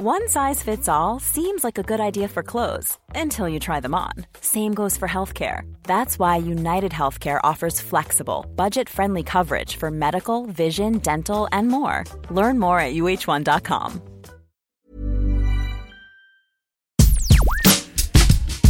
One 0.00 0.28
size 0.28 0.62
fits 0.62 0.88
all 0.88 1.18
seems 1.18 1.64
like 1.64 1.76
a 1.76 1.82
good 1.82 1.98
idea 1.98 2.28
for 2.28 2.44
clothes 2.44 2.96
until 3.16 3.48
you 3.48 3.58
try 3.58 3.80
them 3.80 3.96
on. 3.96 4.12
Same 4.40 4.72
goes 4.72 4.96
for 4.96 5.08
healthcare. 5.08 5.62
That's 5.82 6.20
why 6.20 6.36
United 6.36 6.92
Healthcare 6.92 7.40
offers 7.42 7.80
flexible, 7.80 8.46
budget 8.54 8.88
friendly 8.88 9.24
coverage 9.24 9.74
for 9.74 9.90
medical, 9.90 10.46
vision, 10.46 10.98
dental, 10.98 11.48
and 11.50 11.66
more. 11.66 12.04
Learn 12.30 12.60
more 12.60 12.78
at 12.78 12.94
uh1.com. 12.94 14.00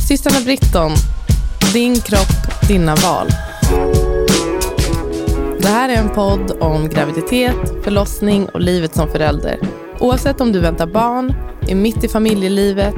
Systrarna 0.08 0.40
Britton, 0.44 0.90
din 1.72 2.00
kropp, 2.00 2.68
dina 2.68 2.94
val. 2.94 3.28
Det 5.60 5.68
här 5.68 5.88
är 5.88 5.96
en 5.96 6.10
podd 6.10 6.50
om 6.60 6.88
graviditet, 6.88 7.84
förlossning 7.84 8.48
och 8.48 8.60
livet 8.60 8.94
som 8.94 9.08
förälder. 9.08 9.77
Oavsett 10.00 10.40
om 10.40 10.52
du 10.52 10.60
väntar 10.60 10.86
barn, 10.86 11.34
är 11.68 11.74
mitt 11.74 12.04
i 12.04 12.08
familjelivet, 12.08 12.94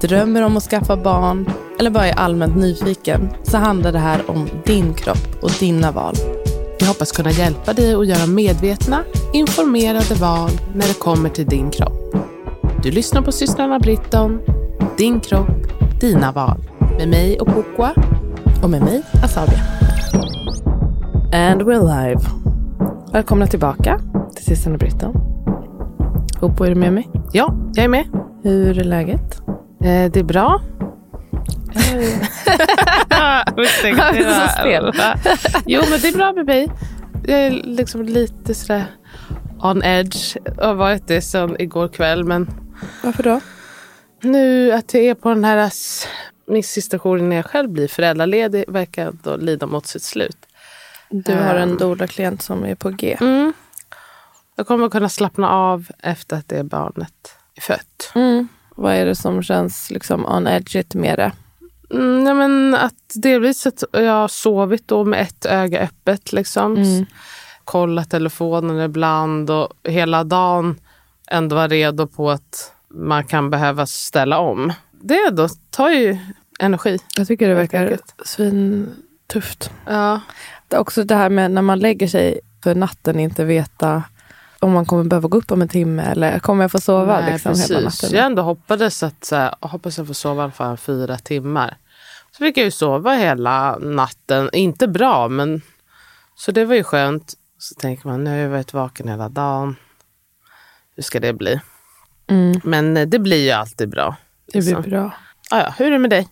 drömmer 0.00 0.42
om 0.42 0.56
att 0.56 0.62
skaffa 0.62 0.96
barn 0.96 1.50
eller 1.78 1.90
bara 1.90 2.06
är 2.06 2.18
allmänt 2.18 2.56
nyfiken 2.56 3.30
så 3.42 3.56
handlar 3.56 3.92
det 3.92 3.98
här 3.98 4.30
om 4.30 4.48
din 4.64 4.94
kropp 4.94 5.42
och 5.42 5.50
dina 5.60 5.92
val. 5.92 6.14
Vi 6.80 6.86
hoppas 6.86 7.12
kunna 7.12 7.30
hjälpa 7.30 7.72
dig 7.72 7.94
att 7.94 8.06
göra 8.06 8.26
medvetna, 8.26 9.04
informerade 9.32 10.14
val 10.14 10.50
när 10.74 10.88
det 10.88 10.98
kommer 10.98 11.28
till 11.28 11.46
din 11.46 11.70
kropp. 11.70 12.14
Du 12.82 12.90
lyssnar 12.90 13.22
på 13.22 13.32
systrarna 13.32 13.78
Britton, 13.78 14.40
din 14.98 15.20
kropp, 15.20 15.48
dina 16.00 16.32
val. 16.32 16.60
Med 16.98 17.08
mig 17.08 17.40
och 17.40 17.48
Kokwa. 17.48 17.94
Och 18.62 18.70
med 18.70 18.82
mig, 18.82 19.02
Asabia. 19.24 19.60
And 21.32 21.62
we're 21.62 22.04
live. 22.04 22.20
Välkomna 23.12 23.46
tillbaka 23.46 24.00
till 24.36 24.44
Systrarna 24.44 24.78
Britton. 24.78 25.39
Popo, 26.40 26.64
är 26.64 26.68
du 26.68 26.74
med 26.74 26.92
mig? 26.92 27.08
Ja, 27.32 27.54
jag 27.74 27.84
är 27.84 27.88
med. 27.88 28.06
Hur 28.42 28.78
är 28.78 28.84
läget? 28.84 29.40
Eh, 29.84 30.10
det 30.12 30.16
är 30.16 30.22
bra. 30.22 30.60
Jag 33.84 34.16
är 34.16 34.46
så 34.46 34.48
stel. 34.60 34.92
jo, 35.66 35.82
men 35.90 36.00
det 36.00 36.08
är 36.08 36.16
bra 36.16 36.32
med 36.32 36.46
mig. 36.46 36.70
Jag 37.26 37.38
är 37.40 37.50
liksom 37.50 38.02
lite 38.02 38.54
sådär 38.54 38.84
on 39.62 39.82
edge. 39.82 40.36
Jag 40.56 40.64
har 40.66 40.74
varit 40.74 41.06
det 41.08 41.20
sedan 41.20 41.56
igår 41.58 41.88
kväll. 41.88 42.24
Men 42.24 42.50
Varför 43.04 43.22
då? 43.22 43.40
nu 44.22 44.72
att 44.72 44.94
jag 44.94 45.02
är 45.04 45.14
på 45.14 45.28
den 45.28 45.44
här 45.44 45.70
min 46.46 46.62
sista 46.62 46.98
jour 46.98 47.18
när 47.18 47.36
jag 47.36 47.44
själv 47.46 47.70
blir 47.70 47.88
föräldraledig 47.88 48.64
verkar 48.68 49.06
ändå 49.06 49.36
lida 49.36 49.66
mot 49.66 49.86
sitt 49.86 50.02
slut. 50.02 50.36
Du 51.10 51.32
har 51.34 51.54
en 51.54 51.70
Ehm. 51.70 51.76
doula-klient 51.76 52.42
som 52.42 52.64
är 52.64 52.74
på 52.74 52.90
G. 52.90 53.16
Mm. 53.20 53.52
Jag 54.60 54.66
kommer 54.66 54.88
kunna 54.88 55.08
slappna 55.08 55.50
av 55.50 55.86
efter 55.98 56.36
att 56.36 56.48
det 56.48 56.64
barnet 56.64 57.34
är 57.54 57.60
fött. 57.60 58.12
Mm. 58.14 58.48
Vad 58.76 58.94
är 58.94 59.06
det 59.06 59.14
som 59.14 59.42
känns 59.42 59.90
liksom 59.90 60.26
on 60.26 60.46
edge 60.46 60.94
med 60.94 61.18
det? 61.18 61.32
Mm, 61.90 62.24
nej, 62.24 62.34
men 62.34 62.74
att 62.74 63.12
delvis 63.14 63.66
att 63.66 63.84
jag 63.92 64.12
har 64.12 64.28
sovit 64.28 64.88
då 64.88 65.04
med 65.04 65.20
ett 65.20 65.46
öga 65.46 65.80
öppet. 65.80 66.32
Liksom. 66.32 66.76
Mm. 66.76 67.06
Kolla 67.64 68.04
telefonen 68.04 68.80
ibland 68.80 69.50
och 69.50 69.68
hela 69.84 70.24
dagen 70.24 70.80
ändå 71.26 71.56
vara 71.56 71.68
redo 71.68 72.06
på 72.06 72.30
att 72.30 72.72
man 72.88 73.24
kan 73.24 73.50
behöva 73.50 73.86
ställa 73.86 74.38
om. 74.38 74.72
Det 74.90 75.30
då 75.30 75.48
tar 75.70 75.88
ju 75.90 76.18
energi. 76.58 76.98
Jag 77.16 77.26
tycker 77.26 77.48
det 77.48 77.54
verkar 77.54 77.98
svintufft. 78.24 79.70
Ja. 79.86 80.20
Det 80.68 80.78
också 80.78 81.04
det 81.04 81.14
här 81.14 81.30
med 81.30 81.50
när 81.50 81.62
man 81.62 81.78
lägger 81.78 82.08
sig 82.08 82.40
för 82.62 82.74
natten 82.74 83.20
inte 83.20 83.44
veta 83.44 84.02
om 84.60 84.72
man 84.72 84.86
kommer 84.86 85.04
behöva 85.04 85.28
gå 85.28 85.38
upp 85.38 85.52
om 85.52 85.62
en 85.62 85.68
timme 85.68 86.02
eller 86.02 86.38
kommer 86.38 86.64
jag 86.64 86.70
få 86.70 86.80
sova 86.80 87.20
Nej, 87.20 87.32
liksom, 87.32 87.50
hela 87.52 87.80
precis. 87.80 88.02
natten. 88.02 88.16
Jag 88.16 88.26
ändå 88.26 88.42
hoppades 88.42 89.02
att 89.02 89.24
så 89.24 89.36
här, 89.36 89.54
hoppas 89.60 89.98
jag 89.98 90.06
får 90.06 90.14
sova 90.14 90.50
fall 90.50 90.76
fyra 90.76 91.18
timmar. 91.18 91.76
Så 92.30 92.44
fick 92.44 92.56
jag 92.56 92.64
ju 92.64 92.70
sova 92.70 93.12
hela 93.14 93.78
natten. 93.78 94.50
Inte 94.52 94.88
bra, 94.88 95.28
men 95.28 95.62
så 96.34 96.52
det 96.52 96.64
var 96.64 96.74
ju 96.74 96.84
skönt. 96.84 97.34
Så 97.58 97.74
tänker 97.74 98.08
man, 98.08 98.24
nu 98.24 98.30
har 98.30 98.36
jag 98.36 98.50
varit 98.50 98.72
vaken 98.72 99.08
hela 99.08 99.28
dagen. 99.28 99.76
Hur 100.96 101.02
ska 101.02 101.20
det 101.20 101.32
bli? 101.32 101.60
Mm, 102.26 102.60
Men 102.64 102.96
eh, 102.96 103.06
det 103.08 103.18
blir 103.18 103.44
ju 103.44 103.50
alltid 103.50 103.88
bra. 103.88 104.16
det 104.52 104.58
blir 104.58 104.74
liksom. 104.74 104.90
bra. 104.90 105.12
Ah, 105.50 105.58
ja. 105.58 105.74
Hur 105.78 105.86
är 105.86 105.90
det 105.90 105.98
med 105.98 106.10
dig? 106.10 106.28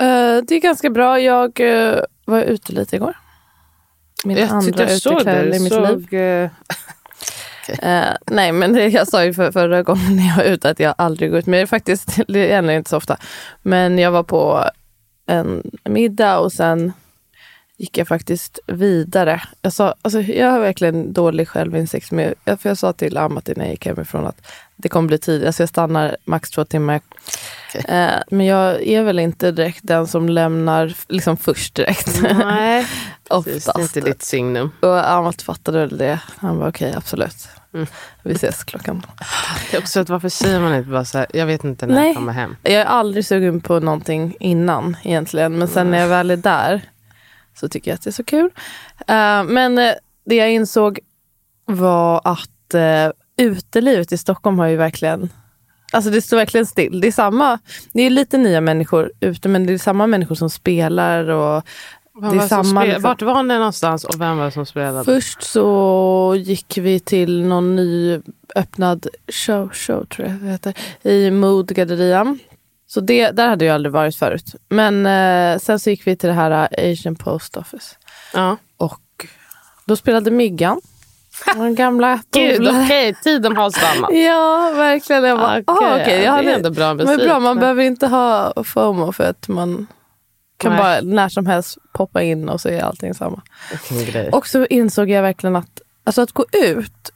Eh, 0.00 0.42
det 0.48 0.54
är 0.54 0.60
ganska 0.60 0.90
bra. 0.90 1.20
Jag 1.20 1.60
eh, 1.60 2.00
var 2.24 2.42
ute 2.42 2.72
lite 2.72 2.96
igår. 2.96 3.16
Min 4.24 4.36
jag 4.36 4.50
andra 4.50 4.84
jag 4.84 4.96
utekväll 4.96 5.54
i 5.54 5.60
mitt 5.60 5.72
såg, 5.72 6.12
liv. 6.12 6.50
eh, 7.68 8.16
nej, 8.26 8.52
men 8.52 8.72
det, 8.72 8.88
jag 8.88 9.08
sa 9.08 9.24
ju 9.24 9.34
för, 9.34 9.52
förra 9.52 9.82
gången 9.82 10.16
när 10.16 10.28
jag 10.28 10.36
var 10.36 10.44
ute 10.44 10.70
att 10.70 10.80
jag 10.80 10.94
aldrig 10.98 11.30
går 11.30 11.38
ut. 11.38 11.46
Men 11.46 11.52
det 11.56 11.62
är 11.62 11.66
faktiskt 11.66 12.18
det 12.28 12.52
är 12.52 12.58
ändå 12.58 12.72
inte 12.72 12.90
så 12.90 12.96
ofta. 12.96 13.16
Men 13.62 13.98
jag 13.98 14.10
var 14.10 14.22
på 14.22 14.64
en 15.26 15.62
middag 15.84 16.38
och 16.38 16.52
sen 16.52 16.92
gick 17.78 17.98
jag 17.98 18.08
faktiskt 18.08 18.58
vidare. 18.66 19.42
Jag, 19.62 19.72
sa, 19.72 19.94
alltså, 20.02 20.20
jag 20.20 20.50
har 20.50 20.60
verkligen 20.60 21.12
dålig 21.12 21.48
självinsikt. 21.48 22.10
Men 22.10 22.34
jag, 22.44 22.60
för 22.60 22.68
jag 22.68 22.78
sa 22.78 22.92
till 22.92 23.16
Amat 23.16 23.48
innan 23.48 23.64
jag 23.64 23.72
gick 23.72 23.86
hemifrån 23.86 24.26
att 24.26 24.46
det 24.76 24.88
kommer 24.88 25.08
bli 25.08 25.18
tid. 25.18 25.46
Alltså 25.46 25.62
jag 25.62 25.68
stannar 25.68 26.16
max 26.24 26.50
två 26.50 26.64
timmar. 26.64 27.00
Okej. 27.68 27.84
Eh, 27.88 28.22
men 28.30 28.46
jag 28.46 28.82
är 28.82 29.02
väl 29.02 29.18
inte 29.18 29.52
direkt 29.52 29.80
den 29.82 30.06
som 30.06 30.28
lämnar 30.28 30.94
liksom 31.08 31.36
först 31.36 31.74
direkt. 31.74 32.22
nej, 32.22 32.86
precis. 33.28 33.64
det 33.64 33.70
är 33.70 33.74
Oftast. 33.74 33.96
inte 33.96 34.10
ditt 34.10 34.22
signum. 34.22 34.70
Och 34.80 35.10
Amat 35.10 35.42
fattade 35.42 35.78
väl 35.78 35.98
det. 35.98 36.20
Han 36.36 36.58
var 36.58 36.68
okej, 36.68 36.94
absolut. 36.96 37.48
Mm. 37.74 37.86
Vi 38.22 38.32
ses 38.32 38.64
klockan 38.64 39.06
Det 39.70 39.76
är 39.76 39.80
också 39.80 40.00
att 40.00 40.08
varför 40.08 40.28
säger 40.28 40.60
man 40.60 40.74
inte 40.74 40.90
bara 40.90 41.04
så 41.04 41.18
här, 41.18 41.26
jag 41.34 41.46
vet 41.46 41.64
inte 41.64 41.86
när 41.86 41.94
Nej. 41.94 42.06
jag 42.06 42.16
kommer 42.16 42.32
hem. 42.32 42.56
Jag 42.62 42.72
är 42.72 42.84
aldrig 42.84 43.26
sugen 43.26 43.60
på 43.60 43.80
någonting 43.80 44.36
innan 44.40 44.96
egentligen. 45.02 45.58
Men 45.58 45.68
sen 45.68 45.90
när 45.90 45.98
jag 45.98 46.08
väl 46.08 46.30
är 46.30 46.36
där 46.36 46.82
så 47.60 47.68
tycker 47.68 47.90
jag 47.90 47.94
att 47.94 48.02
det 48.02 48.10
är 48.10 48.12
så 48.12 48.24
kul. 48.24 48.50
Eh, 49.06 49.44
men 49.44 49.78
eh, 49.78 49.92
det 50.24 50.34
jag 50.34 50.52
insåg 50.52 50.98
var 51.64 52.20
att 52.24 52.74
uh, 52.74 53.12
utelivet 53.36 54.12
i 54.12 54.18
Stockholm 54.18 54.58
har 54.58 54.66
ju 54.66 54.76
verkligen 54.76 55.30
Alltså 55.92 56.10
det 56.10 56.22
står 56.22 56.36
verkligen 56.36 56.66
still. 56.66 57.00
Det 57.00 57.06
är 57.06 57.12
samma, 57.12 57.58
det 57.92 58.02
är 58.02 58.10
lite 58.10 58.38
nya 58.38 58.60
människor 58.60 59.12
ute 59.20 59.48
men 59.48 59.66
det 59.66 59.72
är 59.72 59.78
samma 59.78 60.06
människor 60.06 60.34
som 60.34 60.50
spelar 60.50 61.28
och 61.28 61.62
Vad 62.20 62.36
Det 62.36 62.42
är 62.42 62.48
samma, 62.48 62.84
liksom. 62.84 63.02
Vart 63.02 63.22
var 63.22 63.42
ni 63.42 63.54
någonstans 63.54 64.04
och 64.04 64.20
vem 64.20 64.36
var 64.38 64.44
det 64.44 64.50
som 64.50 64.66
spelade? 64.66 65.04
Först 65.04 65.42
så 65.42 66.34
gick 66.38 66.78
vi 66.78 67.00
till 67.00 67.42
någon 67.46 67.76
ny 67.76 68.20
öppnad 68.56 69.06
show, 69.32 69.68
show 69.72 70.04
tror 70.04 70.28
jag 70.28 70.36
det 70.36 70.46
heter, 70.50 70.74
i 71.02 71.30
Mood-gallerian. 71.30 72.38
Så 72.86 73.00
det, 73.00 73.30
där 73.30 73.48
hade 73.48 73.64
jag 73.64 73.74
aldrig 73.74 73.92
varit 73.92 74.16
förut. 74.16 74.54
Men 74.68 75.06
eh, 75.06 75.58
sen 75.58 75.78
så 75.78 75.90
gick 75.90 76.06
vi 76.06 76.16
till 76.16 76.28
det 76.28 76.34
här 76.34 76.68
eh, 76.72 76.92
Asian 76.92 77.14
Post 77.16 77.56
Office. 77.56 77.96
Ja. 78.34 78.56
Och 78.76 79.26
då 79.84 79.96
spelade 79.96 80.30
Miggan. 80.30 80.80
Den 81.54 81.74
gamla 81.74 82.20
Gud, 82.32 82.68
okej, 82.68 83.14
tiden 83.14 83.56
har 83.56 83.70
stannat. 83.70 84.10
Ja, 84.14 84.72
verkligen. 84.76 85.24
Jag 85.24 85.38
bara, 85.38 85.58
Okej, 85.66 85.86
ah, 85.88 86.00
okej, 86.02 86.22
jag 86.24 86.44
det 86.44 86.50
är 86.50 86.56
ändå 86.56 86.70
bra 86.70 86.94
men 86.94 87.06
musik. 87.06 87.24
bra, 87.28 87.34
man 87.40 87.42
men- 87.42 87.60
behöver 87.60 87.82
inte 87.82 88.06
ha 88.06 88.52
FOMO 88.64 89.12
för 89.12 89.24
att 89.24 89.48
man 89.48 89.86
kan 90.58 90.72
Nej. 90.72 90.80
bara 90.80 91.00
när 91.00 91.28
som 91.28 91.46
helst 91.46 91.78
poppa 91.92 92.22
in 92.22 92.48
och 92.48 92.60
så 92.60 92.68
är 92.68 92.80
allting 92.80 93.14
samma. 93.14 93.42
Och 94.32 94.46
så 94.48 94.66
insåg 94.66 95.10
jag 95.10 95.22
verkligen 95.22 95.56
att 95.56 95.82
alltså 96.04 96.22
att 96.22 96.32
gå 96.32 96.44
ut 96.52 97.10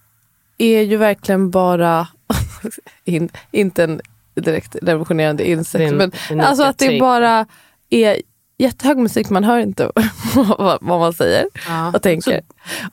är 0.59 0.83
ju 0.83 0.97
verkligen 0.97 1.51
bara, 1.51 2.09
in, 3.05 3.29
inte 3.51 3.85
en 3.85 4.01
direkt 4.35 4.77
revolutionerande 4.83 5.49
insikt, 5.51 5.93
men 5.95 6.13
alltså 6.41 6.65
att 6.65 6.79
det 6.79 7.01
bara 7.01 7.47
är 7.91 8.17
jättehög 8.59 8.97
musik, 8.99 9.31
man 9.31 9.45
hör 9.45 9.59
inte 9.59 9.91
vad, 10.35 10.79
vad 10.81 11.01
man 11.01 11.13
säger 11.13 11.47
Ja. 11.69 11.93
och 11.95 12.03
tänker. 12.03 12.43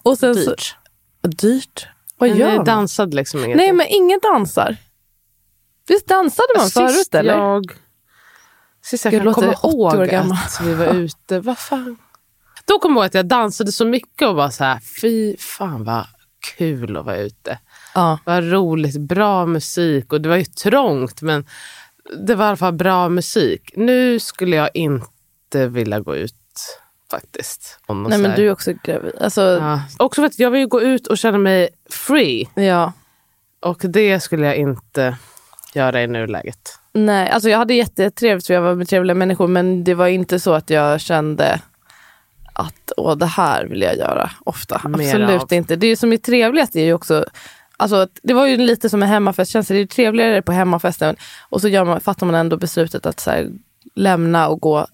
och 0.03 0.17
Så 0.17 0.33
sen 0.33 0.43
så, 0.43 0.49
dyrt. 0.49 0.75
dyrt. 1.21 1.87
Vad 2.17 2.29
gör 2.29 2.55
man? 2.55 2.65
dansade 2.65 3.15
liksom 3.15 3.39
ingenting? 3.39 3.57
Nej 3.57 3.73
men 3.73 3.87
ingen 3.89 4.19
dansar. 4.23 4.77
Visst 5.87 6.07
dansade 6.07 6.47
man 6.57 6.65
Sist 6.65 6.73
förut 6.77 7.15
eller? 7.15 7.37
Jag, 7.37 7.71
sist 8.89 9.05
jag, 9.05 9.13
Jag 9.13 9.23
låter 9.23 9.41
komma 9.41 9.53
80 9.53 9.67
år 9.67 9.95
ihåg 9.95 10.07
gammal. 10.07 10.37
att 10.45 10.61
vi 10.61 10.73
var 10.73 10.93
ute. 10.93 11.39
Vad 11.39 11.57
fan? 11.57 11.97
Då 12.65 12.79
kommer 12.79 12.95
jag 12.95 13.01
ihåg 13.01 13.05
att 13.05 13.13
jag 13.13 13.25
dansade 13.25 13.71
så 13.71 13.85
mycket 13.85 14.27
och 14.27 14.35
var 14.35 14.49
så 14.49 14.63
här, 14.63 14.79
fy 15.01 15.37
fan 15.37 15.83
vad 15.83 16.05
kul 16.57 16.97
att 16.97 17.05
vara 17.05 17.17
ute. 17.17 17.59
Ja. 17.95 18.19
Vad 18.25 18.51
roligt, 18.51 18.97
bra 18.97 19.45
musik 19.45 20.13
och 20.13 20.21
det 20.21 20.29
var 20.29 20.35
ju 20.35 20.45
trångt 20.45 21.21
men 21.21 21.45
det 22.27 22.35
var 22.35 22.45
i 22.45 22.47
alla 22.47 22.57
fall 22.57 22.73
bra 22.73 23.09
musik. 23.09 23.71
Nu 23.75 24.19
skulle 24.19 24.55
jag 24.55 24.69
inte 24.73 25.67
vilja 25.67 25.99
gå 25.99 26.15
ut 26.15 26.33
faktiskt. 27.11 27.79
Nej 27.87 28.17
men 28.17 28.35
du 28.35 28.47
är 28.47 28.51
också 28.51 28.73
gravid. 28.83 29.13
Alltså, 29.21 29.41
ja. 29.41 29.81
Också 29.97 30.21
för 30.21 30.25
att 30.25 30.39
jag 30.39 30.51
vill 30.51 30.61
ju 30.61 30.67
gå 30.67 30.81
ut 30.81 31.07
och 31.07 31.17
känna 31.17 31.37
mig 31.37 31.69
free 31.89 32.49
ja. 32.55 32.93
och 33.59 33.81
det 33.83 34.19
skulle 34.19 34.45
jag 34.45 34.55
inte 34.55 35.17
göra 35.73 36.03
i 36.03 36.07
nuläget. 36.07 36.78
Nej, 36.93 37.29
alltså 37.29 37.49
jag 37.49 37.57
hade 37.57 37.73
jättetrevligt 37.73 38.47
för 38.47 38.53
jag 38.53 38.61
var 38.61 38.75
med 38.75 38.87
trevliga 38.87 39.15
människor 39.15 39.47
men 39.47 39.83
det 39.83 39.93
var 39.93 40.07
inte 40.07 40.39
så 40.39 40.53
att 40.53 40.69
jag 40.69 41.01
kände 41.01 41.61
att 42.53 42.91
Åh, 42.97 43.17
det 43.17 43.25
här 43.25 43.65
vill 43.65 43.81
jag 43.81 43.97
göra 43.97 44.31
ofta. 44.43 44.81
Mer 44.87 45.05
Absolut 45.05 45.41
av. 45.41 45.53
inte. 45.53 45.75
Det 45.75 45.95
som 45.95 46.13
är 46.13 46.17
trevligast 46.17 46.75
är 46.75 46.83
ju 46.83 46.93
också 46.93 47.25
Alltså, 47.81 48.07
det 48.23 48.33
var 48.33 48.47
ju 48.47 48.57
lite 48.57 48.89
som 48.89 49.03
en 49.03 49.09
hemmafestkänsla. 49.09 49.75
Det 49.75 49.81
är 49.81 49.85
trevligare 49.85 50.41
på 50.41 50.51
hemmafesten 50.51 51.15
och 51.49 51.61
så 51.61 51.67
gör 51.67 51.85
man, 51.85 52.01
fattar 52.01 52.25
man 52.25 52.35
ändå 52.35 52.57
beslutet 52.57 53.05
att 53.05 53.19
så 53.19 53.31
här, 53.31 53.49
lämna 53.95 54.47
och 54.47 54.61
gå 54.61 54.87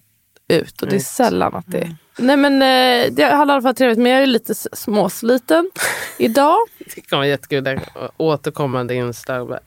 ut. 0.48 0.82
Och 0.82 0.88
det 0.88 0.96
är 0.96 1.00
sällan 1.00 1.54
att 1.54 1.64
det... 1.66 1.96
Nej 2.18 2.36
men 2.36 2.54
eh, 2.54 3.12
det 3.12 3.24
hade 3.24 3.50
i 3.50 3.52
alla 3.52 3.62
fall 3.62 3.74
trevligt 3.74 3.98
men 3.98 4.12
jag 4.12 4.22
är 4.22 4.26
lite 4.26 4.54
småsliten 4.54 5.70
idag. 6.18 6.56
Det 6.94 7.00
kommer 7.00 7.18
vara 7.18 7.26
jättekul, 7.26 7.80
återkommande 8.16 8.94
inslag. 8.94 9.58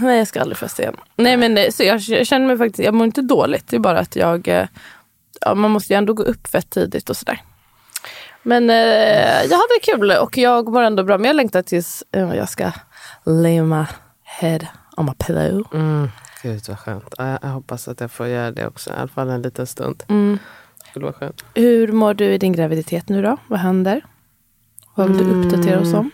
Nej 0.00 0.18
jag 0.18 0.28
ska 0.28 0.40
aldrig 0.40 0.58
festa 0.58 0.82
igen. 0.82 0.96
Nej 1.16 1.36
men 1.36 1.58
eh, 1.58 1.70
så 1.70 1.84
jag, 1.84 2.00
jag 2.00 2.26
känner 2.26 2.46
mig 2.46 2.58
faktiskt, 2.58 2.84
jag 2.84 2.94
mår 2.94 3.04
inte 3.04 3.22
dåligt. 3.22 3.68
Det 3.68 3.76
är 3.76 3.80
bara 3.80 3.98
att 3.98 4.16
jag, 4.16 4.48
eh, 4.48 4.66
ja, 5.40 5.54
man 5.54 5.70
måste 5.70 5.92
ju 5.92 5.96
ändå 5.96 6.12
gå 6.12 6.22
upp 6.22 6.46
fett 6.46 6.70
tidigt 6.70 7.10
och 7.10 7.16
sådär. 7.16 7.40
Men 8.42 8.70
eh, 8.70 9.42
jag 9.50 9.56
hade 9.56 9.80
kul 9.82 10.10
och 10.10 10.38
jag 10.38 10.68
mår 10.68 10.82
ändå 10.82 11.02
bra. 11.02 11.18
Men 11.18 11.24
jag 11.24 11.36
längtar 11.36 11.62
tills 11.62 12.04
eh, 12.12 12.34
jag 12.34 12.48
ska 12.48 12.72
lay 13.24 13.62
my 13.62 13.84
head 14.22 14.60
on 14.96 15.06
my 15.06 15.12
pillow. 15.26 15.64
Mm. 15.74 16.08
Gud 16.42 16.62
vad 16.68 16.78
skönt. 16.78 17.14
Jag, 17.18 17.38
jag 17.42 17.48
hoppas 17.48 17.88
att 17.88 18.00
jag 18.00 18.10
får 18.10 18.26
göra 18.26 18.50
det 18.50 18.66
också. 18.66 18.90
I 18.90 18.92
alla 18.92 19.08
fall 19.08 19.30
en 19.30 19.42
liten 19.42 19.66
stund. 19.66 20.02
Mm. 20.08 20.38
Skulle 20.96 21.06
vara 21.06 21.18
skönt. 21.18 21.44
Hur 21.54 21.92
mår 21.92 22.14
du 22.14 22.24
i 22.24 22.38
din 22.38 22.52
graviditet 22.52 23.08
nu 23.08 23.22
då? 23.22 23.36
Vad 23.48 23.58
händer? 23.58 24.04
Vad 24.94 25.08
vill 25.08 25.18
du 25.18 25.24
mm. 25.24 25.40
uppdatera 25.40 25.80
oss 25.80 25.94
om? 25.94 26.10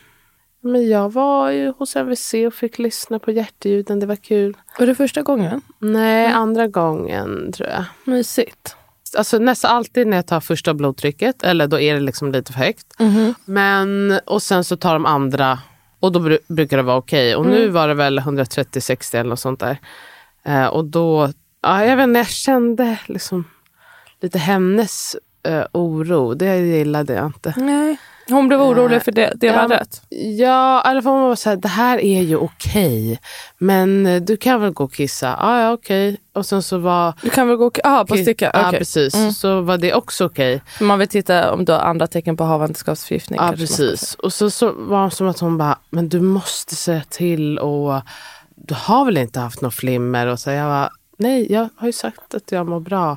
Men 0.61 0.88
jag 0.88 1.12
var 1.12 1.50
ju 1.50 1.73
hos 1.79 1.96
MVC 1.96 2.34
och 2.46 2.55
fick 2.55 2.79
lyssna 2.79 3.19
på 3.19 3.31
hjärtljuden. 3.31 4.00
Det 4.00 4.06
var 4.06 4.17
kul. 4.17 4.56
Var 4.79 4.87
det 4.87 4.94
första 4.94 5.23
gången? 5.23 5.61
Nej, 5.79 6.26
mm. 6.26 6.38
andra 6.38 6.67
gången 6.67 7.52
tror 7.52 7.69
jag. 7.69 7.84
Mysigt. 8.05 8.76
Alltså 9.17 9.38
nästan 9.38 9.76
alltid 9.76 10.06
när 10.06 10.17
jag 10.17 10.26
tar 10.26 10.40
första 10.40 10.75
blodtrycket, 10.75 11.43
eller 11.43 11.67
då 11.67 11.81
är 11.81 11.94
det 11.94 12.00
liksom 12.00 12.32
lite 12.32 12.52
för 12.52 12.61
högt. 12.61 13.00
Mm. 13.00 13.35
Men, 13.44 14.19
och 14.26 14.43
sen 14.43 14.64
så 14.64 14.76
tar 14.76 14.93
de 14.93 15.06
andra 15.06 15.58
och 16.00 16.12
då 16.12 16.20
br 16.20 16.37
brukar 16.49 16.76
det 16.76 16.82
vara 16.82 16.96
okej. 16.96 17.37
Okay. 17.37 17.40
Och 17.40 17.44
mm. 17.46 17.58
nu 17.58 17.69
var 17.69 17.88
det 17.88 17.94
väl 17.94 18.19
130-60 18.19 19.14
eller 19.14 19.31
något 19.31 19.40
sånt 19.40 19.61
där. 19.61 19.78
Eh, 20.44 20.67
och 20.67 20.85
då, 20.85 21.32
ja, 21.62 21.85
jag 21.85 21.96
vet 21.96 22.05
inte, 22.05 22.19
jag 22.19 22.28
kände 22.28 22.99
liksom 23.06 23.44
lite 24.22 24.38
hennes 24.38 25.16
eh, 25.42 25.64
oro. 25.72 26.34
Det 26.34 26.58
gillade 26.58 27.12
jag 27.12 27.26
inte. 27.26 27.54
Nej. 27.56 27.96
Hon 28.28 28.48
blev 28.48 28.62
orolig 28.62 28.96
eh, 28.96 29.02
för 29.02 29.12
det, 29.12 29.32
det 29.36 29.52
var 29.52 29.69
rätt? 29.69 30.02
Ja, 30.38 30.78
i 30.78 30.88
alla 30.88 31.02
fall 31.02 31.12
hon 31.12 31.22
var 31.22 31.36
så 31.36 31.50
här, 31.50 31.56
det 31.56 31.69
här 31.69 31.98
är 31.98 32.22
ju 32.22 32.36
okej. 32.36 33.20
Men 33.58 34.06
eh, 34.06 34.22
du 34.22 34.36
kan 34.36 34.60
väl 34.60 34.70
gå 34.70 34.84
och 34.84 34.94
kissa? 34.94 35.36
Ah, 35.36 35.60
ja, 35.60 35.72
okej. 35.72 36.08
Okay. 36.08 36.20
Och 36.32 36.46
sen 36.46 36.62
så 36.62 36.78
var... 36.78 37.14
Du 37.22 37.30
kan 37.30 37.48
väl 37.48 37.56
gå 37.56 37.66
och 37.66 37.78
ah, 37.84 38.04
på 38.04 38.16
sticka? 38.16 38.50
Ja, 38.54 38.69
okay. 38.69 38.78
precis. 38.78 39.14
Mm. 39.14 39.32
Så 39.32 39.60
var 39.60 39.78
det 39.78 39.94
också 39.94 40.25
okej. 40.25 40.56
Okay. 40.56 40.86
Man 40.86 40.98
vill 40.98 41.08
titta 41.08 41.52
om 41.52 41.64
du 41.64 41.72
har 41.72 41.80
andra 41.80 42.06
tecken 42.06 42.36
på 42.36 42.44
havandeskapsförgiftning. 42.44 43.40
Ja, 43.42 43.52
precis. 43.56 44.14
Och 44.14 44.32
så, 44.32 44.50
så 44.50 44.72
var 44.72 45.04
det 45.04 45.10
som 45.10 45.28
att 45.28 45.38
hon 45.38 45.58
bara, 45.58 45.78
men 45.90 46.08
du 46.08 46.20
måste 46.20 46.76
säga 46.76 47.02
till 47.10 47.58
och 47.58 48.00
du 48.54 48.75
har 48.75 49.04
väl 49.04 49.16
inte 49.16 49.40
haft 49.40 49.60
något 49.60 49.75
flimmer? 49.75 50.26
Och 50.26 50.38
så 50.38 50.50
jag 50.50 50.68
bara, 50.68 50.90
nej, 51.16 51.52
jag 51.52 51.68
har 51.76 51.86
ju 51.86 51.92
sagt 51.92 52.34
att 52.34 52.52
jag 52.52 52.68
mår 52.68 52.80
bra. 52.80 53.16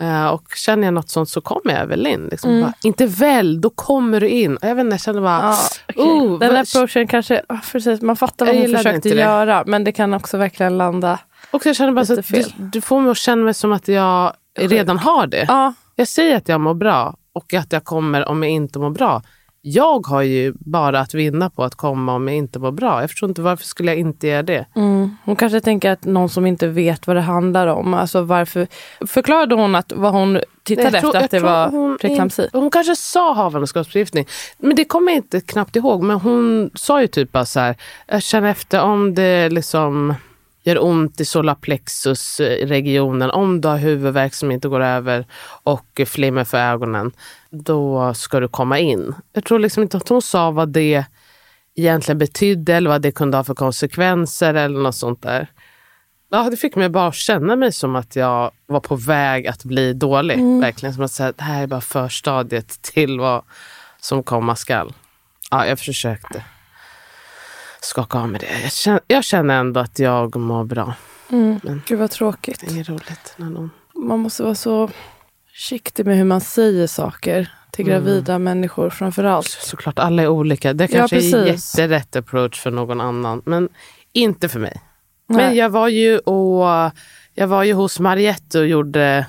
Uh, 0.00 0.26
och 0.26 0.42
känner 0.56 0.84
jag 0.84 0.94
något 0.94 1.08
sånt 1.08 1.28
så 1.28 1.40
kommer 1.40 1.80
jag 1.80 1.86
väl 1.86 2.06
in. 2.06 2.28
Liksom. 2.30 2.50
Mm. 2.50 2.62
Bara, 2.62 2.72
inte 2.82 3.06
väl, 3.06 3.60
då 3.60 3.70
kommer 3.70 4.20
du 4.20 4.28
in. 4.28 4.58
Jag 4.62 4.74
vet 4.74 4.84
inte, 4.84 4.94
jag 4.94 5.00
känner 5.00 5.20
bara... 5.20 5.50
Ah, 5.50 5.58
okay. 5.88 6.04
oh, 6.04 6.38
Den 6.38 6.56
approachen 6.56 7.06
kanske, 7.06 7.42
oh, 7.48 7.60
precis, 7.72 8.00
man 8.00 8.16
fattar 8.16 8.46
vad 8.46 8.56
hon 8.56 8.76
försökte 8.76 9.08
göra 9.08 9.64
men 9.66 9.84
det 9.84 9.92
kan 9.92 10.14
också 10.14 10.36
verkligen 10.36 10.78
landa 10.78 11.18
Och 11.50 11.66
jag 11.66 11.76
känner 11.76 11.92
bara 11.92 12.04
så 12.06 12.18
att 12.18 12.28
du, 12.28 12.44
du, 12.56 12.80
får 12.80 13.00
mig 13.00 13.10
att 13.10 13.16
känna 13.16 13.44
mig 13.44 13.54
som 13.54 13.72
att 13.72 13.88
jag 13.88 14.32
redan 14.58 14.98
har 14.98 15.26
det. 15.26 15.46
Ah. 15.48 15.72
Jag 15.94 16.08
säger 16.08 16.36
att 16.36 16.48
jag 16.48 16.60
mår 16.60 16.74
bra 16.74 17.16
och 17.32 17.54
att 17.54 17.72
jag 17.72 17.84
kommer 17.84 18.28
om 18.28 18.42
jag 18.42 18.52
inte 18.52 18.78
mår 18.78 18.90
bra 18.90 19.22
jag 19.68 20.06
har 20.06 20.22
ju 20.22 20.52
bara 20.58 21.00
att 21.00 21.14
vinna 21.14 21.50
på 21.50 21.64
att 21.64 21.74
komma 21.74 22.14
om 22.14 22.28
jag 22.28 22.36
inte 22.36 22.58
mår 22.58 22.70
bra. 22.70 23.00
Jag 23.00 23.10
förstår 23.10 23.28
inte 23.28 23.42
varför 23.42 23.64
skulle 23.64 23.90
jag 23.90 23.98
inte 23.98 24.26
göra 24.26 24.42
det. 24.42 24.66
Mm. 24.76 25.16
Hon 25.24 25.36
kanske 25.36 25.60
tänker 25.60 25.90
att 25.90 26.04
någon 26.04 26.28
som 26.28 26.46
inte 26.46 26.68
vet 26.68 27.06
vad 27.06 27.16
det 27.16 27.20
handlar 27.20 27.66
om. 27.66 27.94
Alltså 27.94 28.22
varför, 28.22 28.66
förklarade 29.06 29.54
hon 29.54 29.74
att 29.74 29.92
vad 29.96 30.12
hon 30.12 30.40
tittade 30.62 31.00
tror, 31.00 31.16
efter 31.16 31.24
att 31.24 31.30
det 31.30 31.40
var 31.40 31.98
preeklamsi? 31.98 32.48
Hon 32.52 32.70
kanske 32.70 32.96
sa 32.96 33.32
havandeskapsförgiftning. 33.34 34.26
Men 34.58 34.76
det 34.76 34.84
kommer 34.84 35.12
jag 35.12 35.18
inte 35.18 35.40
knappt 35.40 35.76
ihåg. 35.76 36.02
Men 36.02 36.20
hon 36.20 36.70
sa 36.74 37.00
ju 37.00 37.06
typ 37.06 37.32
bara 37.32 37.46
så 37.46 37.60
här, 37.60 37.76
jag 38.06 38.22
känner 38.22 38.50
efter 38.50 38.80
om 38.80 39.14
det 39.14 39.48
liksom 39.48 40.14
gör 40.66 40.84
ont 40.84 41.20
i 41.20 41.24
solarplexus-regionen, 41.24 43.30
om 43.30 43.60
du 43.60 43.68
har 43.68 43.78
huvudvärk 43.78 44.34
som 44.34 44.50
inte 44.50 44.68
går 44.68 44.80
över 44.80 45.26
och 45.62 46.00
flimmer 46.06 46.44
för 46.44 46.58
ögonen, 46.58 47.12
då 47.50 48.14
ska 48.14 48.40
du 48.40 48.48
komma 48.48 48.78
in. 48.78 49.14
Jag 49.32 49.44
tror 49.44 49.58
liksom 49.58 49.82
inte 49.82 49.96
att 49.96 50.08
hon 50.08 50.22
sa 50.22 50.50
vad 50.50 50.68
det 50.68 51.04
egentligen 51.76 52.18
betydde 52.18 52.74
eller 52.74 52.90
vad 52.90 53.02
det 53.02 53.12
kunde 53.12 53.36
ha 53.36 53.44
för 53.44 53.54
konsekvenser 53.54 54.54
eller 54.54 54.80
något 54.80 54.94
sånt 54.94 55.22
där. 55.22 55.50
Ja, 56.30 56.50
det 56.50 56.56
fick 56.56 56.76
mig 56.76 56.88
bara 56.88 57.12
känna 57.12 57.56
mig 57.56 57.72
som 57.72 57.96
att 57.96 58.16
jag 58.16 58.50
var 58.66 58.80
på 58.80 58.96
väg 58.96 59.46
att 59.46 59.64
bli 59.64 59.92
dålig. 59.92 60.34
Mm. 60.34 60.60
Verkligen 60.60 60.94
som 60.94 61.04
att 61.04 61.12
säga 61.12 61.32
det 61.36 61.44
här 61.44 61.62
är 61.62 61.66
bara 61.66 61.80
förstadiet 61.80 62.82
till 62.82 63.20
vad 63.20 63.42
som 64.00 64.22
komma 64.22 64.56
skall. 64.56 64.92
Ja, 65.50 65.66
jag 65.66 65.78
försökte 65.78 66.44
skaka 67.86 68.18
av 68.18 68.28
mig 68.28 68.40
det. 68.40 68.62
Jag 68.62 68.72
känner, 68.72 69.00
jag 69.06 69.24
känner 69.24 69.60
ändå 69.60 69.80
att 69.80 69.98
jag 69.98 70.36
mår 70.36 70.64
bra. 70.64 70.94
Mm. 71.28 71.60
Men 71.62 71.82
Gud 71.86 71.98
vad 71.98 72.10
tråkigt. 72.10 72.60
Det 72.60 72.80
är 72.80 72.84
roligt 72.84 73.34
när 73.36 73.50
någon... 73.50 73.70
Man 73.94 74.18
måste 74.18 74.42
vara 74.42 74.54
så 74.54 74.90
försiktig 75.52 76.06
med 76.06 76.16
hur 76.16 76.24
man 76.24 76.40
säger 76.40 76.86
saker 76.86 77.50
till 77.70 77.88
mm. 77.88 78.04
gravida 78.04 78.32
mm. 78.32 78.44
människor 78.44 78.90
framför 78.90 79.24
allt. 79.24 79.46
Såklart, 79.46 79.98
alla 79.98 80.22
är 80.22 80.28
olika. 80.28 80.72
Det 80.72 80.88
kanske 80.88 81.20
ja, 81.20 81.38
är 81.38 81.46
jätterätt 81.46 82.16
approach 82.16 82.60
för 82.60 82.70
någon 82.70 83.00
annan, 83.00 83.42
men 83.44 83.68
inte 84.12 84.48
för 84.48 84.60
mig. 84.60 84.82
Nej. 85.28 85.46
Men 85.46 85.56
jag 85.56 85.70
var 85.70 85.88
ju 85.88 86.18
och, 86.18 86.90
jag 87.34 87.46
var 87.46 87.64
ju 87.64 87.72
hos 87.72 88.00
Mariette 88.00 88.58
och 88.58 88.66
gjorde 88.66 89.26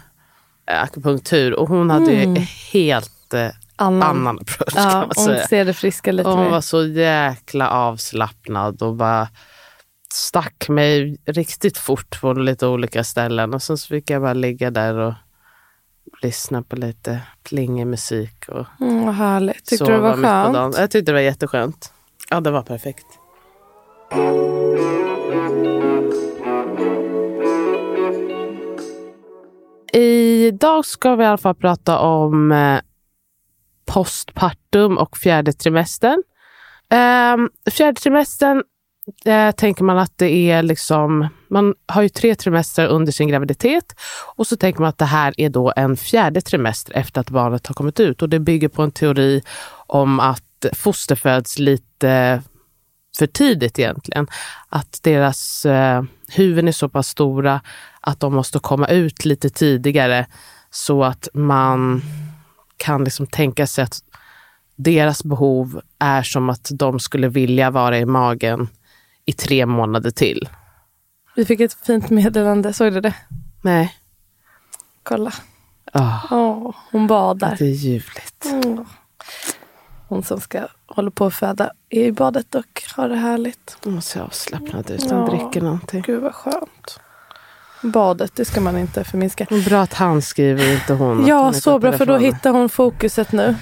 akupunktur 0.65 1.53
och 1.53 1.67
hon 1.67 1.89
hade 1.89 2.11
mm. 2.11 2.35
ju 2.35 2.41
helt 2.73 3.33
eh, 3.33 3.49
annan, 3.77 4.03
annan 4.17 4.39
approach 4.39 4.73
ja, 4.75 4.89
kan 4.91 4.99
man 4.99 5.15
säga. 5.15 5.39
Hon 5.39 5.47
ser 5.47 5.65
det 5.65 5.73
friska 5.73 6.11
lite 6.11 6.29
Hon 6.29 6.39
mer. 6.43 6.49
var 6.49 6.61
så 6.61 6.85
jäkla 6.85 7.69
avslappnad 7.69 8.81
och 8.81 8.95
bara 8.95 9.27
stack 10.13 10.69
mig 10.69 11.17
riktigt 11.25 11.77
fort 11.77 12.21
på 12.21 12.33
lite 12.33 12.67
olika 12.67 13.03
ställen. 13.03 13.53
Och 13.53 13.61
sen 13.61 13.77
så 13.77 13.87
fick 13.87 14.09
jag 14.09 14.21
bara 14.21 14.33
ligga 14.33 14.71
där 14.71 14.97
och 14.97 15.13
lyssna 16.21 16.63
på 16.63 16.75
lite 16.75 17.21
plingig 17.43 17.87
musik. 17.87 18.45
Och 18.47 18.65
mm, 18.81 19.05
vad 19.05 19.15
härligt. 19.15 19.65
Tyckte 19.65 19.85
du 19.85 19.91
det 19.91 19.99
var 19.99 20.13
skönt? 20.13 20.77
Jag 20.77 20.91
tyckte 20.91 21.11
det 21.11 21.13
var 21.13 21.21
jätteskönt. 21.21 21.93
Ja, 22.29 22.39
det 22.41 22.51
var 22.51 22.61
perfekt. 22.61 23.05
Idag 29.93 30.85
ska 30.85 31.15
vi 31.15 31.23
i 31.23 31.27
alla 31.27 31.37
fall 31.37 31.55
prata 31.55 31.99
om 31.99 32.51
eh, 32.51 32.79
postpartum 33.87 34.97
och 34.97 35.17
fjärde 35.17 35.53
trimestern. 35.53 36.23
Um, 37.33 37.49
fjärde 37.71 37.99
trimestern 38.01 38.63
eh, 39.25 39.51
tänker 39.51 39.83
man 39.83 39.97
att 39.97 40.17
det 40.17 40.51
är 40.51 40.63
liksom, 40.63 41.27
man 41.49 41.73
har 41.85 42.01
ju 42.01 42.09
tre 42.09 42.35
trimestrar 42.35 42.87
under 42.87 43.11
sin 43.11 43.27
graviditet 43.27 43.95
och 44.35 44.47
så 44.47 44.57
tänker 44.57 44.81
man 44.81 44.89
att 44.89 44.97
det 44.97 45.05
här 45.05 45.33
är 45.37 45.49
då 45.49 45.73
en 45.75 45.97
fjärde 45.97 46.41
trimester 46.41 46.93
efter 46.93 47.21
att 47.21 47.29
barnet 47.29 47.67
har 47.67 47.73
kommit 47.73 47.99
ut 47.99 48.21
och 48.21 48.29
det 48.29 48.39
bygger 48.39 48.67
på 48.67 48.83
en 48.83 48.91
teori 48.91 49.41
om 49.87 50.19
att 50.19 50.65
foster 50.73 51.15
föds 51.15 51.59
lite 51.59 52.41
för 53.17 53.27
tidigt 53.27 53.79
egentligen. 53.79 54.27
Att 54.69 54.99
deras 55.03 55.65
eh, 55.65 56.03
huvuden 56.27 56.67
är 56.67 56.71
så 56.71 56.89
pass 56.89 57.07
stora 57.07 57.61
att 58.01 58.19
de 58.19 58.33
måste 58.33 58.59
komma 58.59 58.87
ut 58.87 59.25
lite 59.25 59.49
tidigare 59.49 60.25
så 60.71 61.03
att 61.03 61.27
man 61.33 62.01
kan 62.77 63.03
liksom 63.03 63.27
tänka 63.27 63.67
sig 63.67 63.83
att 63.83 64.03
deras 64.75 65.23
behov 65.23 65.81
är 65.99 66.23
som 66.23 66.49
att 66.49 66.69
de 66.73 66.99
skulle 66.99 67.29
vilja 67.29 67.71
vara 67.71 67.99
i 67.99 68.05
magen 68.05 68.69
i 69.25 69.33
tre 69.33 69.65
månader 69.65 70.11
till. 70.11 70.49
Vi 71.35 71.45
fick 71.45 71.59
ett 71.59 71.73
fint 71.73 72.09
meddelande, 72.09 72.73
såg 72.73 72.93
du 72.93 73.01
det? 73.01 73.15
Nej. 73.61 73.93
Kolla. 75.03 75.33
Oh. 75.93 76.33
Oh, 76.33 76.75
hon 76.91 77.07
badar. 77.07 77.55
Det 77.59 77.65
är 77.65 77.69
ljuvligt. 77.69 78.45
Oh. 78.45 78.81
Hon 80.07 80.23
som 80.23 80.41
ska 80.41 80.67
hålla 80.85 81.11
på 81.11 81.25
att 81.25 81.33
föda 81.33 81.71
är 81.89 82.03
i 82.03 82.11
badet 82.11 82.55
och 82.55 82.83
har 82.95 83.09
det 83.09 83.15
härligt. 83.15 83.77
Hon 83.83 84.01
ser 84.01 84.21
avslappnad 84.21 84.91
ut. 84.91 85.11
Hon 85.11 85.25
dricker 85.25 85.61
någonting. 85.61 86.03
Gud 86.05 86.21
vad 86.21 86.35
skönt. 86.35 86.99
Badet, 87.81 88.35
det 88.35 88.45
ska 88.45 88.61
man 88.61 88.77
inte 88.77 89.03
förminska. 89.03 89.47
Bra 89.65 89.81
att 89.81 89.93
han 89.93 90.21
skriver, 90.21 90.73
inte 90.73 90.93
hon. 90.93 91.27
Ja, 91.27 91.53
så 91.53 91.79
bra, 91.79 91.91
för 91.91 92.05
då 92.05 92.17
hittar 92.17 92.51
hon 92.51 92.69
fokuset 92.69 93.31
nu. 93.31 93.55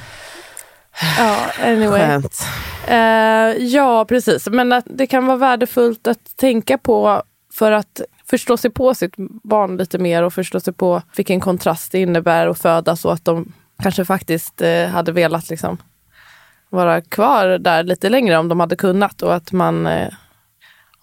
Ja, 1.17 1.37
anyway. 1.63 1.99
Skönt. 1.99 2.45
Uh, 2.89 3.65
ja, 3.65 4.05
precis. 4.05 4.47
Men 4.47 4.73
att 4.73 4.85
det 4.89 5.07
kan 5.07 5.25
vara 5.25 5.37
värdefullt 5.37 6.07
att 6.07 6.37
tänka 6.37 6.77
på 6.77 7.23
för 7.53 7.71
att 7.71 8.01
förstå 8.29 8.57
sig 8.57 8.71
på 8.71 8.95
sitt 8.95 9.13
barn 9.43 9.77
lite 9.77 9.97
mer 9.97 10.23
och 10.23 10.33
förstå 10.33 10.59
sig 10.59 10.73
på 10.73 11.01
vilken 11.15 11.39
kontrast 11.39 11.91
det 11.91 11.99
innebär 11.99 12.47
att 12.47 12.61
föda 12.61 12.95
så 12.95 13.09
att 13.09 13.25
de 13.25 13.53
kanske 13.83 14.05
faktiskt 14.05 14.61
uh, 14.61 14.87
hade 14.87 15.11
velat 15.11 15.49
liksom 15.49 15.77
vara 16.69 17.01
kvar 17.01 17.47
där 17.47 17.83
lite 17.83 18.09
längre 18.09 18.37
om 18.37 18.47
de 18.47 18.59
hade 18.59 18.75
kunnat 18.75 19.21
och 19.21 19.35
att 19.35 19.51
man 19.51 19.87
eh, 19.87 20.13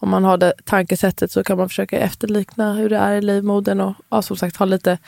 om 0.03 0.11
man 0.11 0.25
har 0.25 0.37
det 0.39 0.53
tankesättet 0.65 1.31
så 1.31 1.45
kan 1.45 1.59
man 1.59 1.69
försöka 1.69 1.99
efterlikna 1.99 2.75
hur 2.75 2.91
det 2.91 2.97
är 2.97 3.13
i 3.13 3.23
livmodern 3.23 3.81
och 3.81 3.95
ja, 4.09 4.23
som 4.23 4.37
sagt 4.37 4.57
ha 4.57 4.67
lite 4.67 4.99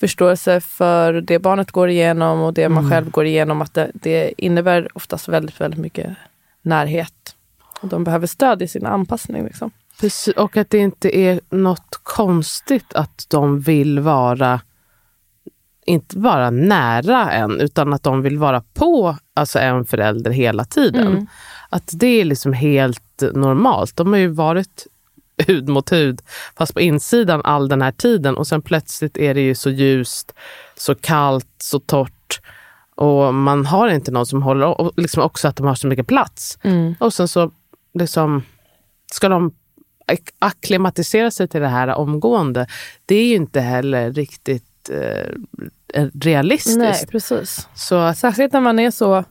förståelse 0.00 0.60
för 0.60 1.12
det 1.12 1.38
barnet 1.38 1.70
går 1.70 1.88
igenom 1.88 2.40
och 2.40 2.54
det 2.54 2.68
man 2.68 2.78
Mm. 2.78 2.90
själv 2.90 3.10
går 3.10 3.24
igenom. 3.26 3.62
Att 3.62 3.74
det, 3.74 3.90
det 3.94 4.32
innebär 4.38 4.88
oftast 4.94 5.28
väldigt, 5.28 5.60
väldigt 5.60 5.80
mycket 5.80 6.16
närhet. 6.62 7.36
Och 7.80 7.88
de 7.88 8.04
behöver 8.04 8.26
stöd 8.26 8.62
i 8.62 8.68
sin 8.68 8.86
anpassning. 8.86 9.44
Liksom. 9.44 9.70
Precis, 10.00 10.34
och 10.34 10.56
att 10.56 10.70
det 10.70 10.78
inte 10.78 11.18
är 11.18 11.40
något 11.50 12.00
konstigt 12.02 12.94
att 12.94 13.26
de 13.28 13.60
vill 13.60 14.00
vara 14.00 14.60
inte 15.86 16.18
bara 16.18 16.50
nära 16.50 17.30
en, 17.32 17.60
utan 17.60 17.92
att 17.92 18.02
de 18.02 18.22
vill 18.22 18.38
vara 18.38 18.62
på 18.74 19.16
alltså 19.34 19.58
en 19.58 19.84
förälder 19.84 20.30
hela 20.30 20.64
tiden. 20.64 21.06
Mm. 21.06 21.26
Att 21.70 21.90
det 21.92 22.06
är 22.06 22.24
liksom 22.24 22.52
helt 22.52 23.02
normalt. 23.22 23.96
De 23.96 24.12
har 24.12 24.18
ju 24.18 24.28
varit 24.28 24.86
hud 25.46 25.68
mot 25.68 25.92
hud, 25.92 26.20
fast 26.56 26.74
på 26.74 26.80
insidan 26.80 27.40
all 27.44 27.68
den 27.68 27.82
här 27.82 27.92
tiden 27.92 28.36
och 28.36 28.46
sen 28.46 28.62
plötsligt 28.62 29.16
är 29.18 29.34
det 29.34 29.40
ju 29.40 29.54
så 29.54 29.70
ljust, 29.70 30.32
så 30.76 30.94
kallt, 30.94 31.48
så 31.58 31.78
torrt 31.78 32.40
och 32.94 33.34
man 33.34 33.66
har 33.66 33.88
inte 33.88 34.10
någon 34.10 34.26
som 34.26 34.42
håller 34.42 34.80
och 34.80 34.92
liksom 34.96 35.22
också 35.22 35.48
att 35.48 35.56
de 35.56 35.66
har 35.66 35.74
så 35.74 35.86
mycket 35.86 36.06
plats. 36.06 36.58
Mm. 36.62 36.94
Och 37.00 37.14
sen 37.14 37.28
så 37.28 37.50
liksom, 37.94 38.42
ska 39.12 39.28
de 39.28 39.50
ak- 40.06 40.32
akklimatisera 40.38 41.30
sig 41.30 41.48
till 41.48 41.60
det 41.60 41.68
här 41.68 41.88
omgående. 41.88 42.66
Det 43.06 43.14
är 43.14 43.26
ju 43.26 43.34
inte 43.34 43.60
heller 43.60 44.12
riktigt 44.12 44.90
eh, 45.94 46.06
realistiskt. 46.14 46.78
Nej, 46.78 47.06
precis. 47.10 47.68
Så 47.74 47.94
att, 47.94 48.18
Särskilt 48.18 48.52
när 48.52 48.60
man 48.60 48.78
är 48.78 48.90
så 48.90 49.24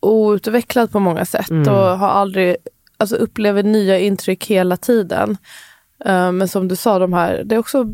outvecklad 0.00 0.92
på 0.92 1.00
många 1.00 1.24
sätt 1.24 1.50
Mm. 1.50 1.68
och 1.74 1.98
har 1.98 2.08
aldrig, 2.08 2.56
alltså 2.96 3.16
upplever 3.16 3.62
nya 3.62 3.98
intryck 3.98 4.46
hela 4.46 4.76
tiden. 4.76 5.36
Eh, 6.04 6.32
men 6.32 6.48
som 6.48 6.68
du 6.68 6.76
sa, 6.76 6.98
de 6.98 7.12
här, 7.12 7.42
det 7.44 7.58
också 7.58 7.84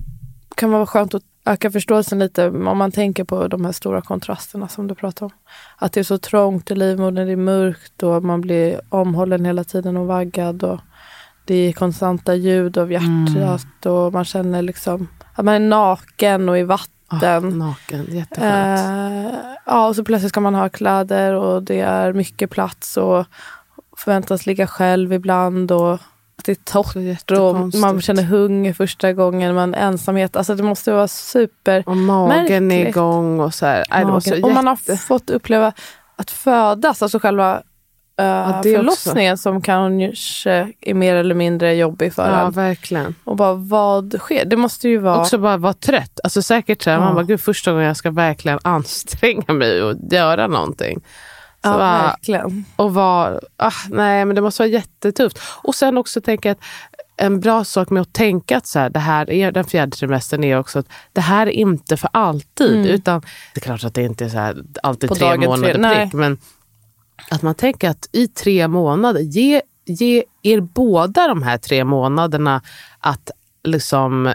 kan 0.54 0.71
vara 0.71 0.87
skönt 0.87 1.14
att 1.14 1.23
öka 1.45 1.71
förståelsen 1.71 2.19
lite 2.19 2.49
om 2.49 2.78
man 2.78 2.92
tänker 2.92 3.25
på 3.25 3.49
de 3.49 3.64
här 3.64 3.73
stora 3.73 4.00
kontrasterna 4.00 4.69
som 4.69 4.87
du 4.87 4.95
pratar 4.95 5.26
om. 5.26 5.33
Att 5.76 5.92
det 5.92 6.00
är 6.00 6.04
så 6.04 6.19
trångt 6.19 6.71
i 6.71 6.75
livmodern, 6.75 7.26
det 7.26 7.33
är 7.33 7.37
mörkt 7.37 8.02
och 8.02 8.25
man 8.25 8.40
blir 8.40 8.80
omhållen 8.88 9.45
hela 9.45 9.64
tiden 9.64 9.97
och 9.97 10.07
vaggad. 10.07 10.62
Och 10.62 10.80
det 11.45 11.54
är 11.54 11.73
konstanta 11.73 12.35
ljud 12.35 12.78
av 12.78 12.92
hjärtat 12.92 13.87
och 13.87 14.12
man 14.12 14.25
känner 14.25 14.62
liksom 14.62 15.09
att 15.35 15.45
man 15.45 15.54
är 15.54 15.69
naken 15.69 16.49
och 16.49 16.59
i 16.59 16.62
vatten. 16.62 16.90
ah, 17.23 17.40
naken, 17.40 18.07
jätteskönt. 18.09 19.35
Eh, 19.35 19.40
ja, 19.66 19.88
och 19.88 19.97
så 19.97 20.04
plötsligt 20.04 20.30
ska 20.33 20.40
man 20.40 20.54
ha 20.54 20.69
kläder 20.69 21.35
och 21.35 21.62
det 21.62 21.80
är 21.80 22.12
mycket 22.12 22.50
plats 22.50 22.97
och 22.97 23.26
förväntas 24.04 24.47
ligga 24.47 24.66
själv 24.66 25.12
ibland. 25.12 25.73
Och 25.73 25.92
att 26.40 26.45
det 26.45 26.52
är 26.52 26.64
torrt 26.64 27.30
och 27.30 27.80
man 27.80 28.00
känner 28.00 28.23
hunger 28.23 28.73
första 28.73 29.12
gången, 29.12 29.54
man 29.54 29.75
ensamhet. 29.75 30.37
Alltså 30.37 30.54
det 30.54 30.62
måste 30.62 30.92
vara 30.92 31.09
super... 31.09 31.83
och 31.87 31.97
magen 31.97 32.73
är 32.73 32.87
igång 32.88 33.40
och 33.40 33.54
så 33.54 33.66
här. 33.66 33.85
Nej, 33.90 34.04
det 34.04 34.11
var 34.12 34.21
så. 34.21 34.42
Och 34.42 34.52
man 34.52 34.66
har 34.66 34.97
fått 34.97 35.30
uppleva 35.30 35.73
att 36.16 36.30
födas, 36.30 37.02
alltså 37.02 37.19
själva 37.19 37.62
uh, 38.21 38.61
det 38.62 38.76
förlossningen 38.76 39.38
som 39.38 39.62
kanske 39.62 40.73
är 40.80 40.95
mer 40.95 41.14
eller 41.14 41.35
mindre 41.35 41.75
jobbig 41.75 42.14
för 42.14 42.30
Ja, 42.30 42.47
en. 42.47 42.50
verkligen. 42.50 43.14
Och 43.25 43.37
bara 43.37 43.54
vad 43.54 44.16
sker? 44.19 44.45
Det 44.45 44.57
måste 44.57 44.88
ju 44.88 44.99
vara... 44.99 45.21
Också 45.21 45.38
bara 45.38 45.57
vara 45.57 45.73
trött. 45.73 46.21
Alltså 46.25 46.42
säkert 46.42 46.83
så 46.83 46.90
här, 46.90 46.97
Ja. 46.97 47.04
man 47.04 47.14
bara, 47.14 47.25
gud 47.25 47.40
första 47.40 47.71
gången 47.73 47.87
jag 47.87 47.97
ska 47.97 48.11
verkligen 48.11 48.59
anstränga 48.64 49.52
mig 49.52 49.83
och 49.83 49.97
göra 50.11 50.47
någonting. 50.47 51.00
Ja, 51.62 51.70
bara, 51.70 52.02
verkligen. 52.02 52.64
och 52.76 52.94
vara, 52.94 53.40
ah, 53.56 53.72
nej 53.90 54.24
men 54.24 54.34
det 54.34 54.42
måste 54.42 54.62
vara 54.62 54.70
jättetufft. 54.70 55.38
Och 55.62 55.74
sen 55.74 55.98
också 55.98 56.20
tänka 56.20 56.52
att 56.52 56.58
en 57.16 57.40
bra 57.40 57.64
sak 57.64 57.90
med 57.90 58.00
att 58.00 58.12
tänka 58.12 58.56
att 58.56 58.66
så 58.66 58.78
här, 58.78 58.90
det 58.90 58.98
här 58.98 59.30
är, 59.30 59.52
den 59.52 59.64
fjärde 59.64 59.96
trimestern 59.96 60.44
är 60.44 60.58
också 60.58 60.78
att 60.78 60.86
det 61.12 61.20
här 61.20 61.46
är 61.46 61.50
inte 61.50 61.96
för 61.96 62.10
alltid. 62.12 62.76
Mm. 62.76 62.86
Utan 62.86 63.20
det 63.20 63.60
är 63.60 63.60
klart 63.60 63.84
att 63.84 63.94
det 63.94 64.02
inte 64.02 64.24
är 64.24 64.28
så 64.28 64.38
här, 64.38 64.62
alltid 64.82 65.08
På 65.08 65.14
tre 65.14 65.28
tre, 65.28 65.48
månader 65.48 65.78
nej. 65.78 66.04
prick. 66.04 66.12
Men 66.12 66.38
att 67.30 67.42
man 67.42 67.54
tänker 67.54 67.90
att 67.90 68.08
i 68.12 68.28
tre 68.28 68.68
månader, 68.68 69.20
ge, 69.20 69.62
ge 69.84 70.24
er 70.42 70.60
båda 70.60 71.28
de 71.28 71.42
här 71.42 71.58
tre 71.58 71.84
månaderna 71.84 72.62
att 72.98 73.30
liksom 73.64 74.32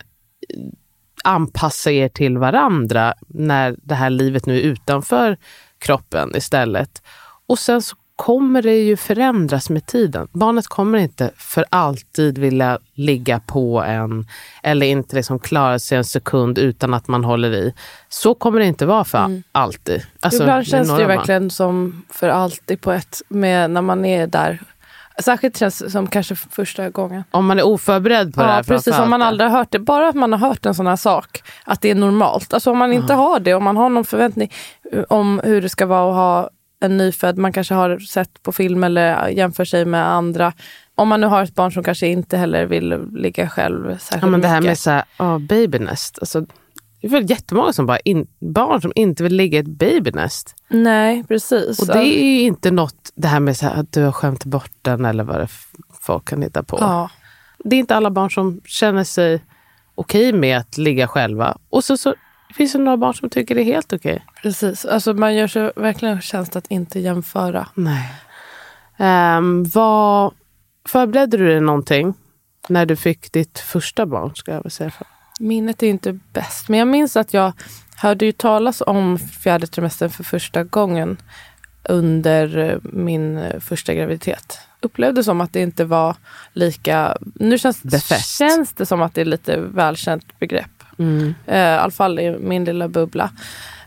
anpassa 1.24 1.92
er 1.92 2.10
till 2.10 2.38
varandra 2.38 3.14
när 3.28 3.76
det 3.84 3.96
här 3.96 4.10
livet 4.10 4.46
nu 4.46 4.58
är 4.58 4.62
utanför 4.62 5.38
kroppen 5.86 6.36
istället. 6.36 7.02
Och 7.48 7.60
sen 7.60 7.82
så 7.82 7.96
kommer 8.16 8.62
det 8.62 8.76
ju 8.76 8.98
förändras 8.98 9.70
med 9.70 9.86
tiden. 9.86 10.28
Barnet 10.32 10.68
kommer 10.68 10.98
inte 10.98 11.32
för 11.38 11.66
alltid 11.70 12.38
vilja 12.38 12.80
ligga 12.94 13.40
på 13.40 13.84
en 13.84 14.28
eller 14.64 14.86
inte 14.86 15.16
liksom 15.16 15.40
klara 15.40 15.80
sig 15.80 15.98
en 15.98 16.06
sekund 16.06 16.58
utan 16.58 16.94
att 16.94 17.08
man 17.08 17.24
håller 17.24 17.54
i. 17.54 17.74
Så 18.10 18.34
kommer 18.34 18.60
det 18.60 18.66
inte 18.66 18.86
vara 18.86 19.04
för 19.04 19.42
alltid. 19.52 20.06
Alltså, 20.20 20.44
Ibland 20.44 20.68
känns 20.68 20.90
det 20.90 21.02
ju 21.02 21.08
verkligen 21.08 21.50
som 21.50 22.06
för 22.10 22.30
alltid 22.30 22.82
på 22.82 22.92
ett, 22.92 23.22
med 23.28 23.72
när 23.72 23.82
man 23.82 24.06
är 24.06 24.28
där. 24.28 24.60
Särskilt 25.24 25.58
känns 25.58 25.80
det 25.80 25.90
som 25.90 26.08
kanske 26.08 26.36
första 26.36 26.90
gången. 26.90 27.24
Om 27.32 27.46
man 27.46 27.60
är 27.60 27.64
oförberedd 27.66 28.34
på 28.34 28.42
det 28.42 28.48
Ja, 28.48 28.54
här 28.54 28.64
precis. 28.64 29.00
Om 29.00 29.10
man 29.10 29.22
aldrig 29.22 29.50
har 29.50 29.58
hört 29.58 29.72
det. 29.72 29.80
Bara 29.80 30.08
att 30.10 30.16
man 30.16 30.34
har 30.34 30.40
hört 30.50 30.66
en 30.66 30.76
sån 30.76 30.88
här 30.88 30.96
sak, 30.96 31.44
att 31.64 31.82
det 31.82 31.90
är 31.92 31.96
normalt. 31.96 32.54
Alltså 32.54 32.72
om 32.72 32.78
man 32.78 32.94
inte 32.94 33.14
har 33.14 33.40
det, 33.40 33.54
om 33.54 33.64
man 33.64 33.78
har 33.78 33.90
någon 33.90 34.06
förväntning 34.06 34.52
eh, 34.92 35.04
om 35.10 35.42
hur 35.44 35.62
det 35.62 35.70
ska 35.70 35.86
vara 35.86 36.10
att 36.10 36.16
ha 36.16 36.50
en 36.80 36.98
nyfödd, 36.98 37.38
man 37.38 37.54
kanske 37.54 37.74
har 37.74 38.00
sett 38.00 38.44
på 38.44 38.52
film 38.52 38.84
eller 38.84 39.28
jämför 39.28 39.66
sig 39.66 39.86
med 39.86 40.08
andra. 40.08 40.54
Om 40.96 41.08
man 41.08 41.22
nu 41.22 41.28
har 41.28 41.44
ett 41.44 41.56
barn 41.56 41.72
som 41.72 41.84
kanske 41.84 42.08
inte 42.08 42.38
heller 42.38 42.66
vill 42.66 43.00
ligga 43.14 43.50
själv 43.50 43.98
särskilt 43.98 44.24
Ja, 44.24 44.28
men 44.30 44.42
det 44.42 44.48
här 44.48 44.56
mycket. 44.62 44.70
med 44.70 44.78
så 44.78 44.90
här, 44.92 45.04
oh, 45.20 45.40
babynest. 45.40 46.20
Alltså, 46.20 46.46
det 47.06 47.10
är 47.10 47.12
väl 47.12 47.30
jättemånga 47.30 47.74
som 47.74 47.86
bara 47.86 48.00
in, 48.00 48.28
barn 48.40 48.82
som 48.82 48.92
inte 48.96 49.24
vill 49.24 49.36
ligga 49.36 49.58
i 49.58 49.62
ett 49.62 49.68
babynest. 49.68 50.56
Nej, 50.68 51.24
precis. 51.24 51.80
Och 51.80 51.88
det 51.88 52.00
är 52.00 52.24
ju 52.24 52.42
inte 52.42 52.72
något, 52.72 53.12
det 53.16 53.28
här 53.28 53.40
med 53.40 53.58
så 53.58 53.66
här, 53.66 53.80
att 53.80 53.92
du 53.92 54.04
har 54.04 54.12
skämt 54.12 54.46
bort 54.46 54.72
den 54.82 55.06
eller 55.06 55.24
vad 55.24 55.40
det 55.40 55.48
folk 56.02 56.26
kan 56.26 56.42
hitta 56.42 56.64
på. 56.64 56.78
ja. 56.82 57.10
Det 57.58 57.76
är 57.76 57.80
inte 57.80 57.96
alla 57.96 58.12
barn 58.12 58.32
som 58.32 58.62
känner 58.66 59.04
sig 59.04 59.44
okej 59.96 60.34
med 60.34 60.58
att 60.58 60.78
ligga 60.78 61.08
själva. 61.08 61.58
Och 61.70 61.84
så, 61.84 61.98
så 61.98 62.16
finns 62.56 62.72
det 62.72 62.80
några 62.80 62.98
barn 62.98 63.14
som 63.14 63.30
tycker 63.30 63.56
det 63.56 63.62
är 63.62 63.66
helt 63.66 63.94
okej. 63.94 64.26
Precis. 64.42 64.86
Alltså 64.86 65.14
man 65.14 65.36
gör 65.36 65.48
sig 65.48 65.72
verkligen 65.76 66.16
en 66.16 66.22
tjänst 66.22 66.56
att 66.56 66.68
inte 66.68 67.00
jämföra. 67.00 67.68
Nej. 67.74 68.12
Um, 69.38 69.64
vad, 69.64 70.34
förberedde 70.88 71.38
du 71.38 71.48
dig 71.48 71.62
någonting 71.62 72.14
när 72.70 72.86
du 72.86 72.96
fick 72.96 73.32
ditt 73.32 73.60
första 73.60 74.06
barn? 74.06 74.36
Ska 74.36 74.52
jag 74.52 74.72
säga. 74.72 74.92
Minnet 75.40 75.84
är 75.84 75.88
inte 75.88 76.20
bäst, 76.34 76.70
men 76.70 76.80
jag 76.80 76.88
minns 76.88 77.16
att 77.16 77.34
jag 77.34 77.54
hörde 77.96 78.26
ju 78.26 78.32
talas 78.32 78.84
om 78.88 79.20
fjärde 79.20 79.68
trimestern 79.68 80.10
för 80.10 80.24
första 80.24 80.64
gången 80.64 81.18
under 81.84 82.58
eh, 82.58 82.78
min 82.84 83.38
eh, 83.38 83.60
första 83.60 83.94
graviditet. 83.94 84.60
Upplevde 84.82 85.24
som 85.24 85.42
att 85.42 85.54
det 85.54 85.62
inte 85.62 85.86
var 85.86 86.16
lika... 86.54 87.18
Nu 87.36 87.58
känns, 87.58 87.84
Befäst. 87.84 88.38
känns 88.38 88.74
det 88.74 88.86
som 88.86 89.02
att 89.02 89.14
det 89.14 89.22
är 89.22 89.26
lite 89.26 89.58
välkänt 89.58 90.40
begrepp. 90.40 90.84
Mm. 90.98 91.36
Eh, 91.46 91.60
I 91.60 91.78
alla 91.78 91.92
fall 91.92 92.20
i 92.20 92.38
min 92.40 92.66
lilla 92.66 92.88
bubbla. 92.88 93.30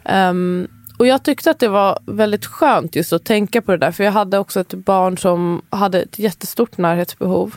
Ehm, 0.05 0.69
och 0.99 1.07
jag 1.07 1.23
tyckte 1.23 1.51
att 1.51 1.59
det 1.59 1.69
var 1.69 1.99
väldigt 2.07 2.47
skönt 2.47 2.97
just 2.97 3.13
att 3.13 3.25
tänka 3.25 3.63
på 3.63 3.71
det 3.73 3.79
där. 3.79 3.93
För 3.93 4.05
jag 4.05 4.13
hade 4.13 4.39
också 4.39 4.61
ett 4.61 4.75
barn 4.75 5.19
som 5.19 5.63
hade 5.71 6.03
ett 6.03 6.19
jättestort 6.19 6.79
närhetsbehov. 6.79 7.57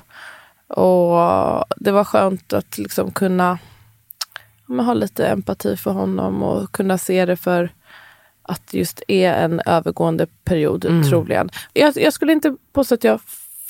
Och 0.68 1.66
det 1.78 1.92
var 1.92 2.04
skönt 2.04 2.54
att 2.54 2.78
liksom 2.78 3.12
kunna 3.12 3.58
men 4.72 4.86
ha 4.86 4.94
lite 4.94 5.28
empati 5.28 5.78
för 5.78 5.92
honom 5.92 6.44
och 6.44 6.72
kunna 6.72 6.98
se 6.98 7.26
det 7.26 7.36
för 7.38 7.70
att 8.44 8.62
det 8.72 8.78
just 8.78 9.02
är 9.08 9.34
en 9.34 9.62
övergående 9.66 10.26
period 10.44 10.86
Mm. 10.86 11.10
troligen. 11.10 11.50
Jag, 11.74 11.98
jag 11.98 12.14
skulle 12.14 12.34
inte 12.34 12.56
påstå 12.74 12.96
att 12.96 13.04
jag 13.04 13.20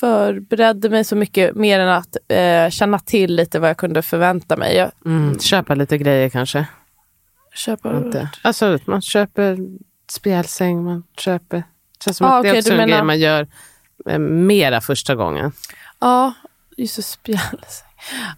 förberedde 0.00 0.88
mig 0.90 1.04
så 1.04 1.16
mycket 1.16 1.54
mer 1.56 1.80
än 1.80 1.88
att 1.88 2.16
eh, 2.28 2.70
känna 2.70 2.98
till 2.98 3.34
lite 3.36 3.58
vad 3.58 3.70
jag 3.70 3.76
kunde 3.76 4.02
förvänta 4.02 4.56
mig. 4.56 4.76
Jag 4.76 4.90
Mm. 5.06 5.38
Köpa 5.38 5.74
lite 5.74 5.98
grejer 5.98 6.28
kanske. 6.28 6.66
köper 7.54 7.96
Inte. 8.06 8.30
Alltså, 8.42 8.78
man 8.84 9.02
köper 9.02 9.58
spjälsäng, 10.12 10.84
man 10.84 11.02
köper... 11.18 11.56
Det 11.58 12.04
känns 12.04 12.16
som 12.16 12.26
Ah, 12.26 12.36
att 12.36 12.42
det 12.42 12.48
är 12.48 12.56
också 12.58 12.70
en 12.70 12.76
menar- 12.76 12.88
grej 12.94 13.02
man 13.04 13.18
gör 13.20 13.48
eh, 14.08 14.18
mera 14.18 14.80
första 14.80 15.14
gången. 15.14 15.52
Ja, 16.00 16.32
just 16.76 16.96
det, 16.96 17.02
spjälsäng. 17.02 17.88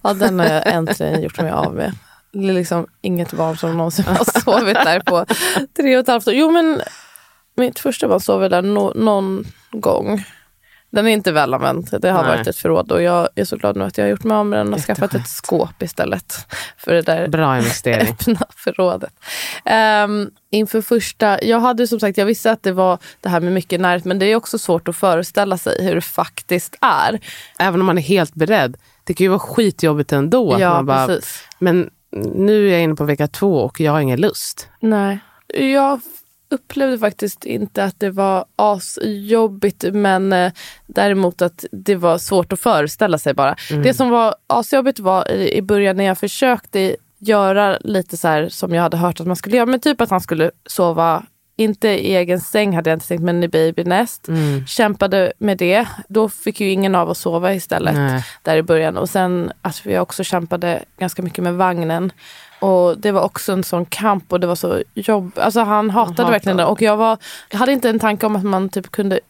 Ja, 0.02 0.14
den 0.14 0.38
har 0.38 0.46
jag 0.46 0.66
äntligen 0.66 1.22
gjort 1.22 1.40
mig 1.40 1.50
av 1.50 1.74
med. 1.74 1.92
Liksom 2.34 2.86
inget 3.00 3.32
barn 3.32 3.56
som 3.56 3.76
någonsin 3.76 4.04
har 4.04 4.40
sovit 4.40 4.74
där 4.74 5.00
på 5.00 5.26
tre 5.76 5.96
och 5.96 6.00
ett 6.00 6.08
halvt 6.08 6.28
år. 6.28 6.34
Jo, 6.34 6.50
men 6.50 6.82
mitt 7.56 7.78
första 7.78 8.08
barn 8.08 8.20
sov 8.20 8.50
där 8.50 8.62
no- 8.62 8.96
någon 8.96 9.44
gång. 9.70 10.24
Den 10.94 11.06
är 11.06 11.10
inte 11.10 11.32
väl 11.32 11.54
använd. 11.54 11.88
Det 12.00 12.10
har 12.10 12.22
Nej. 12.22 12.36
varit 12.36 12.46
ett 12.46 12.56
förråd 12.56 12.92
och 12.92 13.02
jag 13.02 13.28
är 13.34 13.44
så 13.44 13.56
glad 13.56 13.76
nu 13.76 13.84
att 13.84 13.98
jag 13.98 14.04
har 14.04 14.10
gjort 14.10 14.24
mig 14.24 14.36
av 14.36 14.46
med 14.46 14.58
den 14.58 14.74
och 14.74 14.80
skaffat 14.80 15.14
ett 15.14 15.28
skåp 15.28 15.82
istället. 15.82 16.34
För 16.76 16.94
det 16.94 17.02
där 17.02 17.28
Bra 17.28 17.58
investering. 17.58 18.08
öppna 18.20 18.46
förrådet. 18.56 19.12
Um, 20.04 20.30
inför 20.50 20.82
första, 20.82 21.44
jag 21.44 21.60
hade 21.60 21.86
som 21.86 22.00
sagt, 22.00 22.18
jag 22.18 22.26
visste 22.26 22.50
att 22.50 22.62
det 22.62 22.72
var 22.72 22.98
det 23.20 23.28
här 23.28 23.40
med 23.40 23.52
mycket 23.52 23.80
närhet 23.80 24.04
men 24.04 24.18
det 24.18 24.26
är 24.26 24.36
också 24.36 24.58
svårt 24.58 24.88
att 24.88 24.96
föreställa 24.96 25.58
sig 25.58 25.84
hur 25.84 25.94
det 25.94 26.00
faktiskt 26.00 26.76
är. 26.80 27.20
Även 27.58 27.80
om 27.80 27.86
man 27.86 27.98
är 27.98 28.02
helt 28.02 28.34
beredd. 28.34 28.76
Det 29.04 29.14
kan 29.14 29.24
ju 29.24 29.28
vara 29.28 29.38
skitjobbigt 29.38 30.12
ändå. 30.12 30.52
att 30.52 30.60
ja, 30.60 30.70
man 30.74 30.86
bara, 30.86 31.18
men 31.58 31.90
nu 32.34 32.68
är 32.68 32.72
jag 32.72 32.82
inne 32.82 32.94
på 32.94 33.04
vecka 33.04 33.26
två 33.26 33.56
och 33.56 33.80
jag 33.80 33.92
har 33.92 34.00
ingen 34.00 34.20
lust. 34.20 34.68
Nej. 34.80 35.18
Jag 35.54 36.00
upplevde 36.50 36.98
faktiskt 36.98 37.44
inte 37.44 37.84
att 37.84 38.00
det 38.00 38.10
var 38.10 38.44
asjobbigt 38.56 39.84
men 39.92 40.32
eh, 40.32 40.52
däremot 40.86 41.42
att 41.42 41.64
det 41.72 41.96
var 41.96 42.18
svårt 42.18 42.52
att 42.52 42.60
föreställa 42.60 43.18
sig 43.18 43.34
bara. 43.34 43.56
Det 43.82 43.94
som 43.94 44.10
var 44.10 44.34
asjobbigt 44.46 44.98
var 44.98 45.30
i, 45.30 45.56
i 45.56 45.62
början 45.62 45.96
när 45.96 46.04
jag 46.04 46.18
försökte 46.18 46.96
göra 47.18 47.78
lite 47.80 48.16
så 48.16 48.28
här 48.28 48.48
som 48.48 48.74
jag 48.74 48.82
hade 48.82 48.96
hört 48.96 49.20
att 49.20 49.26
man 49.26 49.36
skulle 49.36 49.56
göra. 49.56 49.66
Men 49.66 49.80
typ 49.80 50.00
att 50.00 50.10
han 50.10 50.20
skulle 50.20 50.50
sova, 50.66 51.22
inte 51.56 51.88
i 51.88 52.16
egen 52.16 52.40
säng 52.40 52.76
hade 52.76 52.90
jag 52.90 52.96
inte 52.96 53.08
tänkt 53.08 53.22
men 53.22 53.44
i 53.44 53.48
babynest. 53.48 54.28
Kämpade 54.66 55.32
med 55.38 55.58
det. 55.58 55.88
Då 56.08 56.28
fick 56.28 56.60
ju 56.60 56.70
ingen 56.70 56.94
av 56.94 57.10
oss 57.10 57.18
sova 57.18 57.54
istället 57.54 57.94
Nej. 57.94 58.24
där 58.42 58.56
i 58.56 58.62
början. 58.62 58.96
Och 58.96 59.08
sen 59.10 59.52
att 59.62 59.86
vi 59.86 59.98
också 59.98 60.24
kämpade 60.24 60.82
ganska 60.98 61.22
mycket 61.22 61.44
med 61.44 61.54
vagnen. 61.54 62.12
Och 62.60 62.98
det 62.98 63.12
var 63.12 63.22
också 63.22 63.52
en 63.52 63.64
sån 63.64 63.84
kamp 63.84 64.32
och 64.32 64.40
det 64.40 64.46
var 64.46 64.54
så 64.54 64.82
jobb. 64.94 65.32
Alltså 65.36 65.60
han 65.60 65.90
hatade 65.90 66.22
hatar 66.22 66.30
verkligen 66.32 66.56
det. 66.56 66.64
Och 66.64 66.82
jag, 66.82 66.96
var, 66.96 67.18
jag 67.50 67.58
hade 67.58 67.72
inte 67.72 67.88
en 67.90 67.98
tanke 67.98 68.26
om 68.26 68.36
att 68.36 68.44
man 68.44 68.68
typ 68.68 68.90
kunde 68.90 69.20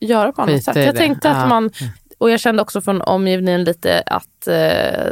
göra 0.00 0.32
på 0.32 0.42
annat 0.42 0.64
sätt. 0.64 0.76
Jag 0.76 0.96
tänkte 0.96 1.30
att 1.30 1.36
Ja. 1.36 1.46
man, 1.46 1.70
och 2.18 2.30
jag 2.30 2.40
kände 2.40 2.62
också 2.62 2.80
från 2.80 3.02
omgivningen 3.02 3.64
lite 3.64 4.02
att 4.06 4.48
eh, 4.48 5.10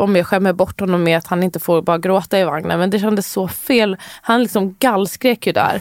om 0.00 0.16
jag 0.16 0.26
skämmer 0.26 0.52
bort 0.52 0.80
honom 0.80 1.04
med 1.04 1.18
att 1.18 1.26
han 1.26 1.42
inte 1.42 1.60
får 1.60 1.82
bara 1.82 1.98
gråta 1.98 2.38
i 2.40 2.44
vagnen. 2.44 2.78
Men 2.78 2.90
det 2.90 2.98
kändes 2.98 3.32
så 3.32 3.48
fel. 3.48 3.96
Han 4.22 4.42
liksom 4.42 4.76
gallskrek 4.78 5.46
ju 5.46 5.52
där. 5.52 5.80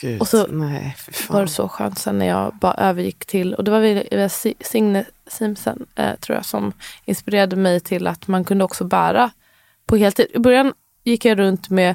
Gud, 0.00 0.20
Och 0.20 0.28
så 0.28 0.46
nej, 0.50 0.96
var 1.28 1.40
det 1.42 1.48
så 1.48 1.68
skönt 1.68 1.98
sen 1.98 2.18
när 2.18 2.26
jag 2.26 2.54
bara 2.60 2.74
övergick 2.74 3.26
till, 3.26 3.54
och 3.54 3.64
det 3.64 3.70
var 3.70 4.28
Signe 4.64 5.04
Simsen 5.26 5.86
eh, 5.94 6.14
tror 6.20 6.36
jag 6.36 6.44
som 6.44 6.72
inspirerade 7.04 7.56
mig 7.56 7.80
till 7.80 8.06
att 8.06 8.28
man 8.28 8.44
kunde 8.44 8.64
också 8.64 8.84
bära 8.84 9.30
på 9.86 9.96
heltid. 9.96 10.26
I 10.34 10.38
början 10.38 10.72
gick 11.04 11.24
jag 11.24 11.38
runt 11.38 11.70
med 11.70 11.94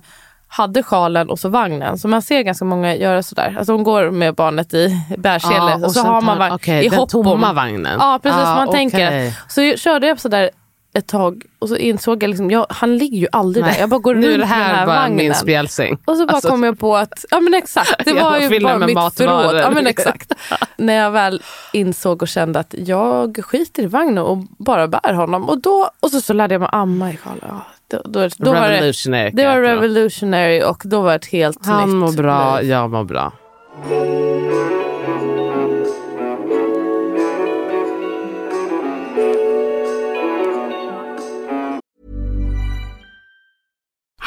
hade 0.51 0.83
sjalen 0.83 1.29
och 1.29 1.39
så 1.39 1.49
vagnen. 1.49 1.97
Så 1.97 2.07
man 2.07 2.21
ser 2.21 2.41
ganska 2.41 2.65
många 2.65 2.95
göra 2.95 3.23
sådär. 3.23 3.55
Alltså 3.57 3.73
hon 3.73 3.83
går 3.83 4.11
med 4.11 4.35
barnet 4.35 4.73
i 4.73 5.01
bärsele 5.17 5.53
Ja, 5.55 5.75
och, 5.75 5.81
så 5.81 5.89
sen 5.89 6.05
har 6.05 6.21
man 6.21 6.37
vagn 6.37 6.53
okej, 6.55 6.85
i 6.85 6.89
den 6.89 6.99
hopp 6.99 7.09
tomma 7.09 7.49
om. 7.49 7.55
vagnen. 7.55 7.97
Ja 7.99 8.19
precis, 8.23 8.39
Ah, 8.41 8.55
man 8.55 8.67
okej. 8.67 8.79
tänker. 8.91 9.33
Så 9.49 9.77
körde 9.77 10.07
jag 10.07 10.19
sådär 10.19 10.49
ett 10.93 11.07
tag 11.07 11.43
och 11.59 11.69
så 11.69 11.75
insåg 11.77 12.23
jag 12.23 12.29
liksom, 12.29 12.51
jag, 12.51 12.65
han 12.69 12.97
ligger 12.97 13.17
ju 13.17 13.27
aldrig 13.31 13.65
Nej, 13.65 13.73
där. 13.73 13.79
Jag 13.79 13.89
bara 13.89 13.99
går 13.99 14.13
runt 14.13 14.23
det 14.25 14.29
med 14.29 14.39
den 14.39 14.47
här 14.47 14.75
här 14.75 14.85
bara 14.85 14.95
vagnen. 14.99 15.17
min 15.17 15.33
spjälsäng. 15.33 15.97
Och 16.05 16.17
så 16.17 16.25
bara 16.25 16.33
Alltså, 16.33 16.49
kom 16.49 16.63
jag 16.63 16.79
på 16.79 16.95
att, 16.97 17.25
ja 17.29 17.39
men 17.39 17.53
exakt, 17.53 18.05
det 18.05 18.13
var 18.23 18.37
ju 18.39 18.59
bara 18.59 18.77
mitt 18.77 18.95
matvaror. 18.95 19.41
förråd. 19.47 19.61
Ja 19.61 19.69
men 19.69 19.87
exakt. 19.87 20.33
När 20.77 20.93
jag 20.93 21.11
väl 21.11 21.41
insåg 21.73 22.21
och 22.21 22.27
kände 22.27 22.59
att 22.59 22.75
jag 22.77 23.39
skiter 23.45 23.83
i 23.83 23.87
vagnen 23.87 24.17
och 24.17 24.37
bara 24.57 24.87
bär 24.87 25.13
honom. 25.13 25.49
Och, 25.49 25.61
då, 25.61 25.89
och 25.99 26.11
så, 26.11 26.21
så 26.21 26.33
lärde 26.33 26.53
jag 26.53 26.59
mig 26.61 26.69
amma 26.71 27.11
i 27.11 27.17
sjalen. 27.17 27.39
Ja, 27.47 27.61
då, 27.87 28.01
då, 28.05 28.29
då 28.37 28.51
var 28.53 28.69
det, 28.69 29.29
det 29.33 29.45
var 29.47 29.61
revolutionary 29.61 30.63
och 30.63 30.81
då 30.85 31.01
var 31.01 31.09
det 31.09 31.15
ett 31.15 31.25
helt 31.25 31.65
Han 31.65 31.89
nytt 31.89 31.95
mår 31.95 32.11
bra, 32.23 32.63
jag 32.63 32.89
mår 32.91 33.03
bra. 33.03 33.31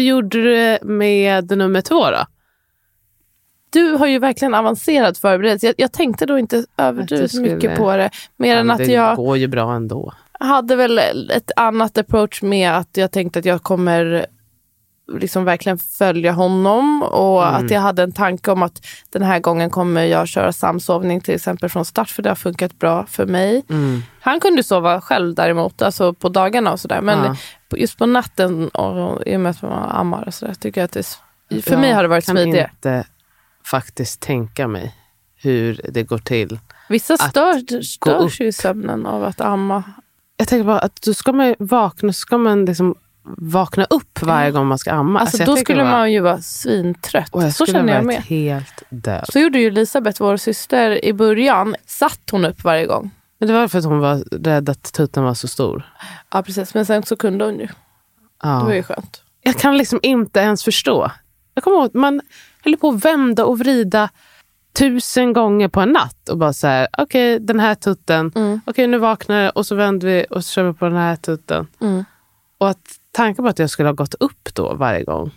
Gjorde 0.00 0.42
du 0.42 0.78
med 0.86 1.50
nummer 1.58 1.80
två 1.80 2.10
då? 2.10 2.26
Du 3.72 3.90
har 3.92 4.06
ju 4.06 4.18
verkligen 4.18 4.54
avancerad 4.54 5.16
förberedelse. 5.16 5.66
Jag, 5.66 5.74
jag 5.78 5.92
tänkte 5.92 6.26
då 6.26 6.38
inte 6.38 6.64
överdrivet 6.76 7.30
skulle- 7.30 7.54
mycket 7.54 7.76
på 7.76 7.96
det. 7.96 8.10
Mer 8.36 8.56
än 8.56 8.66
Ja, 8.66 8.72
att 8.72 8.78
det 8.78 8.92
jag 8.92 9.16
går 9.16 9.36
ju 9.36 9.46
bra 9.48 9.74
ändå. 9.74 10.12
hade 10.40 10.76
väl 10.76 10.98
ett 11.30 11.50
annat 11.56 11.98
approach 11.98 12.42
med 12.42 12.76
att 12.76 12.96
jag 12.96 13.10
tänkte 13.12 13.38
att 13.38 13.44
jag 13.44 13.62
kommer 13.62 14.26
liksom 15.18 15.44
verkligen 15.44 15.78
följa 15.78 16.32
honom 16.32 17.02
och 17.02 17.46
Mm. 17.48 17.54
att 17.64 17.70
jag 17.70 17.80
hade 17.80 18.02
en 18.02 18.12
tanke 18.12 18.50
om 18.50 18.62
att 18.62 18.86
den 19.10 19.22
här 19.22 19.38
gången 19.40 19.70
kommer 19.70 20.04
jag 20.04 20.28
köra 20.28 20.52
samsovning 20.52 21.20
till 21.20 21.34
exempel 21.34 21.68
från 21.68 21.84
start 21.84 22.10
för 22.10 22.22
det 22.22 22.28
har 22.28 22.36
funkat 22.36 22.78
bra 22.78 23.06
för 23.06 23.26
mig. 23.26 23.64
Mm. 23.70 24.02
Han 24.20 24.40
kunde 24.40 24.62
sova 24.62 25.00
själv 25.00 25.34
däremot, 25.34 25.82
alltså 25.82 26.14
på 26.14 26.28
dagarna 26.28 26.72
och 26.72 26.80
sådär. 26.80 27.00
Men 27.00 27.24
Ja. 27.24 27.76
just 27.76 27.98
på 27.98 28.06
natten 28.06 28.68
och 28.68 29.22
i 29.26 29.36
och 29.36 29.40
med 29.40 29.50
att 29.50 29.62
man 29.62 29.90
ammar 29.90 30.24
och 30.26 30.34
sådär 30.34 30.54
tycker 30.54 30.80
jag 30.80 30.84
att 30.84 30.92
det, 30.92 31.62
för 31.62 31.70
Jag 31.72 31.80
mig 31.80 31.92
har 31.92 32.02
det 32.02 32.08
varit 32.08 32.26
kan 32.26 32.36
smidigare. 32.36 32.70
inte 32.74 33.04
faktiskt 33.66 34.20
tänka 34.20 34.68
mig 34.68 34.94
hur 35.36 35.80
det 35.88 36.02
går 36.02 36.18
till. 36.18 36.58
Vissa 36.88 37.16
stör, 37.16 37.82
störs 37.82 38.40
ju 38.40 38.46
i 38.46 38.52
sömnen 38.52 39.06
av 39.06 39.24
att 39.24 39.40
amma. 39.40 39.82
Jag 40.36 40.48
tänker 40.48 40.64
bara 40.64 40.78
att 40.78 41.02
då 41.02 41.14
ska 41.14 41.32
man 41.32 41.54
vakna, 41.58 42.12
ska 42.12 42.38
man 42.38 42.64
liksom 42.64 42.94
vakna 43.24 43.84
upp 43.84 44.22
varje 44.22 44.50
gång 44.50 44.66
man 44.66 44.78
ska 44.78 44.92
amma. 44.92 45.20
Alltså, 45.20 45.38
jag 45.38 45.46
då 45.46 45.56
skulle 45.56 45.82
bara, 45.82 45.90
man 45.90 46.12
ju 46.12 46.20
vara 46.20 46.40
svintrött. 46.40 47.34
och 47.34 47.42
jag 47.42 47.54
Så 47.54 47.66
känner 47.66 47.94
jag 47.94 48.04
med. 48.04 48.22
helt 48.22 48.82
död. 48.90 49.24
Så 49.32 49.38
gjorde 49.38 49.58
ju 49.58 49.66
Elisabeth, 49.66 50.22
vår 50.22 50.36
syster, 50.36 51.04
i 51.04 51.12
början. 51.12 51.74
Satt 51.86 52.20
hon 52.30 52.44
upp 52.44 52.64
varje 52.64 52.86
gång. 52.86 53.10
Men 53.38 53.48
det 53.48 53.54
var 53.54 53.68
för 53.68 53.78
att 53.78 53.84
hon 53.84 53.98
var 53.98 54.24
rädd 54.44 54.68
att 54.68 54.92
tutten 54.92 55.24
var 55.24 55.34
så 55.34 55.48
stor. 55.48 55.82
Ja 56.32 56.42
precis, 56.42 56.74
men 56.74 56.86
sen 56.86 57.02
så 57.02 57.16
kunde 57.16 57.44
hon 57.44 57.54
ju. 57.60 57.66
Det 57.66 57.72
var 58.42 58.70
Ja. 58.70 58.74
ju 58.74 58.82
skönt. 58.82 59.22
Jag 59.42 59.54
kan 59.58 59.76
liksom 59.78 60.00
inte 60.02 60.40
ens 60.40 60.64
förstå. 60.64 61.10
Jag 61.54 61.64
kommer 61.64 61.76
ihåg 61.76 61.94
man 61.94 62.20
höll 62.64 62.76
på 62.76 62.88
att 62.88 63.04
vända 63.04 63.44
och 63.44 63.58
vrida 63.58 64.08
tusen 64.78 65.32
gånger 65.32 65.68
på 65.68 65.80
en 65.80 65.88
natt 65.92 66.28
och 66.28 66.38
bara 66.38 66.52
så 66.52 66.66
här, 66.66 66.88
okej 66.98 67.38
den 67.40 67.60
här 67.60 67.74
tutten, 67.74 68.32
Mm. 68.34 68.60
okej 68.66 68.86
nu 68.86 68.98
vaknar 68.98 69.36
jag 69.42 69.56
och 69.56 69.66
så 69.66 69.74
vänder 69.74 70.08
vi 70.08 70.26
och 70.30 70.44
så 70.44 70.50
kör 70.52 70.62
vi 70.64 70.72
på 70.72 70.84
den 70.84 70.96
här 70.96 71.16
tutten. 71.16 71.66
Mm. 71.80 72.04
Och 72.58 72.68
att 72.68 72.78
tanken 73.12 73.44
på 73.44 73.48
att 73.48 73.58
jag 73.58 73.70
skulle 73.70 73.88
ha 73.88 73.94
gått 73.94 74.14
upp 74.14 74.54
då 74.54 74.74
varje 74.74 75.04
gång. 75.04 75.30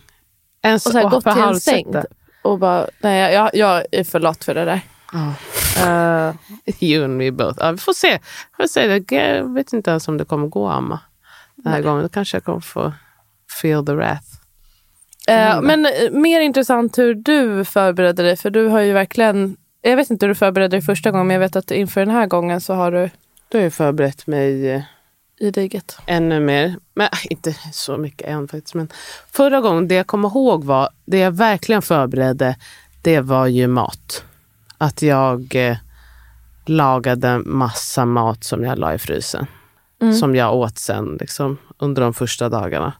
Ens 0.62 0.86
Och 0.86 0.92
så 0.92 0.98
här, 0.98 1.08
gått 1.08 1.22
för 1.24 1.32
till 1.32 1.42
en 1.42 1.60
säng. 1.60 1.94
Och 2.42 2.58
bara, 2.58 2.86
nej 3.00 3.34
jag, 3.34 3.50
jag 3.54 3.84
är 3.92 4.04
för 4.04 4.20
lat 4.20 4.44
för 4.44 4.54
det 4.54 4.64
där. 4.64 4.80
Eh, 5.78 6.34
You 6.80 7.04
and 7.04 7.16
me 7.16 7.30
both. 7.30 7.58
Ja, 7.60 7.70
vi 7.72 7.78
får 7.78 7.92
se. 7.92 8.18
Får 8.56 8.66
se. 8.66 9.02
Jag 9.16 9.54
vet 9.54 9.72
inte 9.72 9.90
ens 9.90 10.08
om 10.08 10.18
det 10.18 10.24
kommer 10.24 10.46
gå 10.46 10.68
amma 10.68 11.00
den 11.56 11.72
här 11.72 11.80
gången. 11.82 12.02
Då 12.02 12.08
kanske 12.08 12.36
jag 12.36 12.44
kommer 12.44 12.60
få 12.60 12.92
feel 13.60 13.86
the 13.86 13.92
wrath. 13.92 14.24
eh, 15.28 15.60
men 15.60 15.86
eh, 15.86 16.10
mer 16.10 16.40
intressant 16.40 16.98
hur 16.98 17.14
du 17.14 17.64
förberedde 17.64 18.22
dig. 18.22 18.36
För 18.36 18.50
du 18.50 18.66
har 18.68 18.80
ju 18.80 18.92
verkligen, 18.92 19.56
jag 19.82 19.96
vet 19.96 20.10
inte 20.10 20.26
hur 20.26 20.28
du 20.28 20.34
förberedde 20.34 20.76
dig 20.76 20.82
första 20.82 21.10
gången. 21.10 21.26
Men 21.26 21.34
jag 21.34 21.40
vet 21.40 21.56
att 21.56 21.70
inför 21.70 22.00
den 22.00 22.14
här 22.14 22.26
gången 22.26 22.60
så 22.60 22.74
har 22.74 22.92
du, 22.92 23.10
Då 23.48 23.58
har 23.58 23.62
jag 23.62 23.72
förberett 23.72 24.26
mig 24.26 24.86
i 25.40 25.50
degen. 25.50 25.82
ännu 26.06 26.40
mer. 26.40 26.76
Men 26.94 27.06
äh, 27.12 27.18
inte 27.30 27.56
så 27.72 27.96
mycket 27.96 28.28
än 28.28 28.48
faktiskt. 28.48 28.74
Men 28.74 28.88
förra 29.32 29.60
gången, 29.60 29.88
det 29.88 29.94
jag 29.94 30.06
kommer 30.06 30.28
ihåg 30.28 30.64
var, 30.64 30.88
det 31.04 31.18
jag 31.18 31.30
verkligen 31.30 31.82
förberedde, 31.82 32.56
det 33.02 33.20
var 33.20 33.46
ju 33.46 33.66
mat. 33.66 34.24
Att 34.78 35.02
jag 35.02 35.54
eh, 35.54 35.76
lagade 36.66 37.38
massa 37.38 38.04
mat 38.04 38.44
som 38.44 38.64
jag 38.64 38.78
la 38.78 38.94
i 38.94 38.98
frysen. 38.98 39.46
Som 40.20 40.36
jag 40.36 40.54
åt 40.54 40.78
sen 40.78 41.16
liksom, 41.20 41.58
under 41.78 42.02
de 42.02 42.14
första 42.14 42.48
dagarna. 42.48 42.92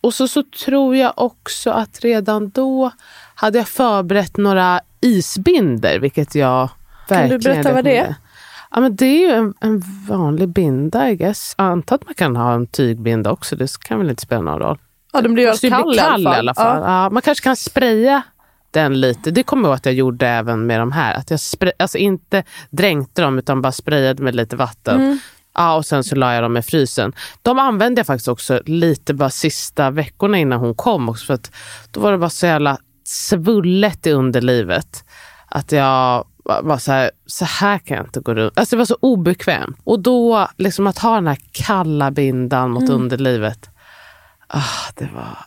Och 0.00 0.14
så, 0.14 0.28
så 0.28 0.42
tror 0.64 0.96
jag 0.96 1.12
också 1.16 1.70
att 1.70 2.00
redan 2.00 2.50
då 2.50 2.90
hade 3.34 3.58
jag 3.58 3.68
förberett 3.68 4.36
några 4.36 4.80
isbinder, 5.00 5.98
vilket 5.98 6.34
jag 6.34 6.70
verkligen 7.08 7.40
berätta 7.40 7.72
vad 7.72 7.84
det 7.84 7.96
är? 7.96 8.14
Ja, 8.70 8.80
men 8.80 8.96
det 8.96 9.06
är 9.06 9.28
ju 9.28 9.34
en, 9.34 9.54
en 9.60 9.82
vanlig 10.08 10.48
binda, 10.48 11.10
I 11.10 11.16
guess. 11.16 11.54
Jag 11.58 11.66
antar 11.66 11.96
att 11.96 12.04
man 12.04 12.14
kan 12.14 12.36
ha 12.36 12.54
en 12.54 12.66
tygbinda 12.66 13.30
också. 13.30 13.56
Det 13.56 13.78
kan 13.78 13.98
väl 13.98 14.10
inte 14.10 14.22
spela 14.22 14.40
någon 14.40 14.58
roll. 14.58 14.78
Ja, 15.12 15.20
den 15.20 15.34
blir 15.34 15.44
ju 15.44 15.54
ju 15.62 15.70
kall, 15.70 15.88
bli 15.88 15.98
kall 15.98 16.22
i 16.22 16.26
alla 16.26 16.54
fall. 16.54 16.82
Ja. 16.82 17.02
Ja, 17.02 17.10
man 17.10 17.22
kanske 17.22 17.44
kan 17.44 17.56
spraya 17.56 18.22
den 18.70 19.00
lite. 19.00 19.30
Det 19.30 19.42
kommer 19.42 19.62
jag 19.62 19.68
ihåg 19.68 19.76
att 19.76 19.86
jag 19.86 19.94
gjorde 19.94 20.28
även 20.28 20.66
med 20.66 20.80
de 20.80 20.92
här. 20.92 21.14
Att 21.14 21.30
jag 21.30 21.40
spray, 21.40 21.72
alltså 21.78 21.98
inte 21.98 22.44
dränkte 22.70 23.22
dem 23.22 23.38
utan 23.38 23.62
bara 23.62 23.72
sprayade 23.72 24.22
med 24.22 24.34
lite 24.34 24.56
vatten. 24.56 25.00
Mm. 25.00 25.18
Ja, 25.54 25.76
och 25.76 25.86
sen 25.86 26.04
så 26.04 26.16
la 26.16 26.34
jag 26.34 26.42
dem 26.42 26.56
i 26.56 26.62
frysen. 26.62 27.12
De 27.42 27.58
använde 27.58 27.98
jag 27.98 28.06
faktiskt 28.06 28.28
också 28.28 28.62
lite 28.66 29.14
bara 29.14 29.30
sista 29.30 29.90
veckorna 29.90 30.38
innan 30.38 30.60
hon 30.60 30.74
kom. 30.74 31.08
Också 31.08 31.26
för 31.26 31.34
att 31.34 31.52
då 31.90 32.00
var 32.00 32.12
det 32.12 32.18
bara 32.18 32.30
så 32.30 32.46
jävla 32.46 32.78
svullet 33.04 34.06
i 34.06 34.12
underlivet. 34.12 35.04
Att 35.48 35.72
jag 35.72 36.24
var 36.62 36.78
så 36.78 36.92
här, 36.92 37.10
så 37.26 37.44
här 37.44 37.78
kan 37.78 37.96
jag 37.96 38.06
inte 38.06 38.20
gå 38.20 38.34
runt. 38.34 38.58
Alltså 38.58 38.76
det 38.76 38.78
var 38.78 38.84
så 38.86 38.96
obekvämt. 39.00 39.76
Och 39.84 40.00
då, 40.00 40.48
liksom 40.56 40.86
att 40.86 40.98
ha 40.98 41.14
den 41.14 41.26
här 41.26 41.38
kalla 41.52 42.10
bindan 42.10 42.70
mot 42.70 42.82
Mm. 42.82 42.94
underlivet. 42.94 43.68
Ah, 44.46 44.90
det 44.96 45.08
var 45.14 45.38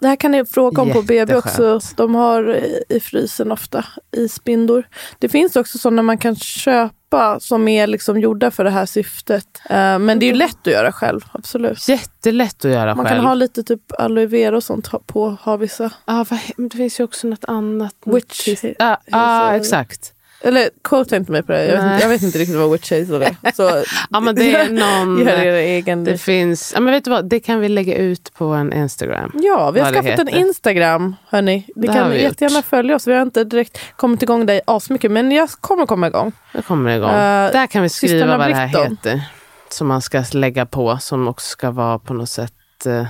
Det 0.00 0.08
här 0.08 0.16
kan 0.16 0.30
ni 0.30 0.44
fråga 0.44 0.82
om 0.82 0.92
på 0.92 1.02
BB 1.02 1.34
också. 1.36 1.80
De 1.96 2.14
har 2.14 2.54
i- 2.88 3.00
frysen 3.00 3.52
ofta 3.52 3.84
isbindor. 4.16 4.84
Det 5.18 5.28
finns 5.28 5.56
också 5.56 5.78
sådana 5.78 6.02
man 6.02 6.18
kan 6.18 6.36
köpa 6.36 7.40
som 7.40 7.68
är 7.68 7.86
liksom 7.86 8.20
gjorda 8.20 8.50
för 8.50 8.64
det 8.64 8.70
här 8.70 8.86
syftet. 8.86 9.46
Eh, 9.70 9.98
Men 9.98 10.18
det 10.18 10.26
är 10.26 10.28
ju 10.30 10.34
lätt 10.34 10.66
att 10.66 10.72
göra 10.72 10.92
själv, 10.92 11.20
absolut. 11.32 11.88
jättelätt 11.88 12.64
att 12.64 12.70
göra 12.70 12.94
Man 12.94 13.06
själv. 13.06 13.16
kan 13.18 13.26
ha 13.26 13.34
lite 13.34 13.62
typ 13.62 13.92
aloe 13.98 14.26
vera 14.26 14.56
och 14.56 14.64
sånt 14.64 14.86
ha- 14.86 15.00
på, 15.06 15.36
har 15.40 15.58
vissa. 15.58 15.90
ah, 16.04 16.24
det 16.56 16.76
finns 16.76 17.00
ju 17.00 17.04
också 17.04 17.26
något 17.28 17.44
annat. 17.44 17.94
Witch 18.04 18.48
ah, 18.78 18.96
ah, 19.12 19.54
exakt. 19.54 20.12
Eller 20.42 20.70
quote 20.84 21.16
inte 21.16 21.32
mig 21.32 21.42
på 21.42 21.52
det, 21.52 21.64
jag 21.66 21.82
vet, 21.82 22.00
jag 22.02 22.08
vet 22.08 22.22
inte 22.22 22.38
riktigt 22.38 22.56
vad 22.56 22.70
witch 22.72 22.90
hazel 22.90 23.22
är. 23.22 23.52
Så 23.54 23.82
Ja, 24.10 24.20
men 24.20 24.34
det 24.34 24.54
är 24.54 24.70
någon... 25.04 25.18
gör 25.18 25.28
er 25.38 25.52
egen. 25.54 26.04
Det 26.04 26.18
finns, 26.18 26.72
ja, 26.74 26.80
men 26.80 26.92
vet 26.94 27.04
du 27.04 27.10
vad, 27.10 27.24
det 27.28 27.40
kan 27.40 27.60
vi 27.60 27.68
lägga 27.68 27.96
ut 27.96 28.32
på 28.34 28.44
en 28.44 28.72
Instagram. 28.72 29.32
Ja, 29.34 29.70
vi 29.70 29.80
har 29.80 29.92
skaffat 29.92 30.18
en. 30.18 30.28
Instagram. 30.28 31.16
Hörni. 31.28 31.66
Ni 31.76 31.86
Det 31.86 31.92
kan 31.92 32.10
vi 32.10 32.22
jättegärna 32.22 32.56
gjort. 32.56 32.64
följa 32.64 32.96
oss. 32.96 33.06
Vi 33.06 33.14
har 33.14 33.22
inte 33.22 33.44
direkt 33.44 33.78
kommit 33.96 34.22
igång 34.22 34.46
där 34.46 34.60
asmycket, 34.64 35.10
men 35.10 35.32
jag 35.32 35.50
kommer 35.50 35.86
komma 35.86 36.06
igång. 36.06 36.32
Nu 36.54 36.62
kommer 36.62 36.96
igång. 36.96 37.10
Eh, 37.10 37.52
Där 37.52 37.66
kan 37.66 37.82
vi 37.82 37.88
skriva 37.88 38.36
vad 38.36 38.48
det 38.48 38.54
här 38.54 38.66
heter. 38.66 39.22
Som 39.70 39.86
man 39.86 40.02
ska 40.02 40.24
lägga 40.32 40.66
på, 40.66 40.98
som 41.00 41.28
också 41.28 41.46
ska 41.50 41.70
vara 41.70 41.98
på 41.98 42.14
något 42.14 42.30
sätt 42.30 42.86
eh, 42.86 43.06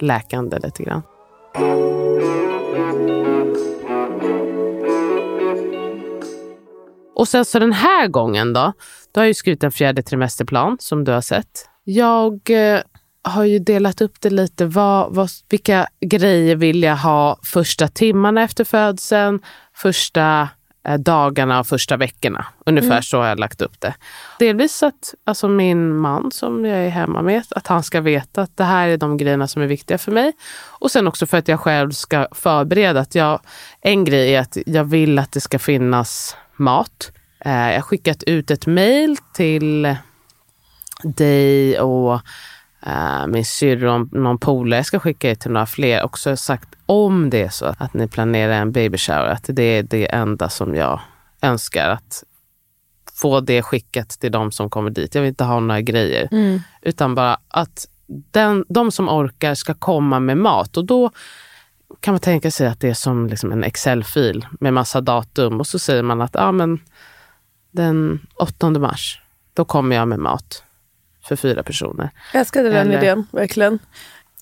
läkande 0.00 0.58
lite 0.62 0.82
grann. 0.82 1.02
Och 7.16 7.28
sen 7.28 7.44
så 7.44 7.58
den 7.58 7.72
här 7.72 8.08
gången 8.08 8.52
då, 8.52 8.72
då 9.12 9.20
har 9.20 9.26
ju 9.26 9.34
skrivit 9.34 9.64
en 9.64 9.72
fjärde 9.72 10.02
trimesterplan 10.02 10.76
som 10.80 11.04
du 11.04 11.12
har 11.12 11.20
sett. 11.20 11.68
Jag 11.84 12.50
eh, 12.50 12.80
har 13.22 13.44
ju 13.44 13.58
delat 13.58 14.00
upp 14.00 14.20
det 14.20 14.30
lite. 14.30 14.66
Vad, 14.66 15.14
vad, 15.14 15.30
vilka 15.48 15.86
grejer 16.00 16.56
vill 16.56 16.82
jag 16.82 16.96
ha 16.96 17.38
första 17.42 17.88
timmarna 17.88 18.42
efter 18.42 18.64
födseln, 18.64 19.40
första 19.74 20.48
eh, 20.88 20.94
dagarna 20.94 21.60
och 21.60 21.66
första 21.66 21.96
veckorna. 21.96 22.46
Ungefär 22.66 23.00
så 23.00 23.18
har 23.18 23.26
jag 23.26 23.38
lagt 23.38 23.62
upp 23.62 23.80
det. 23.80 23.94
Delvis 24.38 24.82
att 24.82 25.14
alltså 25.24 25.48
min 25.48 25.96
man 25.96 26.32
som 26.32 26.64
jag 26.64 26.78
är 26.78 26.88
hemma 26.88 27.22
med, 27.22 27.42
att 27.50 27.66
han 27.66 27.82
ska 27.82 28.00
veta 28.00 28.42
att 28.42 28.56
det 28.56 28.64
här 28.64 28.88
är 28.88 28.96
de 28.96 29.16
grejerna 29.16 29.48
som 29.48 29.62
är 29.62 29.66
viktiga 29.66 29.98
för 29.98 30.12
mig. 30.12 30.32
Och 30.64 30.90
sen 30.90 31.06
också 31.08 31.26
för 31.26 31.38
att 31.38 31.48
jag 31.48 31.60
själv 31.60 31.90
ska 31.90 32.28
förbereda. 32.32 33.00
Att 33.00 33.14
jag, 33.14 33.40
en 33.80 34.04
grej 34.04 34.34
är 34.34 34.40
att 34.40 34.58
jag 34.66 34.84
vill 34.84 35.18
att 35.18 35.32
det 35.32 35.40
ska 35.40 35.58
finnas 35.58 36.36
mat. 36.58 37.12
Eh, 37.40 37.52
jag 37.52 37.74
har 37.74 37.80
skickat 37.80 38.22
ut 38.22 38.50
ett 38.50 38.66
mejl 38.66 39.16
till 39.34 39.96
dig 41.02 41.80
och 41.80 42.20
eh, 42.86 43.26
min 43.26 43.44
syrra 43.44 43.94
och 43.94 44.12
någon 44.12 44.38
polare. 44.38 44.78
Jag 44.78 44.86
ska 44.86 44.98
skicka 44.98 45.30
ut 45.30 45.40
till 45.40 45.50
några 45.50 45.66
fler. 45.66 46.04
Också 46.04 46.36
sagt 46.36 46.68
om 46.86 47.30
det 47.30 47.42
är 47.42 47.48
så 47.48 47.74
att 47.78 47.94
ni 47.94 48.08
planerar 48.08 48.52
en 48.52 48.72
baby 48.72 48.98
shower, 48.98 49.26
att 49.26 49.44
det 49.48 49.62
är 49.62 49.82
det 49.82 50.14
enda 50.14 50.48
som 50.48 50.74
jag 50.74 51.00
önskar. 51.42 51.88
Att 51.90 52.24
få 53.20 53.40
det 53.40 53.62
skickat 53.62 54.08
till 54.08 54.32
de 54.32 54.52
som 54.52 54.70
kommer 54.70 54.90
dit. 54.90 55.14
Jag 55.14 55.22
vill 55.22 55.28
inte 55.28 55.44
ha 55.44 55.60
några 55.60 55.80
grejer. 55.80 56.28
Utan 56.82 57.14
bara 57.14 57.38
att 57.48 57.88
den, 58.06 58.64
de 58.68 58.92
som 58.92 59.08
orkar 59.08 59.54
ska 59.54 59.74
komma 59.74 60.20
med 60.20 60.36
mat. 60.36 60.76
Och 60.76 60.84
då 60.84 61.10
kan 62.00 62.12
man 62.14 62.20
tänka 62.20 62.50
sig 62.50 62.66
att 62.66 62.80
det 62.80 62.88
är 62.88 62.94
som 62.94 63.26
liksom 63.26 63.52
en 63.52 63.64
Excel-fil 63.64 64.46
med 64.60 64.72
massa 64.72 65.00
datum. 65.00 65.60
Och 65.60 65.66
så 65.66 65.78
säger 65.78 66.02
man 66.02 66.20
att 66.20 66.36
ah, 66.36 66.52
men 66.52 66.78
den 67.70 68.26
8 68.34 68.70
mars, 68.70 69.20
då 69.54 69.64
kommer 69.64 69.96
jag 69.96 70.08
med 70.08 70.18
mat 70.18 70.62
för 71.28 71.36
fyra 71.36 71.62
personer. 71.62 72.10
Jag 72.32 72.40
älskade 72.40 72.68
den 72.70 72.86
Eller- 72.88 72.98
idén, 72.98 73.26
verkligen. 73.30 73.78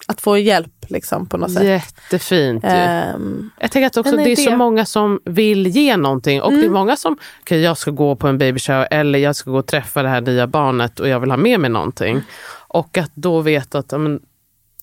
Att 0.06 0.20
få 0.20 0.38
hjälp 0.38 0.84
liksom 0.88 1.26
på 1.26 1.36
något 1.36 1.52
sätt. 1.52 1.64
Jättefint. 1.64 2.64
Ehm, 2.66 3.50
Jag 3.60 3.70
tänker 3.70 3.86
att 3.86 3.96
också 3.96 4.16
det 4.16 4.22
är 4.22 4.26
idé. 4.26 4.36
så 4.36 4.56
många 4.56 4.84
som 4.86 5.20
vill 5.24 5.66
ge 5.66 5.96
någonting. 5.96 6.42
Och 6.42 6.52
det 6.52 6.64
är 6.64 6.70
många 6.70 6.96
som, 6.96 7.16
okej 7.40 7.60
jag 7.60 7.78
ska 7.78 7.90
gå 7.90 8.16
på 8.16 8.28
en 8.28 8.38
baby 8.38 8.58
shower 8.58 8.88
eller 8.90 9.18
jag 9.18 9.36
ska 9.36 9.50
gå 9.50 9.58
och 9.58 9.66
träffa 9.66 10.02
det 10.02 10.08
här 10.08 10.20
nya 10.20 10.46
barnet 10.46 11.00
och 11.00 11.08
jag 11.08 11.20
vill 11.20 11.30
ha 11.30 11.36
med 11.36 11.60
mig 11.60 11.70
någonting. 11.70 12.22
Och 12.68 12.98
att 12.98 13.10
då 13.14 13.40
veta 13.40 13.78
att 13.78 13.92
ja, 13.92 13.98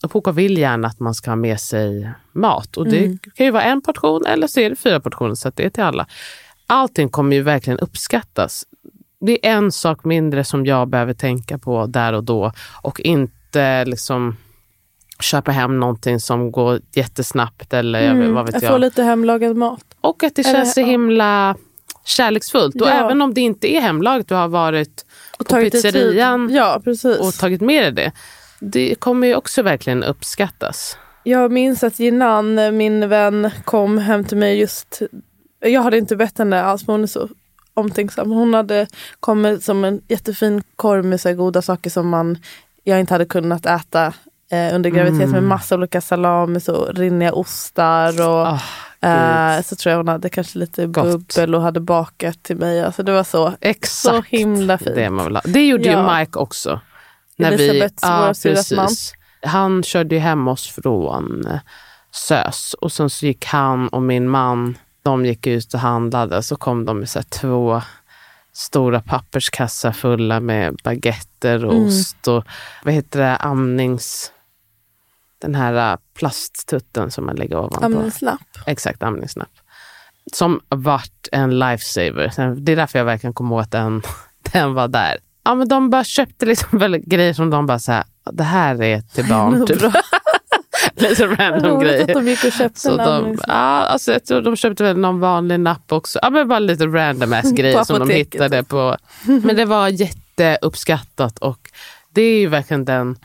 men, 0.02 0.10
Poka 0.10 0.32
vill 0.32 0.58
gärna 0.58 0.88
att 0.88 1.00
man 1.00 1.14
ska 1.14 1.32
ha 1.32 1.36
med 1.36 1.60
sig 1.60 2.10
mat. 2.32 2.78
Och 2.78 2.88
det 2.88 3.18
kan 3.36 3.46
ju 3.46 3.52
vara 3.52 3.64
en 3.64 3.82
portion 3.82 4.26
eller 4.26 4.48
så 4.48 4.60
är 4.60 4.70
det 4.70 4.76
fyra 4.76 5.00
portioner 5.00 5.36
så 5.36 5.48
att 5.48 5.56
det 5.56 5.66
är 5.66 5.70
till 5.70 5.84
alla. 5.84 6.08
Allting 6.68 7.10
kommer 7.10 7.36
ju 7.36 7.42
verkligen 7.42 7.80
uppskattas. 7.80 8.64
Det 9.26 9.48
är 9.48 9.52
en 9.54 9.72
sak 9.72 10.04
mindre 10.04 10.44
som 10.44 10.66
jag 10.66 10.88
behöver 10.88 11.14
tänka 11.14 11.58
på 11.58 11.86
där 11.86 12.14
och 12.14 12.24
då 12.24 12.52
och 12.82 13.00
inte 13.02 13.86
liksom 13.86 14.38
köpa 15.20 15.52
hem 15.52 15.80
någonting 15.80 16.20
som 16.20 16.52
går 16.52 16.80
jättesnabbt 16.94 17.74
eller 17.74 18.02
jag 18.02 18.16
vet, 18.16 18.30
vad 18.30 18.46
vet 18.46 18.54
jag 18.54 18.64
jag. 18.64 18.72
får 18.72 18.80
lite 18.80 19.04
hemlagad 19.04 19.56
mat. 19.56 19.84
Och 20.02 20.24
att 20.24 20.36
det 20.36 20.42
Eller- 20.42 20.54
känns 20.54 20.74
så 20.74 20.82
himla 20.82 21.56
kärleksfullt. 22.06 22.82
Och 22.82 22.88
Ja. 22.88 22.92
även 23.06 23.22
om 23.22 23.34
det 23.34 23.42
inte 23.42 23.74
är 23.76 23.82
hemlagat, 23.82 24.28
du 24.28 24.36
har 24.36 24.48
varit 24.48 25.06
på 25.50 25.56
dig 25.56 25.72
tid. 25.72 25.82
pizzerian 25.84 26.50
Ja, 26.54 26.82
och 27.20 27.34
tagit 27.34 27.62
med 27.62 27.84
dig 27.84 27.92
det. 27.92 28.12
Det 28.62 28.96
kommer 29.00 29.28
ju 29.28 29.36
också 29.36 29.62
verkligen 29.64 30.04
uppskattas. 30.04 30.98
Jag 31.24 31.52
minns 31.52 31.84
att 31.84 32.00
Jinan, 32.00 32.78
min 32.78 33.10
vän, 33.10 33.52
kom 33.66 33.98
hem 33.98 34.24
till 34.24 34.38
mig 34.38 34.60
just... 34.60 35.02
Jag 35.60 35.82
hade 35.82 35.98
inte 35.98 36.16
bett 36.16 36.38
henne 36.38 36.64
alls, 36.64 36.88
men 36.88 36.94
hon 36.94 37.04
är 37.04 37.08
så 37.08 37.30
omtänksam. 37.74 38.32
Hon 38.32 38.54
hade 38.54 38.88
kommit 39.20 39.64
som 39.64 39.84
en 39.86 40.02
jättefin 40.08 40.64
korv 40.76 41.06
med 41.06 41.22
så 41.22 41.34
goda 41.34 41.62
saker 41.62 41.90
som 41.90 42.10
man, 42.10 42.38
jag 42.84 43.00
inte 43.00 43.14
hade 43.14 43.26
kunnat 43.26 43.66
äta 43.66 44.14
eh, 44.52 44.76
under 44.76 44.90
graviditet 44.90 45.22
Mm. 45.28 45.32
med 45.32 45.44
massa 45.44 45.76
olika 45.76 46.02
salami, 46.02 46.60
så 46.60 46.86
rinniga 46.86 47.34
ostar 47.34 48.22
och 48.30 48.58
Ah, 49.04 49.56
eh, 49.58 49.62
så 49.64 49.76
tror 49.76 49.92
jag 49.92 49.98
hon 49.98 50.08
hade 50.08 50.30
kanske 50.30 50.60
lite 50.60 50.86
Gott. 50.86 51.04
bubbel 51.06 51.56
och 51.56 51.62
hade 51.62 51.80
bakat 51.80 52.44
till 52.44 52.58
mig. 52.58 52.82
Alltså 52.84 53.04
det 53.04 53.12
var 53.12 53.24
så, 53.24 53.54
Exakt 53.62 54.16
så 54.16 54.22
himla 54.38 54.78
fint. 54.78 54.96
det 54.96 55.10
man 55.10 55.26
vill 55.26 55.36
ha. 55.36 55.42
Det 55.46 55.68
gjorde 55.68 55.84
Ja. 55.90 56.14
ju 56.14 56.20
Mike 56.20 56.40
också. 56.40 56.80
Elisabeth, 57.44 58.08
vår 58.28 58.34
syrras 58.34 58.72
man. 58.72 58.90
Han 59.44 59.84
körde 59.84 60.16
ju 60.16 60.22
hem 60.22 60.48
oss 60.48 60.68
från 60.70 61.48
eh, 61.48 61.60
SÖS 62.12 62.74
och 62.74 62.92
sen 62.92 63.10
så 63.10 63.26
gick 63.26 63.46
han 63.46 63.88
och 63.88 64.02
min 64.02 64.30
man, 64.30 64.78
de 65.04 65.26
gick 65.26 65.48
ut 65.48 65.74
och 65.74 65.80
handlade. 65.80 66.44
Så 66.44 66.56
kom 66.56 66.86
de 66.86 67.00
med 67.00 67.10
så 67.10 67.24
två 67.24 67.82
stora 68.54 69.02
papperskassar 69.02 69.92
fulla 69.92 70.40
med 70.40 70.76
baguetter 70.84 71.66
och 71.66 71.74
Mm. 71.74 71.86
ost 71.88 72.28
och 72.28 72.44
vad 72.84 72.94
heter 72.94 73.20
det, 73.20 73.36
amnings... 73.36 74.32
Den 75.42 75.56
här 75.56 75.92
eh, 75.94 75.98
plasttutten 76.14 77.12
som 77.12 77.26
man 77.26 77.36
lägger 77.36 77.58
ovanpå. 77.58 77.86
Amningslapp. 77.86 78.40
Exakt, 78.66 79.04
amningsnapp. 79.04 79.50
Som 80.34 80.62
vart 80.70 81.28
en 81.32 81.60
lifesaver. 81.60 82.56
Det 82.56 82.72
är 82.72 82.76
därför 82.76 83.00
jag 83.00 83.06
verkligen 83.06 83.34
kommer 83.34 83.56
ihåg 83.56 83.62
att 83.62 83.72
den, 83.72 84.02
den 84.54 84.74
var 84.74 84.88
där. 84.88 85.18
Ja, 85.44 85.56
men 85.56 85.68
de 85.68 85.90
bara 85.90 86.04
köpte 86.04 86.46
liksom 86.46 86.80
väl 86.80 86.98
grejer 86.98 87.34
som 87.34 87.50
de 87.50 87.66
bara 87.66 87.80
så 87.80 87.92
här, 87.92 88.04
det 88.32 88.44
här 88.44 88.82
är 88.84 89.02
till 89.02 89.26
barn. 89.30 89.66
Typ. 89.68 89.82
Lite 90.96 91.28
random 91.28 91.72
Roligt 91.72 92.02
att 92.02 92.08
grejer. 92.08 92.14
de 92.20 92.28
gick 92.28 92.44
och 92.44 92.52
köpte 92.52 92.80
Så 92.80 92.98
de, 92.98 93.04
amningslapp. 93.04 93.48
ja, 93.50 93.54
alltså 93.86 94.12
jag 94.12 94.26
tror 94.26 94.42
de 94.42 94.56
köpte 94.56 94.84
väl 94.84 94.98
någon 94.98 95.20
vanlig 95.20 95.60
napp 95.60 95.92
också. 95.92 96.20
Ja, 96.22 96.30
men 96.30 96.48
bara 96.48 96.60
lite 96.60 96.86
random 96.88 97.34
ass 97.34 97.52
grejer 97.56 97.84
som 97.84 98.00
de 98.00 98.10
hittade 98.10 98.64
på. 98.64 98.98
Men 99.26 99.56
det 99.56 99.66
var 99.66 99.88
jätteuppskattat 99.88 101.40
och 101.40 101.70
Det 102.14 102.22
är 102.22 102.40
ju 102.40 102.48
verkligen 102.48 102.86
den 102.86 103.16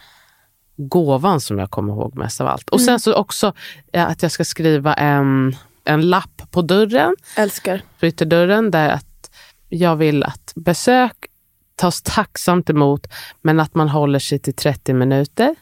gåvan 0.77 1.41
som 1.41 1.59
jag 1.59 1.71
kommer 1.71 1.93
ihåg 1.93 2.17
mest 2.17 2.41
av 2.41 2.47
allt. 2.47 2.69
Och 2.71 2.81
sen 2.81 3.01
så 3.01 3.15
också 3.15 3.53
eh, 3.93 4.07
att 4.09 4.23
jag 4.23 4.33
ska 4.33 4.45
skriva 4.45 4.95
en, 4.95 5.57
en 5.85 6.03
lapp 6.11 6.43
på 6.51 6.63
dörren, 6.63 7.15
Älskar. 7.37 7.81
på 8.01 8.07
ytterdörren, 8.07 8.71
där 8.71 8.89
att 8.89 9.31
jag 9.69 9.97
vill 9.97 10.23
att 10.25 10.53
besök 10.57 11.13
tas 11.77 12.03
tacksamt 12.03 12.71
emot, 12.71 13.07
men 13.43 13.61
att 13.61 13.75
man 13.75 13.89
håller 13.89 14.19
sig 14.19 14.39
till 14.39 14.55
30 14.55 14.93
minuter. 14.95 15.55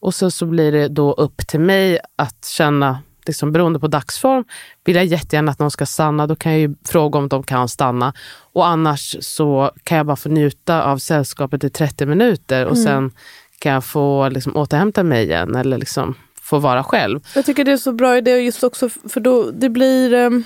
Och 0.00 0.14
så, 0.14 0.30
så 0.30 0.46
blir 0.46 0.72
det 0.72 0.88
då 0.88 1.12
upp 1.12 1.46
till 1.46 1.60
mig 1.60 1.98
att 2.16 2.44
känna, 2.44 2.98
liksom, 3.26 3.52
beroende 3.52 3.80
på 3.80 3.86
dagsform, 3.86 4.44
vill 4.84 4.96
jag 4.96 5.04
jättegärna 5.04 5.52
att 5.52 5.58
någon 5.58 5.70
ska 5.70 5.86
stanna, 5.86 6.26
då 6.26 6.36
kan 6.36 6.52
jag 6.52 6.60
ju 6.60 6.74
fråga 6.84 7.18
om 7.18 7.28
de 7.28 7.42
kan 7.42 7.68
stanna. 7.68 8.12
Och 8.52 8.66
annars 8.66 9.16
så 9.20 9.72
kan 9.84 9.96
jag 9.96 10.06
bara 10.06 10.16
få 10.16 10.28
njuta 10.28 10.82
av 10.82 10.98
sällskapet 10.98 11.64
i 11.64 11.70
30 11.70 12.06
minuter 12.06 12.66
och 12.66 12.78
sen 12.78 13.10
kan 13.58 13.72
jag 13.72 13.84
få 13.84 14.28
liksom, 14.28 14.56
återhämta 14.56 15.02
mig 15.02 15.24
igen 15.24 15.54
eller 15.54 15.78
liksom, 15.78 16.14
få 16.42 16.58
vara 16.58 16.84
själv. 16.84 17.20
Jag 17.34 17.44
tycker 17.44 17.64
det 17.64 17.72
är 17.72 17.76
så 17.76 17.92
bra 17.92 18.16
idé 18.16 18.38
just 18.38 18.64
också 18.64 18.88
för 18.88 19.20
då 19.20 19.50
det 19.50 19.68
blir 19.68 20.12
um, 20.12 20.44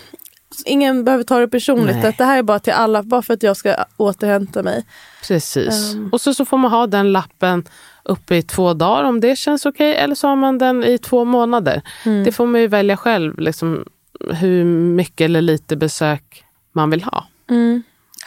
Ingen 0.65 1.05
behöver 1.05 1.25
ta 1.25 1.39
det 1.39 1.49
personligt. 1.49 1.97
Nej. 1.97 2.07
Att 2.07 2.19
det 2.19 2.25
här 2.25 2.39
är 2.39 2.43
bara 2.43 2.59
till 2.59 2.73
alla, 2.73 3.03
bara 3.03 3.23
för 3.23 3.35
att 3.35 3.43
jag 3.43 3.57
ska 3.57 3.75
återhämta 3.97 4.63
mig. 4.63 4.85
Precis. 5.29 5.95
Ehm. 5.95 6.09
Och 6.13 6.21
så, 6.21 6.35
så 6.35 6.45
får 6.45 6.59
man 6.59 6.71
ha 6.71 6.87
den 6.87 7.13
lappen 7.13 7.65
uppe 8.03 8.37
i 8.37 8.43
två 8.43 8.75
dagar 8.75 9.05
om 9.05 9.21
det 9.21 9.37
känns 9.37 9.67
okej. 9.67 9.97
Eller 9.97 10.15
så 10.15 10.29
har 10.29 10.37
man 10.37 10.59
den 10.59 10.85
i 10.85 10.99
två 10.99 11.25
månader. 11.25 11.83
Mm. 12.05 12.25
Det 12.25 12.33
får 12.33 12.47
man 12.47 12.61
ju 12.61 12.67
välja 12.67 12.97
själv. 12.97 13.39
Liksom, 13.39 13.85
hur 14.31 14.65
mycket 14.65 15.25
eller 15.25 15.41
lite 15.41 15.77
besök 15.77 16.45
man 16.73 16.91
vill 16.91 17.03
ha. 17.03 17.27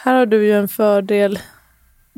Här 0.04 0.14
har 0.14 0.26
du 0.26 0.46
ju 0.46 0.52
en 0.52 0.68
fördel. 0.68 1.38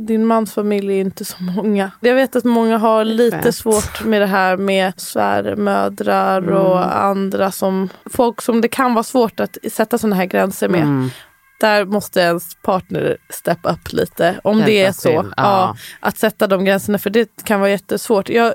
Din 0.07 0.27
mans 0.27 0.55
familj 0.55 0.93
är 0.95 1.01
inte 1.01 1.25
så 1.25 1.43
många. 1.43 1.91
Jag 2.01 2.15
vet 2.15 2.37
att 2.37 2.45
många 2.45 2.79
har 2.79 3.05
lite 3.05 3.53
svårt 3.53 4.05
med 4.05 4.21
det 4.21 4.27
här 4.27 4.57
med 4.57 4.93
svärmödrar 4.97 6.39
Mm. 6.39 6.55
och 6.55 6.97
andra 6.97 7.51
som 7.51 7.89
folk 8.11 8.43
som 8.43 8.61
det 8.61 8.69
kan 8.69 8.95
vara 8.95 9.03
svårt 9.03 9.41
att 9.41 9.57
sätta 9.73 9.99
sådana 9.99 10.17
här 10.17 10.25
gränser 10.25 10.69
med. 10.69 10.83
Mm. 10.83 11.11
Där 11.61 11.85
måste 11.85 12.21
ens 12.21 12.55
partner 12.63 13.17
step 13.31 13.59
up 13.63 13.93
lite. 13.93 14.41
Om 14.45 14.61
det 14.61 14.73
Hjälpa 14.73 14.89
är 14.89 14.93
så. 14.93 15.09
Ja. 15.09 15.33
ja. 15.37 15.77
att 16.01 16.19
sätta 16.19 16.47
de 16.47 16.65
gränserna 16.65 16.99
för 16.99 17.11
det 17.11 17.45
kan 17.45 17.61
vara 17.61 17.71
jättesvårt. 17.71 18.29
Jag, 18.29 18.55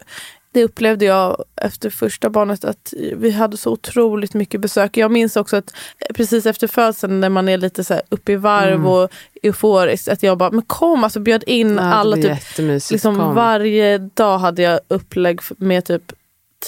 det 0.54 0.63
upplevde 0.63 1.06
jag 1.06 1.44
efter 1.56 1.89
första 1.89 2.30
barnet 2.30 2.66
att 2.66 2.94
vi 3.16 3.32
hade 3.32 3.58
så 3.58 3.72
otroligt 3.72 4.34
mycket 4.34 4.62
besök. 4.62 4.98
Jag 4.98 5.12
minns 5.12 5.36
också 5.36 5.58
att 5.58 5.74
precis 6.16 6.46
efter 6.46 6.68
födseln 6.68 7.20
när 7.20 7.30
man 7.30 7.50
är 7.50 7.58
lite 7.58 7.84
så 7.84 7.94
här 7.94 8.04
uppe 8.10 8.32
i 8.32 8.36
varv 8.36 8.74
Mm. 8.74 8.86
och 8.86 9.10
euforisk 9.44 10.08
att 10.08 10.24
jag 10.24 10.38
bara, 10.38 10.52
men 10.52 10.62
kom 10.62 11.04
alltså 11.04 11.20
bjöd 11.20 11.44
in 11.48 11.76
Ja, 11.76 11.82
alla. 11.82 12.16
Typ, 12.16 12.58
liksom 12.92 13.16
Kom. 13.16 13.36
varje 13.36 13.98
dag 13.98 14.38
hade 14.38 14.62
jag 14.62 14.80
upplägg 14.88 15.39
med 15.58 15.86
typ 15.86 16.13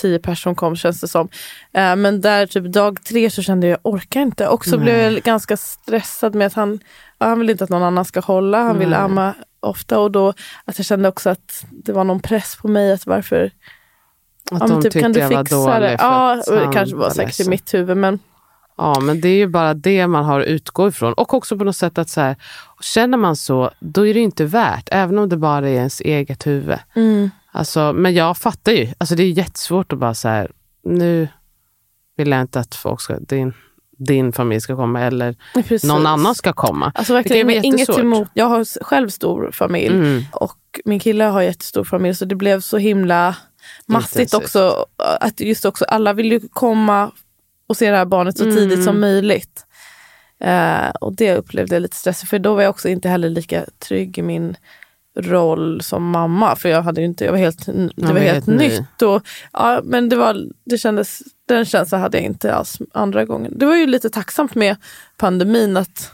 tio 0.01 0.19
personer 0.19 0.55
kom 0.55 0.75
känns 0.75 1.01
det 1.01 1.07
som. 1.07 1.27
Eh, 1.73 1.95
men 1.95 2.21
där 2.21 2.47
typ 2.47 2.73
dag 2.73 3.03
tre 3.03 3.29
så 3.29 3.41
kände 3.41 3.67
jag, 3.67 3.71
jag 3.83 3.93
orkar 3.93 4.21
inte. 4.21 4.47
Och 4.47 4.65
så 4.65 4.75
Nej. 4.75 4.79
blev 4.79 4.97
jag 4.97 5.23
ganska 5.23 5.57
stressad 5.57 6.35
med 6.35 6.47
att 6.47 6.53
han, 6.53 6.79
han 7.17 7.39
vill 7.39 7.49
inte 7.49 7.63
att 7.63 7.69
någon 7.69 7.83
annan 7.83 8.05
ska 8.05 8.19
hålla. 8.19 8.63
Han 8.63 8.79
vill 8.79 8.89
Nej. 8.89 8.99
amma 8.99 9.33
ofta 9.65 9.99
och 9.99 10.11
då 10.11 10.33
att 10.65 10.79
jag 10.79 10.85
kände 10.85 11.09
också 11.09 11.29
att 11.29 11.65
det 11.71 11.91
var 11.93 12.03
någon 12.03 12.19
press 12.19 12.57
på 12.61 12.67
mig 12.67 12.91
att 12.91 13.05
varför 13.05 13.51
Att 14.51 14.59
ja, 14.59 14.67
de 14.67 14.73
typ, 14.73 14.81
tyckte 14.83 14.99
kan 14.99 15.11
du 15.11 15.19
jag 15.19 15.29
var 15.29 15.43
dålig 15.43 15.89
det? 15.89 15.97
Ja, 15.99 16.43
det 16.47 16.69
kanske 16.73 16.95
var 16.95 17.09
säkert 17.09 17.39
i 17.39 17.49
mitt 17.49 17.73
huvud 17.73 17.97
men 17.97 18.19
Ja, 18.77 18.99
men 18.99 19.21
det 19.21 19.29
är 19.29 19.35
ju 19.35 19.47
bara 19.47 19.73
det 19.73 20.07
man 20.07 20.25
har 20.25 20.39
att 20.39 20.47
utgå 20.47 20.87
ifrån. 20.87 21.13
Och 21.13 21.33
också 21.33 21.57
på 21.57 21.63
något 21.63 21.75
sätt 21.75 21.97
att 21.97 22.09
så 22.09 22.21
här, 22.21 22.35
känner 22.81 23.17
man 23.17 23.35
så, 23.35 23.71
då 23.79 24.07
är 24.07 24.13
det 24.13 24.19
inte 24.19 24.45
värt, 24.45 24.89
även 24.91 25.17
om 25.19 25.29
det 25.29 25.37
bara 25.37 25.69
är 25.69 25.73
ens 25.73 26.01
eget 26.01 26.47
huvud. 26.47 26.79
mm. 26.95 27.29
Alltså, 27.51 27.93
men 27.93 28.13
jag 28.13 28.37
fattar 28.37 28.71
ju, 28.71 28.93
alltså 28.97 29.15
det 29.15 29.23
är 29.23 29.29
jättesvårt 29.29 29.93
att 29.93 29.99
bara 29.99 30.13
så 30.13 30.27
här, 30.27 30.51
nu 30.83 31.27
vill 32.17 32.29
jag 32.31 32.41
inte 32.41 32.59
att 32.59 32.75
folk 32.75 33.01
ska, 33.01 33.19
din, 33.19 33.53
din 33.97 34.33
familj 34.33 34.61
ska 34.61 34.75
komma 34.75 35.01
eller 35.01 35.35
precis. 35.53 35.83
någon 35.83 36.07
annan 36.07 36.35
ska 36.35 36.53
komma. 36.53 36.91
Alltså 36.95 37.13
Det 37.13 37.17
verkligen, 37.17 37.47
vara 37.47 37.55
inget 37.57 37.89
emot. 37.89 38.27
Jag 38.33 38.45
har 38.45 38.83
själv 38.83 39.09
stor 39.09 39.51
familj 39.51 39.95
Mm. 39.95 40.23
och 40.31 40.57
min 40.85 40.99
kille 40.99 41.23
har 41.23 41.41
jättestor 41.41 41.83
familj 41.83 42.15
så 42.15 42.25
det 42.25 42.35
blev 42.35 42.61
så 42.61 42.77
himla 42.77 43.35
massigt 43.85 44.33
också. 44.33 44.85
Att 45.19 45.39
just 45.39 45.65
också 45.65 45.85
alla 45.85 46.13
vill 46.13 46.31
ju 46.31 46.39
komma 46.53 47.11
och 47.67 47.77
se 47.77 47.91
det 47.91 47.97
här 47.97 48.05
barnet 48.05 48.37
så 48.37 48.43
tidigt 48.43 48.73
Mm. 48.73 48.85
som 48.85 48.99
möjligt. 48.99 49.65
Eh, 50.39 50.89
och 51.01 51.13
det 51.13 51.35
upplevde 51.35 51.75
jag 51.75 51.81
lite 51.81 51.95
stressigt 51.95 52.29
för 52.29 52.39
då 52.39 52.55
var 52.55 52.61
jag 52.61 52.69
också 52.69 52.89
inte 52.89 53.09
heller 53.09 53.29
lika 53.29 53.65
trygg 53.79 54.17
i 54.17 54.21
min 54.21 54.55
roll 55.15 55.81
som 55.81 56.09
mamma. 56.09 56.55
För 56.55 56.69
jag, 56.69 56.81
hade 56.81 57.01
inte, 57.01 57.25
jag 57.25 57.31
var 57.31 57.39
helt, 57.39 57.65
det 57.95 58.13
var 58.13 58.19
helt 58.19 58.47
ny. 58.47 58.55
nytt. 58.57 59.01
Och, 59.01 59.21
ja, 59.53 59.81
men 59.83 60.09
det 60.09 60.15
var, 60.15 60.37
det 60.65 60.77
kändes, 60.77 61.21
den 61.47 61.65
känslan 61.65 62.01
hade 62.01 62.17
jag 62.17 62.25
inte 62.25 62.53
alls 62.55 62.77
andra 62.93 63.25
gången. 63.25 63.53
Det 63.55 63.65
var 63.65 63.75
ju 63.75 63.87
lite 63.87 64.09
tacksamt 64.09 64.55
med 64.55 64.75
pandemin 65.17 65.77
att 65.77 66.11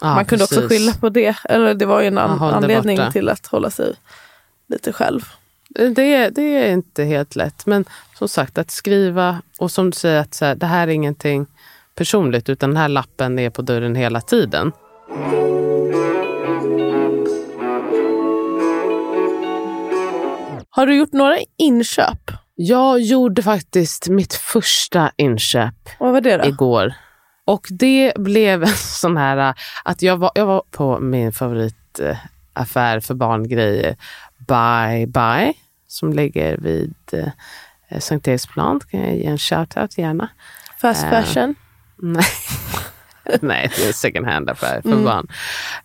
Ja, 0.00 0.14
man 0.14 0.24
kunde 0.24 0.44
också 0.44 0.60
precis. 0.60 0.78
skylla 0.78 0.92
på 0.92 1.08
det. 1.08 1.36
Eller 1.44 1.74
det 1.74 1.86
var 1.86 2.00
ju 2.00 2.06
en 2.06 2.18
an- 2.18 2.42
anledning 2.42 2.96
borta. 2.96 3.12
till 3.12 3.28
att 3.28 3.46
hålla 3.46 3.70
sig 3.70 3.94
lite 4.68 4.92
själv. 4.92 5.20
Det, 5.68 6.28
det 6.30 6.42
är 6.42 6.72
inte 6.72 7.04
helt 7.04 7.36
lätt. 7.36 7.66
Men 7.66 7.84
som 8.18 8.28
sagt, 8.28 8.58
att 8.58 8.70
skriva 8.70 9.42
och 9.58 9.70
som 9.70 9.90
du 9.90 9.94
säger 9.96 10.20
att 10.20 10.34
så 10.34 10.44
här, 10.44 10.54
det 10.54 10.66
här 10.66 10.88
är 10.88 10.92
ingenting 10.92 11.46
personligt 11.94 12.48
utan 12.48 12.70
den 12.70 12.76
här 12.76 12.88
lappen 12.88 13.38
är 13.38 13.50
på 13.50 13.62
dörren 13.62 13.94
hela 13.94 14.20
tiden. 14.20 14.72
Har 20.78 20.86
du 20.86 20.96
gjort 20.96 21.12
några 21.12 21.36
inköp? 21.56 22.30
Jag 22.54 23.00
gjorde 23.00 23.42
faktiskt 23.42 24.08
mitt 24.08 24.34
första 24.34 25.10
inköp 25.16 25.74
Vad 25.98 26.12
var 26.12 26.20
det 26.20 26.36
då? 26.36 26.44
igår. 26.44 26.94
Och 27.44 27.66
det 27.70 28.12
blev 28.16 28.66
sån 28.76 29.16
här 29.16 29.36
äh, 29.36 29.54
att 29.84 30.02
jag 30.02 30.16
var, 30.16 30.30
jag 30.34 30.46
var 30.46 30.62
på 30.70 31.00
min 31.00 31.32
favoritaffär 31.32 33.00
för 33.00 33.14
barngrejer, 33.14 33.96
Bye 34.48 35.06
Bye, 35.06 35.52
som 35.88 36.12
ligger 36.12 36.56
vid 36.56 36.94
eh, 37.88 37.98
Sankt 37.98 38.28
Eriksplan. 38.28 38.80
Kan 38.90 39.00
jag 39.00 39.16
ge 39.16 39.26
en 39.26 39.38
shout-out 39.38 39.98
gärna. 39.98 40.28
Fast 40.80 41.04
Eh, 41.04 41.10
fashion? 41.10 41.54
Nej. 41.96 42.24
Nej, 43.40 43.70
det 43.76 43.82
är 43.82 43.86
en 43.86 43.92
second 43.92 44.26
hand-affär 44.26 44.80
för 44.82 45.04
barn. 45.04 45.28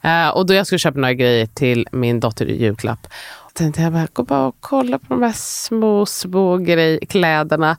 Eh, 0.01 0.29
och 0.29 0.45
då 0.45 0.53
jag 0.53 0.65
skulle 0.65 0.79
köpa 0.79 0.99
några 0.99 1.13
grejer 1.13 1.45
till 1.45 1.88
min 1.91 2.19
dotter 2.19 2.45
i 2.45 2.62
julklapp. 2.63 3.08
Tänkte 3.54 3.82
jag 3.82 3.94
bara, 3.94 4.08
gå 4.13 4.24
bara 4.24 4.46
och 4.46 4.56
kolla 4.60 5.00
på 5.00 5.06
de 5.10 5.24
här 5.24 5.34
små, 5.36 6.06
små 6.06 6.58
grej, 6.58 7.00
kläderna. 7.10 7.78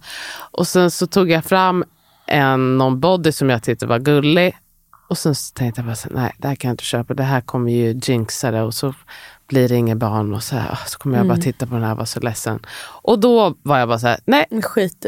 Och 0.50 0.66
sen 0.68 0.90
så 0.90 1.06
tog 1.06 1.30
jag 1.30 1.44
fram 1.44 1.84
en 2.26 2.78
någon 2.78 3.00
body 3.00 3.32
som 3.32 3.50
jag 3.50 3.62
tyckte 3.62 3.86
var 3.86 3.98
gullig. 3.98 4.56
Och 5.08 5.18
sen 5.18 5.34
så 5.34 5.54
tänkte 5.54 5.80
jag 5.80 5.86
bara, 5.86 5.96
så, 5.96 6.08
nej 6.10 6.34
det 6.38 6.48
här 6.48 6.54
kan 6.54 6.68
jag 6.68 6.72
inte 6.72 6.84
köpa. 6.84 7.14
Det 7.14 7.22
här 7.22 7.40
kommer 7.40 7.72
ju 7.72 8.00
jinxa 8.02 8.50
det 8.50 8.62
och 8.62 8.74
så 8.74 8.94
blir 9.46 9.68
det 9.68 9.76
inga 9.76 9.96
barn. 9.96 10.34
Och 10.34 10.42
så, 10.42 10.56
här, 10.56 10.78
så 10.86 10.98
kommer 10.98 11.18
jag 11.18 11.26
bara 11.26 11.38
titta 11.38 11.66
på 11.66 11.74
den 11.74 11.84
här 11.84 11.90
och 11.90 11.96
vara 11.96 12.06
så 12.06 12.20
ledsen. 12.20 12.66
Och 13.02 13.18
då 13.18 13.54
var 13.62 13.78
jag 13.78 13.88
bara 13.88 13.98
så 13.98 14.06
här, 14.06 14.18
nej 14.24 14.46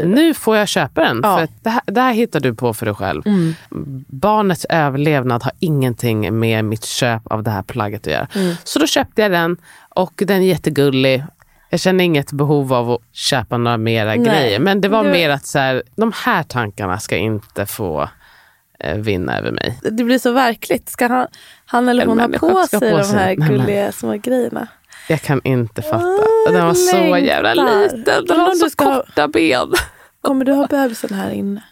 nu 0.04 0.34
får 0.34 0.56
jag 0.56 0.68
köpa 0.68 1.00
den. 1.00 1.20
Ja. 1.22 1.36
För 1.38 1.48
det, 1.62 1.70
här, 1.70 1.82
det 1.86 2.00
här 2.00 2.12
hittar 2.12 2.40
du 2.40 2.54
på 2.54 2.74
för 2.74 2.86
dig 2.86 2.94
själv. 2.94 3.22
Barnets 4.06 4.64
överlevnad 4.64 5.42
har 5.42 5.52
ingenting 5.58 6.38
med 6.38 6.64
mitt 6.64 6.84
köp 6.84 7.26
av 7.26 7.42
det 7.42 7.50
här 7.50 7.62
plagget 7.62 8.06
att 8.06 8.12
göra. 8.12 8.28
Så 8.64 8.78
då 8.78 8.86
köpte 8.86 9.22
jag 9.22 9.30
den 9.30 9.56
och 9.96 10.12
den 10.16 10.42
är 10.42 10.46
jättegullig. 10.46 11.24
Jag 11.70 11.80
känner 11.80 12.04
inget 12.04 12.32
behov 12.32 12.72
av 12.72 12.90
att 12.90 13.00
köpa 13.12 13.58
några 13.58 13.76
mera 13.76 14.14
Nej. 14.14 14.18
grejer. 14.18 14.58
Men 14.58 14.80
det 14.80 14.88
var 14.88 15.04
Det- 15.04 15.10
mer 15.10 15.30
att 15.30 15.46
så 15.46 15.58
här, 15.58 15.82
de 15.96 16.12
här 16.24 16.42
tankarna 16.42 16.98
ska 16.98 17.16
inte 17.16 17.66
få 17.66 18.08
eh, 18.80 18.96
vinna 18.96 19.38
över 19.38 19.50
mig. 19.52 19.78
Det 19.82 20.04
blir 20.04 20.18
så 20.18 20.32
verkligt. 20.32 20.88
Ska 20.88 21.06
han, 21.08 21.26
han 21.66 21.88
eller 21.88 22.06
hon 22.06 22.20
ha 22.20 22.28
på 22.28 22.66
sig 22.66 22.80
på 22.80 22.98
de 22.98 23.04
sig. 23.04 23.18
här 23.18 23.26
Nej, 23.26 23.36
men- 23.38 23.48
gulliga 23.48 23.92
små 23.92 24.12
grejerna? 24.12 24.66
Jag 25.08 25.22
kan 25.22 25.40
inte 25.44 25.82
fatta. 25.82 26.06
Den 26.52 26.66
var 26.66 26.74
så 26.74 26.96
längtar. 26.96 27.18
jävla 27.18 27.54
liten. 27.54 28.04
Den 28.28 28.40
har 28.40 28.54
så 28.54 28.64
du 28.64 28.70
korta 28.70 29.28
ben. 29.28 29.72
Kommer 30.20 30.44
du 30.44 30.52
ha 30.52 30.66
bebisen 30.66 31.14
här 31.14 31.30
inne? 31.30 31.62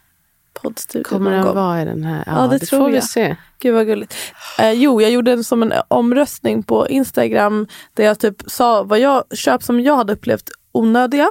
Poddstudion 0.63 1.05
Kommer 1.05 1.31
någon 1.31 1.43
gång? 1.47 1.55
vara 1.55 1.83
i 1.83 1.85
den 1.85 2.05
här? 2.05 2.25
Ja, 2.27 2.47
det 2.47 2.59
tror 2.59 2.79
får 2.81 2.89
vi 2.89 2.95
jag. 2.95 3.05
se. 3.05 3.37
Gud 3.59 3.75
vad 3.75 3.87
gulligt. 3.87 4.15
Eh, 4.59 4.73
jo, 4.73 5.01
jag 5.03 5.11
gjorde 5.11 5.33
en 5.33 5.45
som 5.45 5.63
en 5.63 5.73
omröstning 5.89 6.63
på 6.63 6.89
Instagram 6.89 7.67
där 7.95 8.05
jag 8.05 8.19
typ 8.19 8.37
sa 8.47 8.83
vad 8.83 8.99
jag 8.99 9.25
köp 9.35 9.63
som 9.63 9.81
jag 9.81 9.97
hade 9.97 10.13
upplevt 10.13 10.51
onödiga. 10.73 11.31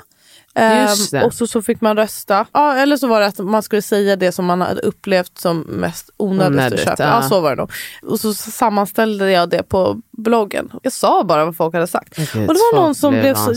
Eh, 0.56 0.90
det. 1.12 1.24
och 1.24 1.34
så, 1.34 1.48
så 1.48 1.62
fick 1.62 1.82
man 1.82 1.98
rösta. 1.98 2.46
Ja, 2.54 2.76
eller 2.76 2.98
så 2.98 3.08
var 3.08 3.20
det 3.22 3.26
att 3.28 3.40
man 3.40 3.64
skulle 3.64 3.82
säga 3.82 4.16
det 4.16 4.32
som 4.32 4.46
man 4.46 4.62
hade 4.62 4.82
upplevt 4.82 5.38
som 5.38 5.60
mest 5.60 6.10
onödigt, 6.18 6.54
Onödigt, 6.54 6.80
att 6.80 6.86
köpa. 6.86 7.04
ja. 7.04 7.10
Ja. 7.24 7.30
så 7.30 7.42
var 7.42 7.50
det 7.50 7.56
nog. 7.56 7.72
Och 8.02 8.20
så 8.20 8.34
sammanställde 8.34 9.32
jag 9.32 9.50
det 9.50 9.64
på 9.64 10.02
bloggen. 10.12 10.72
Jag 10.82 10.94
sa 10.94 11.24
bara 11.24 11.46
vad 11.46 11.58
folk 11.58 11.74
hade 11.74 11.88
sagt. 11.88 12.18
Och 12.18 12.24
det 12.34 12.46
var 12.48 12.76
någon 12.76 12.96
som 12.96 13.14
blev 13.14 13.36
så 13.36 13.54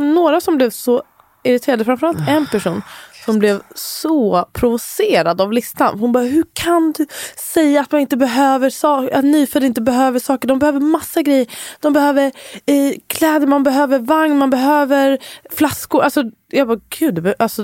några 0.00 0.40
som 0.40 0.56
blev 0.56 0.70
så 0.70 1.02
irriterade, 1.42 1.84
framförallt 1.84 2.18
en 2.28 2.46
person 2.46 2.82
som 3.26 3.38
blev 3.38 3.60
så 3.74 4.48
provocerad 4.52 5.40
av 5.40 5.52
listan. 5.52 5.98
Hon 5.98 6.12
bara, 6.12 6.24
hur 6.24 6.44
kan 6.52 6.92
du 6.92 7.06
säga 7.54 7.80
att 7.80 7.92
man 7.92 8.00
inte 8.00 8.16
behöver 8.16 8.70
saker, 8.70 9.16
att 9.18 9.24
nyfödda 9.24 9.66
inte 9.66 9.80
behöver 9.80 10.18
saker. 10.18 10.48
De 10.48 10.58
behöver 10.58 10.80
massa 10.80 11.22
grejer. 11.22 11.46
De 11.80 11.92
behöver 11.92 12.24
eh, 12.66 12.94
kläder, 13.06 13.46
man 13.46 13.62
behöver 13.62 13.98
vagn, 13.98 14.38
man 14.38 14.50
behöver 14.50 15.18
flaskor. 15.50 16.02
Alltså, 16.02 16.24
jag 16.48 16.68
bara, 16.68 16.80
gud, 16.98 17.34
alltså, 17.38 17.62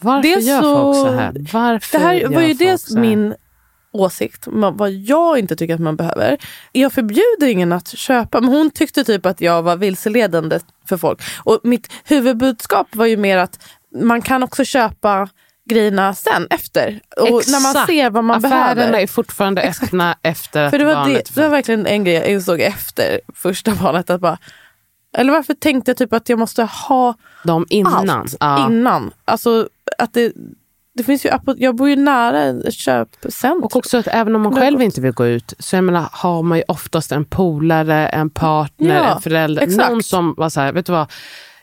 Varför 0.00 0.22
Det 0.22 0.40
gör 0.40 0.62
så- 0.62 0.92
folk 0.92 0.96
så 0.96 1.12
här? 1.12 1.32
Varför 1.52 1.98
det 1.98 2.04
här 2.04 2.28
var 2.28 2.42
ju 2.42 2.54
dels 2.54 2.90
min 2.90 3.34
åsikt, 3.92 4.44
vad 4.74 4.90
jag 4.90 5.38
inte 5.38 5.56
tycker 5.56 5.74
att 5.74 5.80
man 5.80 5.96
behöver. 5.96 6.38
Jag 6.72 6.92
förbjuder 6.92 7.46
ingen 7.46 7.72
att 7.72 7.88
köpa, 7.88 8.40
men 8.40 8.50
hon 8.50 8.70
tyckte 8.70 9.04
typ 9.04 9.26
att 9.26 9.40
jag 9.40 9.62
var 9.62 9.76
vilseledande 9.76 10.58
för 10.88 10.96
folk. 10.96 11.20
Och 11.44 11.60
mitt 11.62 11.92
huvudbudskap 12.04 12.86
var 12.96 13.06
ju 13.06 13.16
mer 13.16 13.38
att 13.38 13.58
man 13.94 14.22
kan 14.22 14.42
också 14.42 14.64
köpa 14.64 15.28
grejerna 15.70 16.14
sen 16.14 16.46
efter. 16.50 17.00
Och 17.16 17.26
när 17.26 17.62
man 17.62 17.70
Exakt. 17.70 17.86
ser 17.86 18.10
vad 18.10 18.24
man 18.24 18.36
Affärerna 18.44 18.74
behöver. 18.74 18.98
är 19.02 19.06
fortfarande 19.06 19.62
öppna 19.62 20.16
efter 20.22 20.70
För 20.70 20.78
det 20.78 20.84
var, 20.84 21.08
det, 21.08 21.34
det 21.34 21.40
var 21.40 21.48
verkligen 21.48 21.86
en 21.86 22.04
grej 22.04 22.14
jag 22.14 22.26
insåg 22.28 22.60
efter 22.60 23.20
första 23.34 23.74
barnet. 23.74 24.10
Att 24.10 24.20
bara, 24.20 24.38
eller 25.16 25.32
varför 25.32 25.54
tänkte 25.54 25.90
jag 25.90 25.98
typ 25.98 26.12
att 26.12 26.28
jag 26.28 26.38
måste 26.38 26.62
ha 26.62 27.14
De 27.44 27.66
innan. 27.70 28.10
allt 28.10 28.36
Ja. 28.40 28.66
innan. 28.70 29.10
Alltså 29.24 29.68
att 29.98 30.12
det, 30.14 30.32
det 30.94 31.04
finns 31.04 31.26
ju, 31.26 31.30
jag 31.56 31.76
bor 31.76 31.88
ju 31.88 31.96
nära 31.96 32.42
ett 32.42 32.74
köpcentrum. 32.74 33.62
Och 33.64 33.76
också 33.76 33.98
att 33.98 34.06
även 34.06 34.36
om 34.36 34.42
man 34.42 34.54
själv 34.54 34.82
inte 34.82 35.00
vill 35.00 35.12
gå 35.12 35.26
ut 35.26 35.54
så 35.58 35.76
jag 35.76 35.84
menar, 35.84 36.08
har 36.12 36.42
man 36.42 36.58
ju 36.58 36.64
oftast 36.68 37.12
en 37.12 37.24
polare, 37.24 38.08
en 38.08 38.30
partner, 38.30 38.96
Ja, 38.96 39.14
en 39.14 39.20
förälder. 39.22 39.62
exakt. 39.62 39.90
Någon 39.90 40.02
som 40.02 40.34
var 40.36 40.48
så 40.48 40.60
här, 40.60 40.72
vet 40.72 40.86
du 40.86 40.92
vad? 40.92 41.06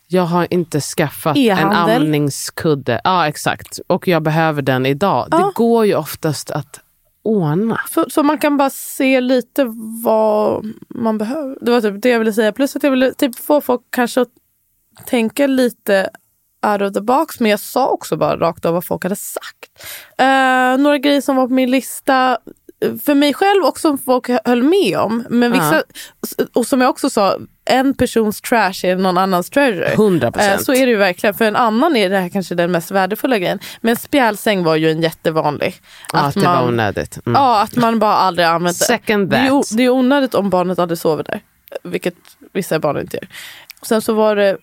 Jag 0.08 0.24
har 0.24 0.48
inte 0.54 0.82
skaffat 0.82 1.38
en 1.38 1.44
E-handel. 1.44 2.02
amningskudde. 2.02 3.02
Ja 3.04 3.28
exakt. 3.28 3.80
Och 3.88 4.08
jag 4.08 4.24
behöver 4.24 4.62
den 4.62 4.86
idag. 4.86 5.28
Ja. 5.32 5.38
Det 5.38 5.52
går 5.56 5.86
ju 5.86 5.96
oftast 5.96 6.52
att 6.52 6.80
ordna. 7.24 7.82
Så, 7.94 8.06
så 8.10 8.24
man 8.24 8.38
kan 8.38 8.58
bara 8.58 8.70
se 8.70 9.22
lite 9.22 9.66
vad 10.04 10.66
man 10.90 11.18
behöver. 11.18 11.58
Det 11.62 11.72
var 11.72 11.82
typ 11.82 12.02
det 12.02 12.10
jag 12.10 12.20
ville 12.20 12.34
säga. 12.34 12.52
Plus 12.52 12.76
att 12.76 12.84
jag 12.84 12.92
ville 12.92 13.14
typ 13.14 13.40
få 13.40 13.62
folk 13.62 13.82
kanske 13.90 14.22
att 14.22 14.30
tänka 15.06 15.48
lite 15.48 16.10
out 16.68 16.82
of 16.82 16.94
the 16.94 17.02
box. 17.02 17.40
Men 17.40 17.52
jag 17.52 17.60
sa 17.60 17.88
också 17.88 18.18
bara 18.18 18.38
rakt 18.38 18.66
av 18.66 18.74
vad 18.74 18.86
folk 18.86 19.04
hade 19.04 19.16
sagt. 19.16 19.72
Eh, 20.18 20.78
några 20.84 20.98
grejer 20.98 21.22
som 21.22 21.36
var 21.36 21.48
på 21.48 21.54
min 21.54 21.72
lista 21.72 22.38
eh, 22.82 22.96
för 23.06 23.16
mig 23.16 23.34
själv 23.34 23.64
och 23.64 23.80
som 23.80 23.98
folk 23.98 24.30
höll 24.46 24.64
med 24.64 24.98
om. 25.00 25.26
Men 25.30 25.52
vissa, 25.52 25.84
Och 26.54 26.68
som 26.68 26.82
jag 26.82 26.90
också 26.90 27.10
sa, 27.10 27.38
en 27.70 27.94
persons 27.94 28.42
trash 28.42 28.74
är 28.86 28.96
någon 28.96 29.18
annans 29.18 29.50
treasure. 29.50 29.94
100 29.94 30.28
Eh, 30.28 30.32
procent. 30.32 30.66
Så 30.66 30.74
är 30.74 30.86
det 30.86 30.92
ju 30.92 30.98
verkligen. 30.98 31.34
För 31.34 31.46
en 31.46 31.56
annan 31.56 31.96
är 31.96 32.10
det 32.10 32.18
här 32.20 32.30
kanske 32.30 32.56
den 32.56 32.72
mest 32.72 32.92
värdefulla 32.92 33.38
grejen. 33.40 33.60
Men 33.82 33.96
spjälsäng 33.96 34.64
var 34.64 34.76
ju 34.76 34.92
en 34.92 35.02
jättevanlig. 35.02 35.76
Ja, 36.14 36.20
Att 36.20 36.26
att 36.28 36.34
det 36.34 36.40
var 36.40 36.56
man- 36.56 36.68
onödigt. 36.68 37.20
Mm. 37.26 37.42
Ja, 37.42 37.62
att 37.62 37.76
man 37.76 38.00
bara 38.00 38.14
aldrig 38.16 38.48
använt 38.48 38.80
det. 38.80 38.86
Second 38.86 39.30
Det 39.30 39.38
är, 39.38 39.50
that. 39.50 39.78
det 39.78 39.84
är 39.84 39.90
onödigt 39.90 40.34
om 40.34 40.50
barnet 40.50 40.80
aldrig 40.80 40.98
sover 40.98 41.24
där. 41.24 41.42
Vilket 41.84 42.16
vissa 42.54 42.80
barn 42.80 43.00
inte 43.00 43.18
gör. 43.18 43.28
Sen 43.82 44.02
så 44.02 44.14
var 44.14 44.36
det 44.36 44.58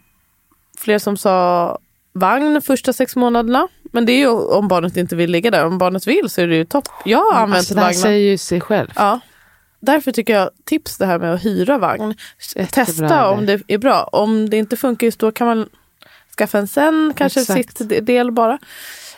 fler 0.79 0.99
som 0.99 1.17
sa 1.17 1.79
vagn 2.13 2.61
första 2.63 2.93
sex 2.93 3.17
månaderna. 3.17 3.69
Men 3.93 4.07
det 4.07 4.13
är 4.13 4.19
ju 4.19 4.29
om 4.29 4.69
barnet 4.69 4.97
inte 4.97 5.17
vill 5.17 5.31
ligga 5.31 5.51
där. 5.51 5.67
Om 5.67 5.79
barnet 5.79 6.07
vill 6.07 6.31
så 6.31 6.41
är 6.41 6.47
det 6.47 6.57
ju 6.57 6.65
topp. 6.65 6.89
Jag 7.05 7.19
har 7.33 7.41
använt 7.41 7.59
Alltså, 7.59 7.75
det 7.75 7.81
här 7.81 7.93
säger 7.93 8.31
ju 8.31 8.39
sig 8.39 8.61
själv. 8.61 8.91
Ja. 8.97 9.21
Därför 9.85 10.13
tycker 10.13 10.35
jag 10.35 10.51
tips 10.65 10.99
det 10.99 11.07
här 11.07 11.19
med 11.19 11.35
att 11.35 11.45
hyra 11.45 11.79
vagn. 11.79 12.15
Jättebra 12.57 12.85
Testa 12.85 13.29
om 13.31 13.47
det 13.47 13.63
är 13.69 13.79
bra. 13.79 14.03
Om 14.13 14.51
det 14.51 14.57
inte 14.57 14.77
funkar 14.77 15.07
just 15.07 15.19
då 15.19 15.33
kan 15.33 15.47
man 15.47 15.69
skaffa 16.39 16.59
en 16.59 16.69
sen, 16.69 17.13
kanske 17.17 17.41
Exakt. 17.41 17.77
sitt 17.79 17.89
de- 17.89 18.01
del 18.01 18.33
bara. 18.33 18.59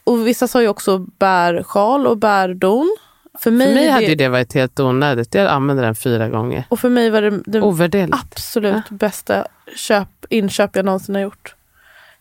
Och 0.04 0.26
vissa 0.26 0.48
sa 0.48 0.62
ju 0.62 0.68
också 0.68 0.98
bär 0.98 1.62
sjal 1.62 2.06
och 2.06 2.18
bär 2.18 2.54
don. 2.54 2.96
För 3.38 3.50
mig, 3.50 3.66
För 3.66 3.74
mig 3.74 3.88
hade 3.88 4.04
det, 4.06 4.10
ju 4.10 4.14
det 4.14 4.28
varit 4.28 4.54
helt 4.54 4.80
onödigt. 4.80 5.34
Jag 5.34 5.46
använde 5.46 5.82
den 5.82 5.94
fyra 5.94 6.28
gånger. 6.28 6.64
och 6.68 6.80
för 6.80 6.88
mig 6.88 7.10
var 7.10 7.22
det, 7.22 7.40
det 7.46 8.08
absolut 8.12 8.88
bästa 8.90 9.46
köp, 9.76 10.08
inköp 10.30 10.76
jag 10.76 10.84
någonsin 10.84 11.14
har 11.14 11.22
gjort. 11.22 11.54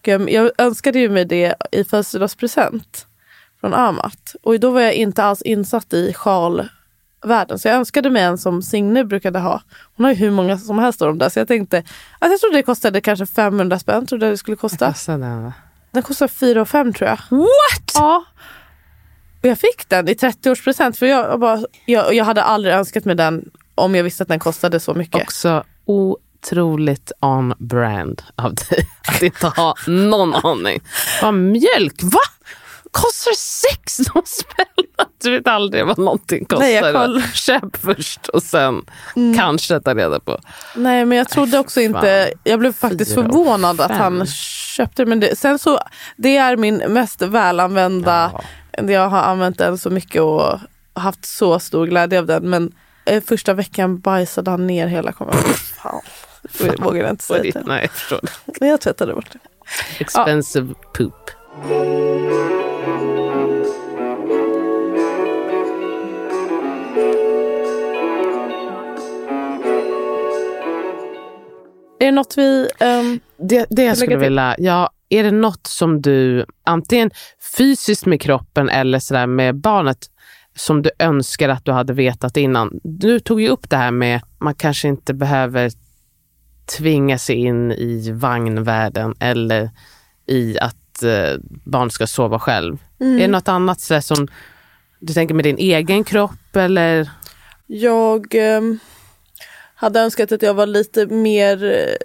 Jag, 0.02 0.32
jag 0.32 0.52
önskade 0.58 1.00
ju 1.00 1.10
mig 1.10 1.26
det 1.26 1.56
i 1.72 1.84
födelsedagspresent 1.84 3.08
från 3.62 3.74
Amat. 3.74 4.36
Och 4.44 4.60
då 4.60 4.72
var 4.72 4.82
jag 4.82 4.94
inte 4.94 5.24
alls 5.24 5.42
insatt 5.42 5.94
i 5.94 6.14
sjalvärlden. 7.22 7.60
Så 7.60 7.68
jag 7.68 7.76
önskade 7.76 8.10
mig 8.10 8.24
en 8.24 8.38
som 8.38 8.62
Signe 8.62 9.04
brukade 9.04 9.40
ha. 9.40 9.62
Hon 9.98 10.06
har 10.06 10.12
ju 10.12 10.18
hur 10.18 10.32
många 10.32 10.58
som 10.58 10.80
helst 10.80 11.02
av 11.02 11.08
dem 11.08 11.18
där. 11.18 11.30
Så 11.30 11.40
jag 11.40 11.48
tänkte 11.48 11.78
att 12.20 12.32
jag 12.32 12.40
trodde 12.40 12.58
det 12.58 12.64
kostade 12.64 13.02
kanske 13.02 13.26
500 13.26 13.80
spänn. 13.80 14.06
Trodde 14.06 14.30
det 14.30 14.38
skulle 14.38 14.58
kosta. 14.58 14.94
Den? 15.06 15.52
Den 15.92 16.04
kostar 16.04 16.28
4 16.28 16.62
och 16.62 16.70
5 16.70 16.94
tror 16.94 17.10
jag. 17.10 17.38
What? 17.38 17.92
Ja. 17.94 18.26
Och 19.42 19.50
jag 19.50 19.60
fick 19.60 19.90
den 19.90 20.10
i 20.10 20.14
30-årspresent. 20.14 20.98
För 21.00 21.06
jag, 21.06 21.26
jag, 21.32 21.40
bara, 21.40 21.64
jag, 21.86 22.14
jag 22.14 22.26
hade 22.26 22.44
aldrig 22.44 22.76
önskat 22.76 23.06
mig 23.06 23.16
den 23.16 23.50
om 23.76 23.96
jag 23.96 24.04
visste 24.04 24.24
att 24.24 24.30
den 24.30 24.40
kostade 24.40 24.80
så 24.80 24.94
mycket. 24.94 25.22
Också 25.22 25.64
otroligt 25.86 27.12
on 27.20 27.54
brand 27.58 28.22
av 28.36 28.56
dig. 28.56 28.88
Att 29.08 29.22
inte 29.22 29.48
ha 29.48 29.76
någon 29.88 30.36
aning. 30.36 30.80
Vad 31.22 31.34
mjölk, 31.34 32.04
va? 32.04 32.20
Kostar 32.96 33.32
16 33.34 34.22
spänn? 34.26 34.66
Du 35.24 35.32
vet 35.32 35.48
aldrig 35.48 35.86
vad 35.86 35.98
någonting 35.98 36.46
kostar. 36.46 36.60
Nej, 36.66 36.74
jag 36.74 36.96
koll- 36.96 37.22
Köp 37.34 37.78
först 37.78 38.28
och 38.28 38.44
sen 38.44 38.86
kanske 39.38 39.80
ta 39.80 39.94
reda 39.94 40.20
på. 40.20 40.40
Nej 40.76 41.06
men 41.06 41.18
jag 41.18 41.30
trodde 41.30 41.60
också 41.60 41.80
fan. 41.80 41.84
inte, 41.84 42.34
jag 42.44 42.60
blev 42.60 42.74
faktiskt 42.74 43.14
förvånad 43.14 43.82
att 43.82 43.92
han 43.92 44.26
köpte 44.76 45.06
men 45.06 45.20
det. 45.20 45.38
Sen 45.38 45.60
så, 45.60 45.80
det 46.18 46.38
är 46.38 46.58
min 46.58 46.76
mest 46.78 47.22
välanvända, 47.22 48.32
jag 48.72 49.10
har 49.10 49.20
använt 49.22 49.58
den 49.58 49.78
så 49.78 49.90
mycket 49.90 50.22
och 50.22 50.60
haft 50.94 51.26
så 51.26 51.60
stor 51.60 51.88
glädje 51.88 52.20
av 52.20 52.26
den 52.26 52.50
men 52.50 52.72
eh, 53.06 53.24
första 53.24 53.54
veckan 53.54 54.00
bajsade 54.00 54.52
han 54.52 54.68
ner 54.68 54.88
hela 54.88 55.12
kameran. 55.12 55.44
Fan, 55.84 56.02
det 56.60 56.80
vågar 56.80 57.02
jag 57.02 57.10
inte 57.10 57.24
säga 57.24 57.42
till. 57.42 57.62
Nej, 57.66 57.82
jag 57.82 57.92
förstår. 57.92 58.20
Jag 58.60 58.82
tvättade 58.82 59.14
bort 59.14 59.30
det. 59.34 59.40
Expensive 60.00 60.74
poop. 60.94 61.32
Är 72.06 72.12
det 72.12 72.16
något 72.16 72.38
vi... 72.38 72.70
ehm, 72.80 73.20
Det, 73.38 73.66
det 73.70 73.84
jag 73.84 73.98
skulle 73.98 74.18
vilja, 74.18 74.56
ja, 74.58 74.90
är 75.10 75.24
det 75.24 75.32
något 75.32 75.68
som 75.68 76.02
du 76.02 76.46
antingen 76.64 77.12
fysiskt 77.58 78.06
med 78.06 78.22
kroppen 78.22 78.70
eller 78.70 79.00
sådär 79.00 79.28
med 79.28 79.56
barnet 79.56 79.98
som 80.56 80.82
du 80.82 80.90
önskar 81.00 81.50
att 81.50 81.66
du 81.66 81.72
hade 81.72 81.94
vetat 81.94 82.38
innan? 82.38 82.80
Du 82.84 83.20
tog 83.20 83.42
ju 83.42 83.50
upp 83.50 83.70
det 83.70 83.78
här 83.78 83.92
med 83.92 84.22
man 84.40 84.56
kanske 84.56 84.88
inte 84.88 85.14
behöver 85.14 85.72
tvinga 86.78 87.18
sig 87.18 87.36
in 87.36 87.72
i 87.72 88.12
vagnvärlden 88.12 89.16
eller 89.20 89.70
i 90.28 90.60
att 90.60 91.04
eh, 91.04 91.40
barn 91.66 91.92
ska 91.92 92.08
sova 92.08 92.40
själv. 92.40 92.78
Mm. 93.00 93.18
Är 93.18 93.22
det 93.22 93.28
något 93.28 93.48
annat 93.48 93.80
sådär 93.80 94.02
som 94.02 94.28
du 95.00 95.14
tänker 95.14 95.36
med 95.36 95.46
din 95.46 95.58
egen 95.58 96.04
kropp 96.04 96.56
eller? 96.56 97.10
Jag 97.68 98.36
ehm, 98.36 98.80
hade 99.86 100.00
önskat 100.00 100.32
att 100.32 100.42
jag 100.42 100.54
var 100.54 100.66
lite 100.68 101.06
mer 101.06 101.64
eh, 101.64 101.96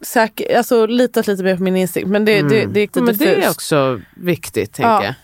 säker, 0.00 0.56
alltså 0.56 0.86
litat 0.86 1.26
lite 1.26 1.42
mer 1.42 1.56
på 1.56 1.62
min 1.62 1.76
instinkt. 1.76 2.08
Men 2.10 2.24
det, 2.24 2.42
det, 2.42 2.66
det 2.66 2.80
gick 2.80 2.96
lite 2.96 3.00
Mm. 3.00 3.06
Men 3.06 3.18
det 3.18 3.34
är 3.34 3.42
fust. 3.42 3.50
också 3.56 4.00
viktigt, 4.16 4.72
tänker 4.74 4.90
Ja. 4.90 5.04
jag. 5.04 5.14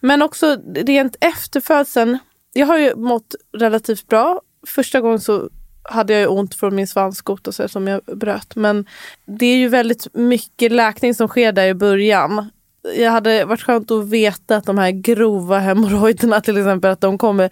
Men 0.00 0.22
också 0.22 0.56
rent 0.74 1.16
efter 1.20 1.60
födseln. 1.60 2.18
Jag 2.52 2.66
har 2.66 2.78
ju 2.78 2.94
mått 2.96 3.34
relativt 3.58 4.06
bra. 4.08 4.40
Första 4.66 5.00
gången 5.00 5.20
så 5.20 5.48
hade 5.82 6.12
jag 6.12 6.20
ju 6.20 6.26
ont 6.26 6.54
från 6.54 6.74
min 6.74 6.86
svanskota 6.86 7.52
så 7.52 7.68
som 7.68 7.86
jag 7.88 8.00
bröt. 8.04 8.56
Men 8.56 8.86
det 9.26 9.46
är 9.46 9.56
ju 9.56 9.68
väldigt 9.68 10.14
mycket 10.14 10.72
läkning 10.72 11.14
som 11.14 11.28
sker 11.28 11.52
där 11.52 11.66
i 11.66 11.74
början. 11.74 12.50
Jag 12.96 13.10
hade 13.10 13.44
varit 13.44 13.62
skönt 13.62 13.90
att 13.90 14.08
veta 14.08 14.56
att 14.56 14.64
de 14.66 14.78
här 14.78 14.90
grova 14.90 15.58
hemorrojderna 15.58 16.40
till 16.40 16.56
exempel, 16.58 16.90
att 16.90 17.00
de 17.00 17.18
kommer 17.18 17.50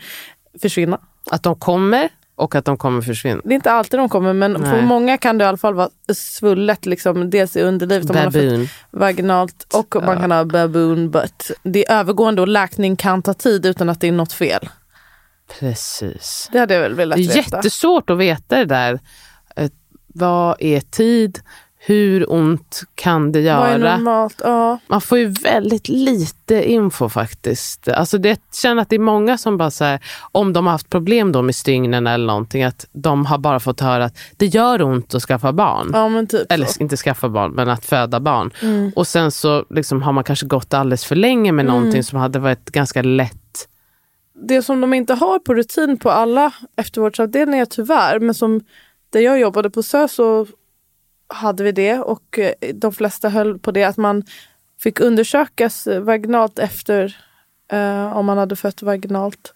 försvinna. 0.62 1.00
Att 1.30 1.42
de 1.42 1.54
kommer 1.58 2.08
och 2.36 2.54
att 2.54 2.64
de 2.64 2.76
kommer 2.76 3.00
försvinna. 3.02 3.40
Det 3.44 3.50
är 3.50 3.54
inte 3.54 3.72
alltid 3.72 4.00
de 4.00 4.08
kommer 4.08 4.32
men 4.32 4.52
Nej. 4.52 4.70
för 4.70 4.82
många 4.82 5.18
kan 5.18 5.38
det 5.38 5.44
i 5.44 5.48
alla 5.48 5.56
fall 5.58 5.74
vara 5.74 5.90
svullet. 6.14 6.86
Liksom, 6.86 7.30
dels 7.30 7.56
i 7.56 7.62
underlivet 7.62 8.10
om 8.10 8.16
man 8.16 8.24
har 8.24 8.30
fått 8.60 8.70
vaginalt 8.90 9.74
och 9.74 9.96
man 10.04 10.16
kan 10.20 10.30
ha 10.30 10.44
baboon 10.44 11.10
butt. 11.10 11.50
Det 11.62 11.88
är 11.90 11.98
övergående 12.00 12.42
och 12.42 12.48
läkning 12.48 12.96
kan 12.96 13.22
ta 13.22 13.34
tid 13.34 13.66
utan 13.66 13.88
att 13.88 14.00
det 14.00 14.08
är 14.08 14.12
något 14.12 14.32
fel. 14.32 14.68
Precis. 15.60 16.48
Det 16.52 16.58
hade 16.58 16.74
jag 16.74 16.80
väl 16.80 16.94
velat 16.94 17.16
Det 17.16 17.22
är 17.24 17.34
veta. 17.34 17.56
jättesvårt 17.56 18.10
att 18.10 18.18
veta 18.18 18.56
det 18.56 18.64
där. 18.64 18.98
Eh, 19.56 19.70
Vad 20.06 20.56
är 20.58 20.80
tid? 20.80 21.38
Hur 21.88 22.32
ont 22.32 22.82
kan 22.94 23.32
det 23.32 23.38
Vad 23.54 23.68
är 23.68 23.78
göra? 23.78 23.96
normalt? 23.96 24.40
Ja. 24.44 24.78
Man 24.86 25.00
får 25.00 25.18
ju 25.18 25.26
väldigt 25.26 25.88
lite 25.88 26.70
info 26.70 27.08
faktiskt. 27.08 27.88
Alltså 27.88 28.18
det, 28.18 28.28
jag 28.28 28.38
känner 28.62 28.82
att 28.82 28.88
det 28.88 28.96
är 28.96 29.00
många 29.00 29.38
som 29.38 29.56
bara 29.56 29.70
säger 29.70 30.00
om 30.32 30.52
de 30.52 30.66
har 30.66 30.72
haft 30.72 30.90
problem 30.90 31.32
då 31.32 31.42
med 31.42 31.54
stygnen 31.54 32.06
eller 32.06 32.26
någonting, 32.26 32.62
att 32.64 32.86
de 32.92 33.26
har 33.26 33.38
bara 33.38 33.60
fått 33.60 33.80
höra 33.80 34.04
att 34.04 34.18
det 34.36 34.46
gör 34.46 34.82
ont 34.82 35.14
att 35.14 35.22
skaffa 35.22 35.52
barn. 35.52 35.90
ja, 35.92 36.26
typ 36.28 36.52
Eller 36.52 36.66
så. 36.66 36.82
inte 36.82 36.96
skaffa 36.96 37.28
barn, 37.28 37.50
men 37.52 37.68
att 37.68 37.84
föda 37.84 38.20
barn. 38.20 38.50
Mm. 38.62 38.92
Och 38.96 39.06
sen 39.06 39.30
så 39.30 39.64
liksom 39.70 40.02
har 40.02 40.12
man 40.12 40.24
kanske 40.24 40.46
gått 40.46 40.74
alldeles 40.74 41.04
för 41.04 41.16
länge 41.16 41.52
med 41.52 41.66
någonting 41.66 42.02
som 42.02 42.18
hade 42.18 42.38
varit 42.38 42.70
ganska 42.70 43.02
lätt. 43.02 43.68
Det 44.48 44.62
som 44.62 44.80
de 44.80 44.94
inte 44.94 45.14
har 45.14 45.38
på 45.38 45.54
rutin 45.54 45.96
på 45.98 46.10
alla 46.10 46.52
eftervårdsavdelningar 46.76 47.64
tyvärr, 47.64 48.20
men 48.20 48.34
som 48.34 48.60
där 49.10 49.20
jag 49.20 49.40
jobbade 49.40 49.70
på 49.70 49.82
SÖ 49.82 50.08
så 50.08 50.46
hade 51.28 51.64
vi 51.64 51.72
det 51.72 51.98
och 51.98 52.38
eh, 52.38 52.52
de 52.74 52.92
flesta 52.92 53.28
höll 53.28 53.58
på 53.58 53.70
det 53.70 53.84
att 53.84 53.96
man 53.96 54.22
fick 54.82 55.00
undersökas 55.00 55.88
vaginalt 56.00 56.58
efter 56.58 57.16
eh, 57.72 58.16
om 58.16 58.26
man 58.26 58.38
hade 58.38 58.56
fött 58.56 58.82
vaginalt 58.82 59.54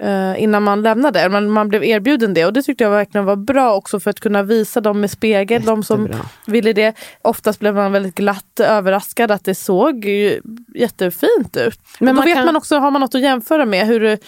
eh, 0.00 0.42
innan 0.42 0.62
man 0.62 0.82
lämnade. 0.82 1.28
Man, 1.28 1.50
man 1.50 1.68
blev 1.68 1.84
erbjuden 1.84 2.34
det 2.34 2.44
och 2.44 2.52
det 2.52 2.62
tyckte 2.62 2.84
jag 2.84 2.90
verkligen 2.90 3.24
var 3.24 3.36
bra 3.36 3.74
också 3.74 4.00
för 4.00 4.10
att 4.10 4.20
kunna 4.20 4.42
visa 4.42 4.80
dem 4.80 5.00
med 5.00 5.10
spegel, 5.10 5.62
de 5.64 5.82
som 5.84 6.02
Jättebra. 6.06 6.26
ville 6.46 6.72
det. 6.72 6.94
Oftast 7.22 7.60
blev 7.60 7.74
man 7.74 7.92
väldigt 7.92 8.14
glatt 8.14 8.60
överraskad 8.60 9.30
att 9.30 9.44
det 9.44 9.54
såg 9.54 10.04
ju 10.04 10.40
jättefint 10.74 11.56
ut. 11.56 11.80
Men 12.00 12.06
Men 12.06 12.14
då 12.14 12.20
man 12.20 12.24
vet 12.24 12.36
kan- 12.36 12.46
man 12.46 12.56
också, 12.56 12.76
har 12.78 12.90
man 12.90 13.00
något 13.00 13.14
att 13.14 13.20
jämföra 13.20 13.64
med, 13.66 13.86
hur, 13.86 14.18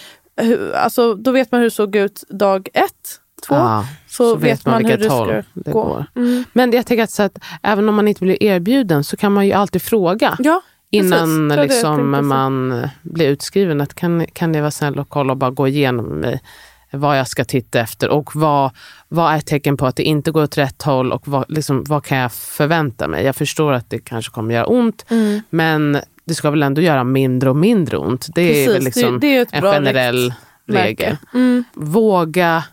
hur, 0.41 0.73
alltså, 0.75 1.13
då 1.13 1.31
vet 1.31 1.51
man 1.51 1.59
hur 1.61 1.65
det 1.67 1.71
såg 1.71 1.95
ut 1.95 2.23
dag 2.29 2.69
ett, 2.73 3.19
två. 3.47 3.55
Ja, 3.55 3.85
så, 4.09 4.35
vet 4.35 4.65
man, 4.65 4.73
hur 4.73 4.83
vilket 4.83 4.99
det 4.99 5.05
ska 5.05 5.43
det 5.53 5.71
gå. 5.71 6.05
Mm. 6.15 6.43
Men 6.53 6.71
jag 6.71 6.85
tänker 6.85 7.03
att, 7.03 7.11
så 7.11 7.23
att 7.23 7.39
även 7.63 7.89
om 7.89 7.95
man 7.95 8.07
inte 8.07 8.23
blir 8.23 8.43
erbjuden 8.43 9.03
så 9.03 9.17
kan 9.17 9.33
man 9.33 9.45
ju 9.45 9.53
alltid 9.53 9.81
fråga. 9.81 10.35
Ja, 10.39 10.61
innan 10.89 11.49
precis. 11.49 11.69
Liksom, 11.71 12.27
man 12.27 12.71
eh, 12.71 12.89
blir 13.01 13.27
utskriven. 13.27 13.81
Att 13.81 13.93
kan, 13.93 14.25
kan 14.33 14.51
ni 14.51 14.59
vara 14.59 14.71
snäll 14.71 14.99
och 14.99 15.09
kolla 15.09 15.33
och 15.33 15.37
bara 15.37 15.51
gå 15.51 15.67
igenom 15.67 16.05
mig 16.05 16.41
vad 16.91 17.19
jag 17.19 17.27
ska 17.27 17.45
titta 17.45 17.79
efter 17.79 18.09
och 18.09 18.35
vad, 18.35 18.71
vad 19.07 19.33
är 19.33 19.39
tecken 19.39 19.77
på 19.77 19.85
att 19.85 19.95
det 19.95 20.03
inte 20.03 20.31
går 20.31 20.43
åt 20.43 20.57
rätt 20.57 20.81
håll 20.83 21.11
och 21.11 21.27
vad, 21.27 21.45
liksom, 21.47 21.83
vad 21.83 22.03
kan 22.03 22.17
jag 22.17 22.31
förvänta 22.31 23.07
mig? 23.07 23.25
Jag 23.25 23.35
förstår 23.35 23.73
att 23.73 23.89
det 23.89 23.99
kanske 23.99 24.31
kommer 24.31 24.53
göra 24.53 24.65
ont 24.65 25.05
Mm. 25.09 25.41
men 25.49 25.97
det 26.25 26.33
ska 26.33 26.51
väl 26.51 26.63
ändå 26.63 26.81
göra 26.81 27.03
mindre 27.03 27.49
och 27.49 27.55
mindre 27.55 27.97
ont. 27.97 28.27
Det 28.35 28.41
är 28.41 28.47
Precis, 28.47 28.75
väl 28.75 28.83
liksom 28.83 29.19
det, 29.19 29.49
det 29.51 29.57
är 29.57 29.65
en 29.65 29.73
generell 29.73 30.33
regel. 30.67 31.17
Mm, 31.33 31.63
Våga 31.73 32.63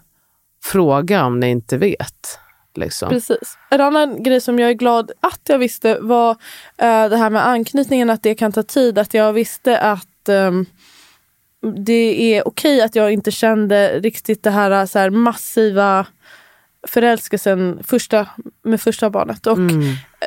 fråga 0.72 1.24
om 1.24 1.40
ni 1.40 1.50
inte 1.50 1.76
vet. 1.76 2.38
Liksom. 2.74 3.08
precis. 3.08 3.58
En 3.70 3.80
annan 3.80 4.22
grej 4.22 4.40
som 4.40 4.58
jag 4.58 4.70
är 4.70 4.74
glad 4.74 5.12
att 5.20 5.40
jag 5.48 5.58
visste 5.58 5.98
var 6.00 6.30
eh, 6.76 7.08
det 7.08 7.16
här 7.16 7.30
med 7.30 7.46
anknytningen, 7.46 8.10
att 8.10 8.22
det 8.22 8.34
kan 8.34 8.52
ta 8.52 8.62
tid. 8.62 8.98
Att 8.98 9.14
jag 9.14 9.32
visste 9.32 9.78
att 9.78 10.28
ehm, 10.28 10.66
det 11.76 12.34
är 12.34 12.48
okej 12.48 12.82
att 12.82 12.96
jag 12.96 13.12
inte 13.12 13.30
kände 13.30 14.00
riktigt 14.00 14.42
det 14.42 14.50
här, 14.50 14.86
så 14.86 14.98
här 14.98 15.10
massiva 15.10 16.06
förälskelsen 16.88 17.78
första, 17.84 18.26
med 18.62 18.80
första 18.80 19.10
barnet. 19.10 19.46
Och 19.46 19.58
Mm. 19.58 19.82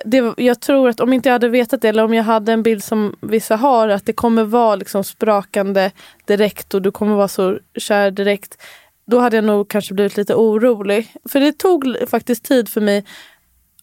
det, 0.06 0.34
jag 0.38 0.60
tror 0.60 0.90
att 0.90 1.00
om 1.00 1.14
inte 1.14 1.30
jag 1.30 1.34
hade 1.34 1.50
vetat 1.50 1.82
det 1.82 1.90
eller 1.90 2.04
om 2.04 2.14
jag 2.14 2.24
hade 2.24 2.54
en 2.54 2.64
bild 2.64 2.84
som 2.84 3.16
vissa 3.22 3.56
har 3.56 3.90
att 3.90 4.06
det 4.06 4.14
kommer 4.14 4.44
vara 4.44 4.76
liksom 4.76 5.04
sprakande 5.04 5.92
direkt 6.26 6.74
och 6.74 6.82
du 6.82 6.92
kommer 6.92 7.16
vara 7.16 7.28
så 7.28 7.60
kär 7.76 8.12
direkt. 8.12 8.58
Då 9.10 9.20
hade 9.20 9.38
jag 9.38 9.44
nog 9.46 9.70
kanske 9.70 9.94
blivit 9.94 10.18
lite 10.18 10.36
orolig. 10.36 11.14
För 11.30 11.40
det 11.40 11.58
tog 11.58 11.96
faktiskt 12.08 12.46
tid 12.46 12.70
för 12.70 12.82
mig 12.82 13.06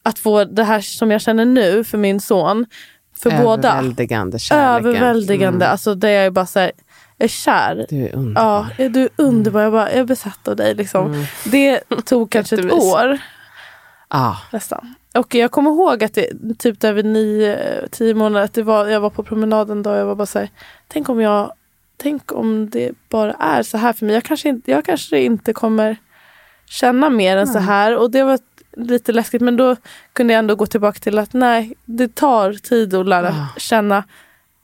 att 0.03 0.19
få 0.19 0.45
det 0.45 0.65
här 0.65 0.81
som 0.81 1.11
jag 1.11 1.21
känner 1.21 1.45
nu 1.45 1.85
för 1.85 1.99
min 1.99 2.21
son. 2.21 2.67
För 3.17 3.43
båda. 3.43 3.73
Överväldigande 3.73 4.39
kärleken. 4.39 4.87
Överväldigande. 4.87 5.65
Mm. 5.65 5.73
Alltså 5.73 5.95
där 5.95 6.09
jag 6.09 6.25
är 6.27 6.31
bara 6.31 6.47
så 6.47 6.59
här, 6.59 6.73
är 7.19 7.29
kär. 7.29 7.87
Du 7.89 8.05
är 8.05 8.15
underbar. 8.15 8.67
Ja, 8.79 8.89
du 8.89 9.03
är 9.03 9.09
underbar. 9.17 9.63
Jag, 9.63 9.73
bara, 9.73 9.91
jag 9.91 9.99
är 9.99 10.05
besatt 10.05 10.49
av 10.49 10.57
dig. 10.57 10.75
Liksom. 10.75 11.27
Det 11.45 11.81
tog 12.05 12.31
kanske 12.31 12.57
ett 12.57 12.73
år 12.73 13.19
Ah. 14.09 14.37
nästan. 14.53 14.95
Och 15.15 15.35
jag 15.35 15.51
kommer 15.51 15.71
ihåg 15.71 16.05
att 16.05 16.15
det 16.15 16.31
typ 16.59 16.81
där 16.81 16.93
vid 16.93 17.05
nio, 17.05 17.59
tio 17.91 18.15
månader, 18.15 18.45
att 18.45 18.55
det 18.55 18.63
var, 18.63 18.87
jag 18.87 19.01
var 19.01 19.11
på 19.11 19.23
promenaden 19.23 19.83
då 19.83 19.91
och 19.91 19.97
jag 19.97 20.07
var 20.07 20.15
bara 20.15 20.27
så 20.27 20.39
här, 20.39 20.49
tänk 20.89 21.09
om 21.09 21.21
jag, 21.21 21.53
tänk 21.97 22.33
om 22.33 22.71
det 22.71 22.91
bara 23.09 23.33
är 23.33 23.63
så 23.63 23.79
här 23.79 23.93
för 23.93 24.07
mig. 24.07 24.15
Jag 24.15 24.25
kanske 24.25 24.49
inte, 24.49 24.71
jag 24.71 24.85
kanske 24.85 25.21
inte 25.21 25.53
kommer 25.53 25.97
känna 26.67 27.11
mer 27.11 27.37
än 27.37 27.47
så 27.47 27.59
här. 27.59 27.97
Och 27.97 28.11
det 28.11 28.23
var 28.25 28.39
lite 28.77 29.13
läskigt 29.13 29.43
men 29.43 29.57
då 29.57 29.77
kunde 30.13 30.33
jag 30.33 30.39
ändå 30.39 30.55
gå 30.55 30.67
tillbaka 30.67 30.99
till 30.99 31.19
att 31.19 31.33
nej, 31.33 31.75
det 31.85 32.15
tar 32.15 32.53
tid 32.53 32.95
att 32.95 33.09
lära 33.09 33.29
Ah. 33.29 33.59
känna 33.59 34.05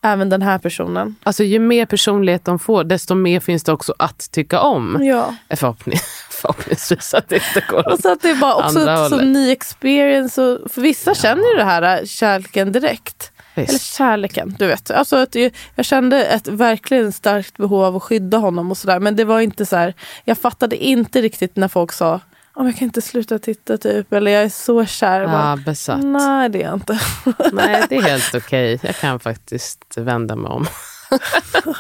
även 0.05 0.29
den 0.29 0.43
här 0.43 0.59
personen. 0.59 1.17
Alltså 1.23 1.45
ju 1.45 1.59
mer 1.59 1.87
personlighet 1.87 2.45
de 2.45 2.59
får, 2.59 2.85
desto 2.85 3.15
mer 3.15 3.41
finns 3.41 3.65
det 3.65 3.73
också 3.73 3.95
att 3.99 4.31
tycka 4.33 4.61
om. 4.61 4.99
Ja. 5.01 5.35
Förhoppning, 5.57 5.99
förhoppningsvis 6.31 7.15
att 7.15 7.29
det 7.29 7.35
inte 7.37 7.65
går 7.69 7.93
Och 7.93 7.99
så 7.99 8.13
att 8.13 8.23
det 8.23 8.33
var 8.35 8.55
också 8.55 8.79
Andra 8.79 8.93
ett 8.93 9.11
så 9.11 9.17
hållet. 9.17 9.29
ny 9.29 9.51
experience. 9.53 10.43
Och, 10.43 10.71
för 10.71 10.81
vissa 10.81 11.15
känner 11.15 11.51
ju 11.51 11.57
det 11.57 11.65
här 11.65 11.99
äh, 12.01 12.05
kärleken 12.05 12.73
direkt. 12.73 13.32
Eller 13.55 13.67
Visst. 13.67 13.95
kärleken, 13.95 14.57
du 14.59 14.67
vet. 14.67 14.91
Alltså 14.91 15.17
att 15.17 15.35
jag, 15.35 15.53
jag 15.75 15.85
kände 15.85 16.25
ett 16.25 16.49
verkligen 16.49 17.13
starkt 17.13 17.57
behov 17.57 17.85
av 17.85 17.97
att 17.97 18.03
skydda 18.03 18.39
honom 18.39 18.71
och 18.71 18.77
sådär. 18.79 19.01
Men 19.01 19.17
det 19.17 19.25
var 19.25 19.41
inte 19.41 19.67
så 19.67 19.77
här, 19.77 19.95
jag 20.25 20.39
fattade 20.39 20.77
inte 20.85 21.21
riktigt 21.23 21.57
när 21.57 21.69
folk 21.69 21.93
sa 21.93 22.21
om 22.55 22.67
jag 22.67 22.77
kan 22.77 22.85
inte 22.85 23.03
sluta 23.03 23.39
titta 23.39 23.79
typ. 23.79 24.13
Eller 24.13 24.31
jag 24.31 24.43
är 24.43 24.49
så 24.49 24.85
kär. 24.87 25.21
Ja, 25.21 25.29
Bara, 25.29 25.57
besatt. 25.57 26.03
Nej 26.03 26.49
det 26.49 26.63
är 26.63 26.67
jag 26.67 26.75
inte. 26.75 27.01
Nej, 27.53 27.85
det 27.89 27.97
är 27.97 28.03
helt 28.03 28.35
okej. 28.35 28.81
Jag 28.83 28.97
kan 28.97 29.21
faktiskt 29.21 29.97
vända 29.97 30.37
mig 30.37 30.51
om. 30.51 30.67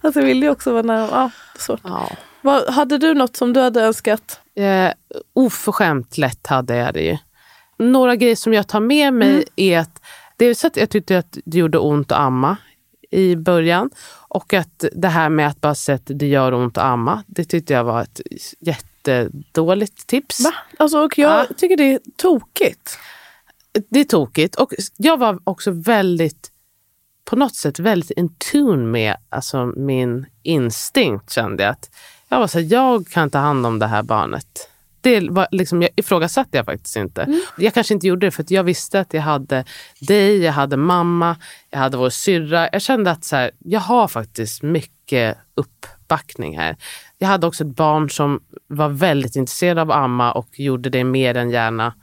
Alltså 0.00 0.20
jag 0.20 0.26
ville 0.26 0.46
ju 0.46 0.52
också 0.52 0.72
vara 0.72 0.82
nära. 0.82 1.08
Ja, 1.10 1.30
svårt. 1.58 1.80
Ja. 1.84 2.10
Vad, 2.40 2.70
hade 2.74 2.98
du 2.98 3.14
något 3.14 3.36
som 3.36 3.52
du 3.52 3.60
hade 3.60 3.82
önskat? 3.82 4.40
Eh, 4.56 4.92
oförskämt 5.32 6.18
lätt 6.18 6.46
hade 6.46 6.76
jag 6.76 6.94
det 6.94 7.00
ju. 7.02 7.18
Några 7.78 8.16
grejer 8.16 8.36
som 8.36 8.54
jag 8.54 8.68
tar 8.68 8.80
med 8.80 9.14
mig 9.14 9.44
är 9.56 9.78
att 9.78 10.02
dels 10.42 10.64
att 10.64 10.76
jag 10.76 10.90
tyckte 10.90 11.18
att 11.18 11.38
det 11.44 11.58
gjorde 11.58 11.78
ont 11.78 12.12
att 12.12 12.18
amma 12.18 12.56
i 13.10 13.36
början 13.36 13.90
och 14.28 14.52
att 14.54 14.84
det 14.92 15.08
här 15.08 15.28
med 15.28 15.48
att 15.48 15.60
bara 15.60 15.74
säga 15.74 15.96
att 15.96 16.02
det 16.14 16.26
gör 16.26 16.54
ont 16.54 16.78
att 16.78 16.84
amma, 16.84 17.22
det 17.26 17.44
tyckte 17.44 17.72
jag 17.72 17.84
var 17.84 18.02
ett 18.02 18.20
jättedåligt 18.60 20.06
tips. 20.06 20.40
Va? 20.40 20.52
Alltså, 20.78 20.98
och 20.98 21.18
jag 21.18 21.32
Ja. 21.50 21.54
tycker 21.56 21.76
det 21.76 21.92
är 21.94 22.00
tokigt. 22.16 22.98
det 23.90 24.00
är 24.00 24.04
tokigt. 24.04 24.54
Och 24.54 24.72
jag 24.96 25.16
var 25.18 25.38
också 25.44 25.70
väldigt, 25.70 26.50
på 27.24 27.36
något 27.36 27.54
sätt 27.56 27.78
väldigt 27.78 28.10
in 28.10 28.34
tune 28.52 28.86
med 28.86 29.16
alltså, 29.28 29.66
min 29.66 30.26
instinkt 30.42 31.32
kände 31.32 31.62
jag. 31.62 31.70
Att 31.72 31.90
jag 32.28 32.38
var 32.40 32.46
så 32.46 32.58
här, 32.58 32.66
jag 32.72 33.06
kan 33.08 33.30
ta 33.30 33.38
hand 33.38 33.66
om 33.66 33.78
det 33.78 33.86
här 33.86 34.02
barnet. 34.02 34.68
Det 35.02 35.30
var 35.30 35.48
liksom, 35.50 35.82
jag 35.82 35.90
ifrågasatte 35.96 36.56
jag 36.56 36.66
faktiskt 36.66 36.96
inte. 36.96 37.40
Jag 37.58 37.74
kanske 37.74 37.94
inte 37.94 38.06
gjorde 38.06 38.26
det 38.26 38.30
för 38.30 38.44
jag 38.48 38.64
visste 38.64 39.00
att 39.00 39.14
jag 39.14 39.22
hade 39.22 39.64
dig, 40.00 40.38
jag 40.38 40.52
hade 40.52 40.76
mamma, 40.76 41.36
jag 41.70 41.78
hade 41.78 41.96
vår 41.96 42.10
syrra. 42.10 42.68
Jag 42.72 42.82
kände 42.82 43.10
att 43.10 43.24
så 43.24 43.36
här, 43.36 43.50
jag 43.58 43.80
har 43.80 44.08
faktiskt 44.08 44.62
mycket 44.62 45.38
uppbackning 45.54 46.58
här. 46.58 46.76
Jag 47.18 47.28
hade 47.28 47.46
också 47.46 47.64
ett 47.64 47.76
barn 47.76 48.10
som 48.10 48.40
var 48.66 48.88
väldigt 48.88 49.36
intresserad 49.36 49.78
av 49.78 49.90
amma 49.90 50.32
och 50.32 50.60
gjorde 50.60 50.90
det 50.90 51.04
mer 51.04 51.36
än 51.36 51.50
gärna 51.50 51.94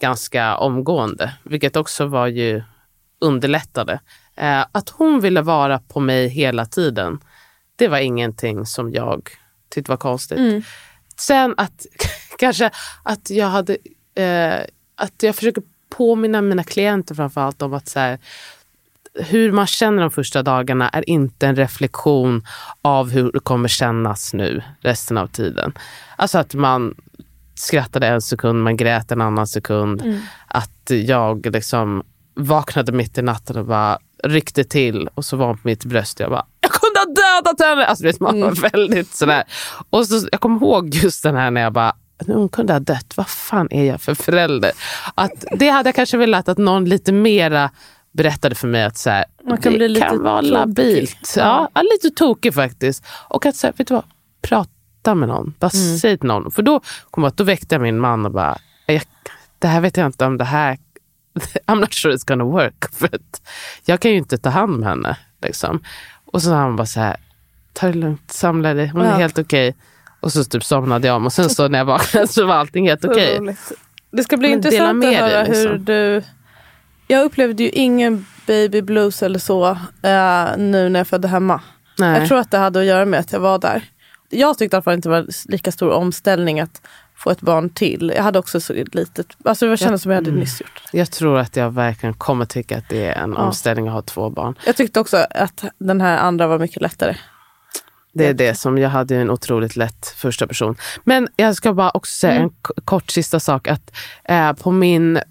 ganska 0.00 0.56
omgående, 0.56 1.32
vilket 1.42 1.76
också 1.76 2.06
var 2.06 2.26
ju 2.26 2.62
underlättade. 3.20 4.00
Eh, 4.36 4.64
att 4.72 4.88
hon 4.88 5.20
ville 5.20 5.42
vara 5.42 5.78
på 5.78 6.00
mig 6.00 6.28
hela 6.28 6.66
tiden, 6.66 7.20
det 7.76 7.88
var 7.88 7.98
ingenting 7.98 8.66
som 8.66 8.92
jag 8.92 9.30
tyckte 9.70 9.90
var 9.92 9.96
konstigt. 9.96 10.38
Sen 11.18 11.54
att 11.56 11.86
kanske 12.38 12.70
att 13.02 13.30
jag 13.30 13.46
hade, 13.46 13.76
eh, 14.14 14.60
att 14.94 15.22
jag 15.22 15.36
försöker 15.36 15.62
påminna 15.88 16.42
mina 16.42 16.64
klienter 16.64 17.14
framförallt 17.14 17.62
om 17.62 17.74
att 17.74 17.88
så 17.88 17.98
här, 17.98 18.18
hur 19.14 19.52
man 19.52 19.66
känner 19.66 20.02
de 20.02 20.10
första 20.10 20.42
dagarna 20.42 20.88
är 20.88 21.10
inte 21.10 21.46
en 21.46 21.56
reflektion 21.56 22.46
av 22.82 23.10
hur 23.10 23.32
det 23.32 23.40
kommer 23.40 23.68
kännas 23.68 24.34
nu 24.34 24.62
resten 24.80 25.18
av 25.18 25.26
tiden. 25.26 25.72
Alltså 26.16 26.38
att 26.38 26.54
man 26.54 26.94
skrattade 27.54 28.06
en 28.06 28.22
sekund, 28.22 28.62
man 28.62 28.76
grät 28.76 29.12
en 29.12 29.20
annan 29.20 29.46
sekund. 29.46 30.22
Att 30.46 30.90
jag 30.90 31.46
liksom 31.46 32.02
vaknade 32.34 32.92
mitt 32.92 33.18
i 33.18 33.22
natten 33.22 33.56
och 33.56 33.66
bara 33.66 33.98
ryckte 34.24 34.64
till 34.64 35.08
och 35.14 35.24
så 35.24 35.36
var 35.36 35.46
hon 35.46 35.58
på 35.58 35.68
mitt 35.68 35.84
bröst 35.84 36.20
och 36.20 36.24
jag 36.24 36.30
bara, 36.30 36.46
jag 36.60 36.70
kunde 36.70 36.98
ha 36.98 37.06
dödat 37.06 37.60
henne! 37.60 37.86
Alltså 37.86 38.04
vet, 38.04 38.20
man 38.20 38.40
var 38.40 38.70
väldigt 38.70 39.14
sådär. 39.14 39.44
Och 39.90 40.06
så, 40.06 40.28
jag 40.32 40.40
kommer 40.40 40.56
ihåg 40.56 40.94
just 40.94 41.22
den 41.22 41.34
här 41.36 41.50
när 41.50 41.60
jag 41.60 41.72
bara, 41.72 41.96
hon 42.26 42.48
kunde 42.48 42.72
ha 42.72 42.80
dött, 42.80 43.12
vad 43.16 43.28
fan 43.28 43.68
är 43.70 43.84
jag 43.84 44.00
för 44.00 44.14
förälder? 44.14 44.72
Att 45.14 45.44
det 45.52 45.68
hade 45.68 45.88
jag 45.88 45.94
kanske 45.94 46.16
velat 46.16 46.48
att 46.48 46.58
någon 46.58 46.84
lite 46.84 47.12
mera 47.12 47.70
berättade 48.12 48.54
för 48.54 48.68
mig 48.68 48.84
att 48.84 48.96
så 48.98 49.10
här, 49.10 49.24
Man 49.44 49.58
kan 49.58 49.72
det 49.72 49.78
bli 49.78 49.88
lite 49.88 50.06
kan 50.06 50.22
vara 50.22 50.36
tokig. 50.40 50.52
labilt. 50.52 51.34
Ja, 51.36 51.70
ja, 51.74 51.82
lite 51.82 52.10
tokig 52.16 52.54
faktiskt. 52.54 53.04
Och 53.28 53.46
att 53.46 53.56
så 53.56 53.66
här, 53.66 53.74
vet 53.76 53.88
du 53.88 53.94
vad, 53.94 54.04
prata 54.42 55.14
med 55.14 55.28
någon. 55.28 55.54
Bara 55.58 55.70
Mm. 55.74 55.98
säg 55.98 56.18
till 56.18 56.28
någon. 56.28 56.50
För 56.50 56.62
då 56.62 56.80
kom 57.10 57.24
jag, 57.24 57.32
då 57.34 57.44
väckte 57.44 57.74
jag 57.74 57.82
min 57.82 57.98
man 57.98 58.26
och 58.26 58.32
bara, 58.32 58.58
jag, 58.86 59.02
det 59.58 59.68
här 59.68 59.80
vet 59.80 59.96
jag 59.96 60.06
inte 60.06 60.24
om 60.24 60.36
det 60.38 60.44
här, 60.44 60.78
I'm 61.66 61.80
not 61.80 61.94
sure 61.94 62.14
it's 62.14 62.26
gonna 62.28 62.44
work. 62.44 62.92
För 62.98 63.06
att 63.06 63.42
jag 63.84 64.00
kan 64.00 64.10
ju 64.10 64.16
inte 64.16 64.38
ta 64.38 64.48
hand 64.50 64.74
om 64.74 64.82
henne. 64.82 65.16
Liksom. 65.42 65.82
Och 66.32 66.42
så 66.42 66.48
sa 66.48 66.54
han 66.56 66.76
bara 66.76 66.86
så 66.86 67.00
här, 67.00 67.16
ta 67.72 67.86
det 67.86 67.92
lugnt, 67.92 68.30
samla 68.32 68.74
dig, 68.74 68.86
hon 68.88 69.00
är 69.02 69.10
Ja. 69.10 69.16
helt 69.16 69.38
okej. 69.38 69.74
Och 70.20 70.32
så 70.32 70.44
typ 70.44 70.64
somnade 70.64 71.06
jag 71.06 71.16
om 71.16 71.26
och 71.26 71.32
sen 71.32 71.50
så 71.50 71.68
när 71.68 71.78
jag 71.78 71.84
vaknade 71.86 72.26
så 72.26 72.46
var 72.46 72.54
allting 72.54 72.88
helt 72.88 73.04
okej. 73.04 73.38
roligt. 73.38 73.72
Det 74.10 74.24
ska 74.24 74.36
bli 74.36 74.48
Men 74.48 74.56
intressant 74.58 75.04
att 75.04 75.14
höra 75.16 75.28
dig, 75.42 75.44
liksom. 75.48 75.70
hur 75.70 75.78
du... 75.78 76.22
Jag 77.08 77.24
upplevde 77.24 77.62
ju 77.62 77.68
ingen 77.70 78.26
baby 78.46 78.82
blues 78.82 79.22
eller 79.22 79.38
så 79.38 79.66
eh, 80.02 80.56
nu 80.58 80.88
när 80.88 81.00
jag 81.00 81.06
födde 81.08 81.28
hemma. 81.28 81.60
Nej. 81.98 82.18
Jag 82.18 82.28
tror 82.28 82.38
att 82.38 82.50
det 82.50 82.58
hade 82.58 82.78
att 82.80 82.84
göra 82.86 83.04
med 83.04 83.20
att 83.20 83.32
jag 83.32 83.40
var 83.40 83.58
där. 83.58 83.82
Jag 84.30 84.58
tyckte 84.58 84.74
i 84.74 84.76
alla 84.76 84.82
fall 84.82 84.94
inte 84.94 85.08
det 85.08 85.12
var 85.12 85.26
lika 85.50 85.72
stor 85.72 85.90
omställning 85.90 86.60
att 86.60 86.82
få 87.16 87.30
ett 87.30 87.40
barn 87.40 87.70
till. 87.70 88.12
Jag 88.16 88.22
hade 88.22 88.38
också 88.38 88.60
så 88.60 88.72
litet, 88.72 89.26
alltså 89.44 89.66
det 89.66 89.76
kändes 89.76 90.02
som 90.02 90.10
jag 90.10 90.16
hade 90.16 90.30
Mm. 90.30 90.40
nyss 90.40 90.60
gjort. 90.60 90.82
Jag 90.92 91.10
tror 91.10 91.38
att 91.38 91.56
jag 91.56 91.70
verkligen 91.70 92.14
kommer 92.14 92.44
tycka 92.44 92.78
att 92.78 92.88
det 92.88 93.06
är 93.06 93.12
en 93.22 93.32
Ja. 93.32 93.38
omställning 93.42 93.86
att 93.88 93.92
ha 93.94 94.02
två 94.02 94.30
barn. 94.30 94.54
Jag 94.66 94.76
tyckte 94.76 95.00
också 95.00 95.26
att 95.30 95.64
den 95.78 96.00
här 96.00 96.18
andra 96.18 96.46
var 96.46 96.58
mycket 96.58 96.82
lättare. 96.82 97.16
Det 98.18 98.26
är 98.26 98.34
det 98.34 98.54
som, 98.54 98.78
jag 98.78 98.88
hade 98.90 99.16
en 99.16 99.30
otroligt 99.30 99.76
lätt 99.76 100.06
första 100.16 100.46
person. 100.46 100.76
Men 101.04 101.28
jag 101.36 101.54
ska 101.56 101.72
bara 101.72 101.90
också 101.90 102.12
säga 102.18 102.32
Mm. 102.34 102.42
en 102.44 102.82
kort 102.84 103.10
sista 103.10 103.40
sak. 103.40 103.68
Att 103.68 103.90
eh, 104.24 104.52
på 104.52 104.70
min 104.70 105.16
eh, 105.16 105.22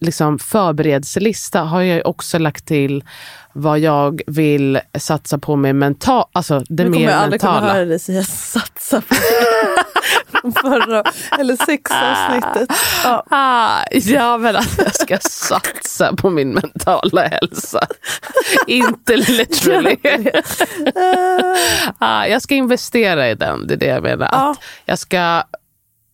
liksom, 0.00 0.38
förberedelselista 0.38 1.60
har 1.60 1.82
jag 1.82 2.06
också 2.06 2.38
lagt 2.38 2.66
till 2.66 3.04
vad 3.52 3.78
jag 3.78 4.20
vill 4.26 4.80
satsa 4.98 5.38
på 5.38 5.56
med 5.56 5.76
mental, 5.76 6.24
alltså 6.32 6.58
det 6.68 6.84
Nu 6.84 6.92
kommer 6.92 6.98
mer 7.06 7.12
jag 7.12 7.20
aldrig 7.22 7.40
kunna 7.40 7.52
mentala. 7.52 7.72
höra 7.74 7.84
dig 7.84 7.98
säga 7.98 8.22
satsa 8.22 9.00
på 9.00 9.14
förra 10.62 11.02
eller 11.38 11.56
sexavsnittet. 11.56 12.78
Ja. 13.04 13.24
Ah, 13.30 13.82
ja, 13.92 14.38
men 14.38 14.56
att 14.56 14.78
jag 14.78 14.94
ska 14.94 15.18
satsa 15.18 16.16
på 16.16 16.30
min 16.30 16.54
mentala 16.54 17.28
hälsa. 17.28 17.80
Inte 18.66 19.16
literally. 19.16 19.96
ah, 21.98 22.26
jag 22.26 22.42
ska 22.42 22.54
investera 22.54 23.30
i 23.30 23.34
den, 23.34 23.66
det 23.66 23.74
är 23.74 23.78
det 23.78 23.86
jag 23.86 24.02
menar. 24.02 24.28
Ja. 24.32 24.50
Att 24.50 24.58
jag, 24.84 24.98
ska, 24.98 25.42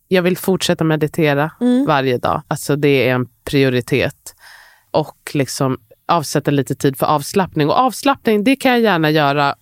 jag 0.07 0.21
vill 0.21 0.37
fortsätta 0.37 0.83
meditera 0.83 1.51
Mm. 1.61 1.85
varje 1.85 2.17
dag. 2.17 2.41
Alltså 2.47 2.75
det 2.75 3.09
är 3.09 3.13
en 3.13 3.25
prioritet. 3.45 4.35
Och 4.91 5.31
liksom 5.33 5.77
avsätta 6.07 6.51
lite 6.51 6.75
tid 6.75 6.97
för 6.97 7.05
avslappning. 7.05 7.69
Och 7.69 7.75
avslappning, 7.75 8.43
det 8.43 8.55
kan 8.55 8.71
jag 8.71 8.81
gärna 8.81 9.09
göra 9.09 9.55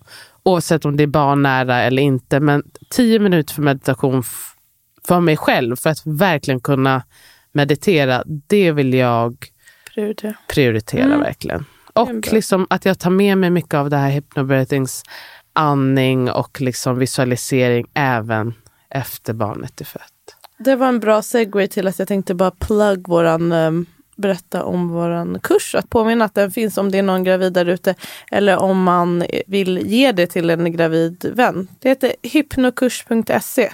oavsett 0.43 0.85
om 0.85 0.97
det 0.97 1.03
är 1.03 1.07
barnnära 1.07 1.81
eller 1.81 2.01
inte. 2.01 2.39
Men 2.39 2.63
tio 2.89 3.19
minuter 3.19 3.53
för 3.53 3.61
meditation 3.61 4.23
för 5.09 5.19
mig 5.19 5.37
själv, 5.37 5.75
för 5.75 5.89
att 5.89 6.05
verkligen 6.05 6.59
kunna 6.59 7.03
meditera, 7.51 8.23
det 8.25 8.71
vill 8.71 8.93
jag 8.93 9.45
Prioritera. 9.93 10.33
prioritera 10.53 11.03
Mm. 11.03 11.19
verkligen. 11.19 11.65
Och 11.93 12.31
liksom 12.31 12.67
att 12.69 12.85
jag 12.85 12.99
tar 12.99 13.09
med 13.09 13.37
mig 13.37 13.49
mycket 13.49 13.73
av 13.73 13.89
det 13.89 13.97
här 13.97 14.09
hypnobirthings 14.09 15.03
andning 15.53 16.31
och 16.31 16.61
liksom 16.61 16.97
visualisering 16.99 17.85
även 17.93 18.53
efter 18.89 19.33
barnet 19.33 19.81
är 19.81 19.85
fött. 19.85 20.03
Det 20.57 20.75
var 20.75 20.87
en 20.87 20.99
bra 20.99 21.21
segway 21.21 21.67
till 21.67 21.87
att 21.87 21.99
jag 21.99 22.07
tänkte 22.07 22.33
bara 22.33 22.51
plug 22.51 23.07
våran 23.07 23.51
um, 23.51 23.85
berätta 24.15 24.63
om 24.63 24.89
våran 24.89 25.39
kurs. 25.43 25.75
Att 25.75 25.89
påminna 25.89 26.25
att 26.25 26.35
den 26.35 26.51
finns 26.51 26.77
om 26.77 26.91
det 26.91 26.97
är 26.97 27.03
någon 27.03 27.23
gravid 27.23 27.53
där 27.53 27.65
ute 27.65 27.95
eller 28.31 28.57
om 28.57 28.83
man 28.83 29.23
vill 29.47 29.77
ge 29.77 30.11
det 30.11 30.27
till 30.27 30.49
en 30.49 30.71
gravid 30.71 31.25
vän. 31.35 31.67
Det 31.79 31.89
heter 31.89 32.13
hypnokurs.se. 32.23 33.69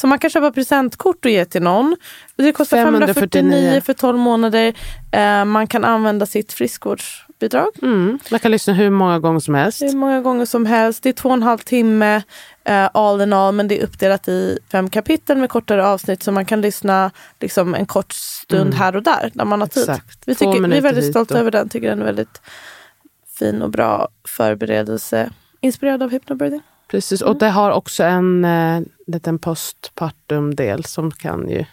Så 0.00 0.06
man 0.06 0.18
kan 0.18 0.30
köpa 0.30 0.52
presentkort 0.52 1.24
och 1.24 1.30
ge 1.30 1.44
till 1.44 1.62
någon. 1.62 1.96
Det 2.36 2.52
kostar 2.52 2.76
549 2.76 3.14
549 3.14 3.80
för 3.80 3.92
12 3.92 4.18
månader. 4.18 4.74
Eh, 5.12 5.44
man 5.44 5.66
kan 5.66 5.84
använda 5.84 6.26
sitt 6.26 6.52
friskvårdsbidrag 6.52 7.68
Mm. 7.82 8.18
Man 8.30 8.40
kan 8.40 8.50
lyssna 8.50 8.72
hur 8.74 8.90
många 8.90 9.18
gånger 9.18 9.40
som 9.40 9.54
helst. 9.54 9.82
hur 9.82 9.96
många 9.96 10.20
gånger 10.20 10.46
som 10.46 10.66
helst. 10.66 11.02
Det 11.02 11.08
är 11.08 11.12
två 11.12 11.28
och 11.28 11.34
en 11.34 11.42
halv 11.42 11.58
timme 11.58 12.22
eh, 12.64 12.88
all 12.94 13.20
in 13.20 13.32
all 13.32 13.54
men 13.54 13.68
det 13.68 13.80
är 13.80 13.84
uppdelat 13.84 14.28
i 14.28 14.58
fem 14.72 14.90
kapitel 14.90 15.38
med 15.38 15.50
kortare 15.50 15.86
avsnitt 15.86 16.22
så 16.22 16.32
man 16.32 16.44
kan 16.44 16.60
lyssna 16.60 17.10
liksom, 17.40 17.74
en 17.74 17.86
kort 17.86 18.12
stund 18.12 18.74
här 18.74 18.96
och 18.96 19.02
där 19.02 19.30
när 19.34 19.44
man 19.44 19.60
har 19.60 19.68
tid. 19.68 19.82
Exakt. 19.82 20.22
Vi, 20.26 20.34
tycker, 20.34 20.68
vi 20.68 20.76
är 20.76 20.80
väldigt 20.80 21.10
stolta 21.10 21.38
över 21.38 21.50
den, 21.50 21.68
tycker 21.68 21.88
den 21.88 22.00
är 22.00 22.04
väldigt 22.04 22.40
fin 23.38 23.62
och 23.62 23.70
bra 23.70 24.08
förberedelse. 24.28 25.30
Inspirerad 25.60 26.02
av 26.02 26.10
hypnobirthing. 26.10 26.62
Precis, 26.90 27.22
och 27.22 27.38
det 27.38 27.48
har 27.48 27.70
också 27.70 28.04
en 28.04 28.44
eh, 28.44 28.80
liten 29.06 29.38
postpartum-del 29.38 30.84
som 30.84 31.10
kan 31.10 31.48
ju 31.48 31.64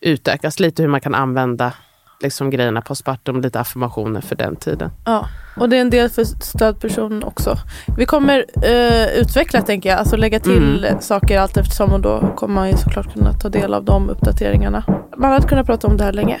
utökas 0.00 0.60
lite 0.60 0.82
hur 0.82 0.88
man 0.88 1.00
kan 1.00 1.14
använda 1.14 1.72
liksom, 2.20 2.50
grejerna 2.50 2.80
postpartum, 2.80 3.40
lite 3.40 3.60
affirmationer 3.60 4.20
för 4.20 4.36
den 4.36 4.56
tiden. 4.56 4.90
Ja, 5.04 5.28
och 5.56 5.68
det 5.68 5.76
är 5.76 5.80
en 5.80 5.90
del 5.90 6.10
för 6.10 6.24
stödperson 6.24 7.24
också. 7.24 7.56
Vi 7.96 8.06
kommer 8.06 8.44
eh, 8.62 9.20
utveckla 9.20 9.62
tänker 9.62 9.88
jag, 9.88 9.98
alltså 9.98 10.16
lägga 10.16 10.40
till 10.40 10.88
saker 11.00 11.38
allt 11.38 11.56
eftersom 11.56 11.92
och 11.92 12.00
då 12.00 12.34
kommer 12.36 12.54
man 12.54 12.70
ju 12.70 12.76
såklart 12.76 13.12
kunna 13.12 13.32
ta 13.32 13.48
del 13.48 13.74
av 13.74 13.84
de 13.84 14.10
uppdateringarna. 14.10 14.84
Man 15.16 15.32
hade 15.32 15.48
kunnat 15.48 15.66
prata 15.66 15.86
om 15.86 15.96
det 15.96 16.04
här 16.04 16.12
länge. 16.12 16.40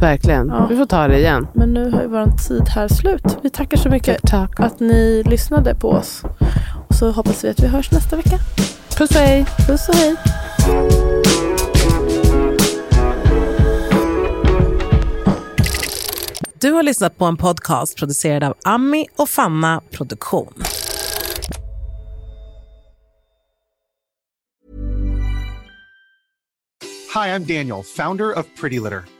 Verkligen. 0.00 0.48
Ja. 0.48 0.66
Vi 0.66 0.76
får 0.76 0.86
ta 0.86 1.08
det 1.08 1.18
igen. 1.18 1.46
Men 1.54 1.74
nu 1.74 1.90
har 1.90 2.02
ju 2.02 2.08
vår 2.08 2.36
tid 2.48 2.68
här 2.68 2.88
slut. 2.88 3.38
Vi 3.42 3.50
tackar 3.50 3.76
så 3.76 3.88
mycket 3.88 4.22
Tack. 4.22 4.60
att 4.60 4.80
ni 4.80 5.22
lyssnade 5.26 5.74
på 5.74 5.88
oss. 5.90 6.22
Och 6.88 6.94
så 6.94 7.10
hoppas 7.10 7.44
vi 7.44 7.48
att 7.48 7.60
vi 7.60 7.66
hörs 7.66 7.90
nästa 7.92 8.16
vecka. 8.16 8.38
Puss 8.98 9.10
och 9.10 9.16
hej! 9.16 9.46
Puss 9.66 9.88
och 9.88 9.94
hej! 9.94 10.16
Du 16.60 16.72
har 16.72 16.82
lyssnat 16.82 17.18
på 17.18 17.24
en 17.24 17.36
podcast 17.36 17.96
producerad 17.98 18.44
av 18.44 18.54
Ami 18.64 19.06
och 19.16 19.28
Fanna 19.28 19.80
Produktion. 19.90 20.52
Hi, 27.14 27.28
I'm 27.34 27.44
Daniel, 27.44 27.82
founder 27.96 28.38
of 28.38 28.46
Pretty 28.60 28.80
Litter. 28.80 29.02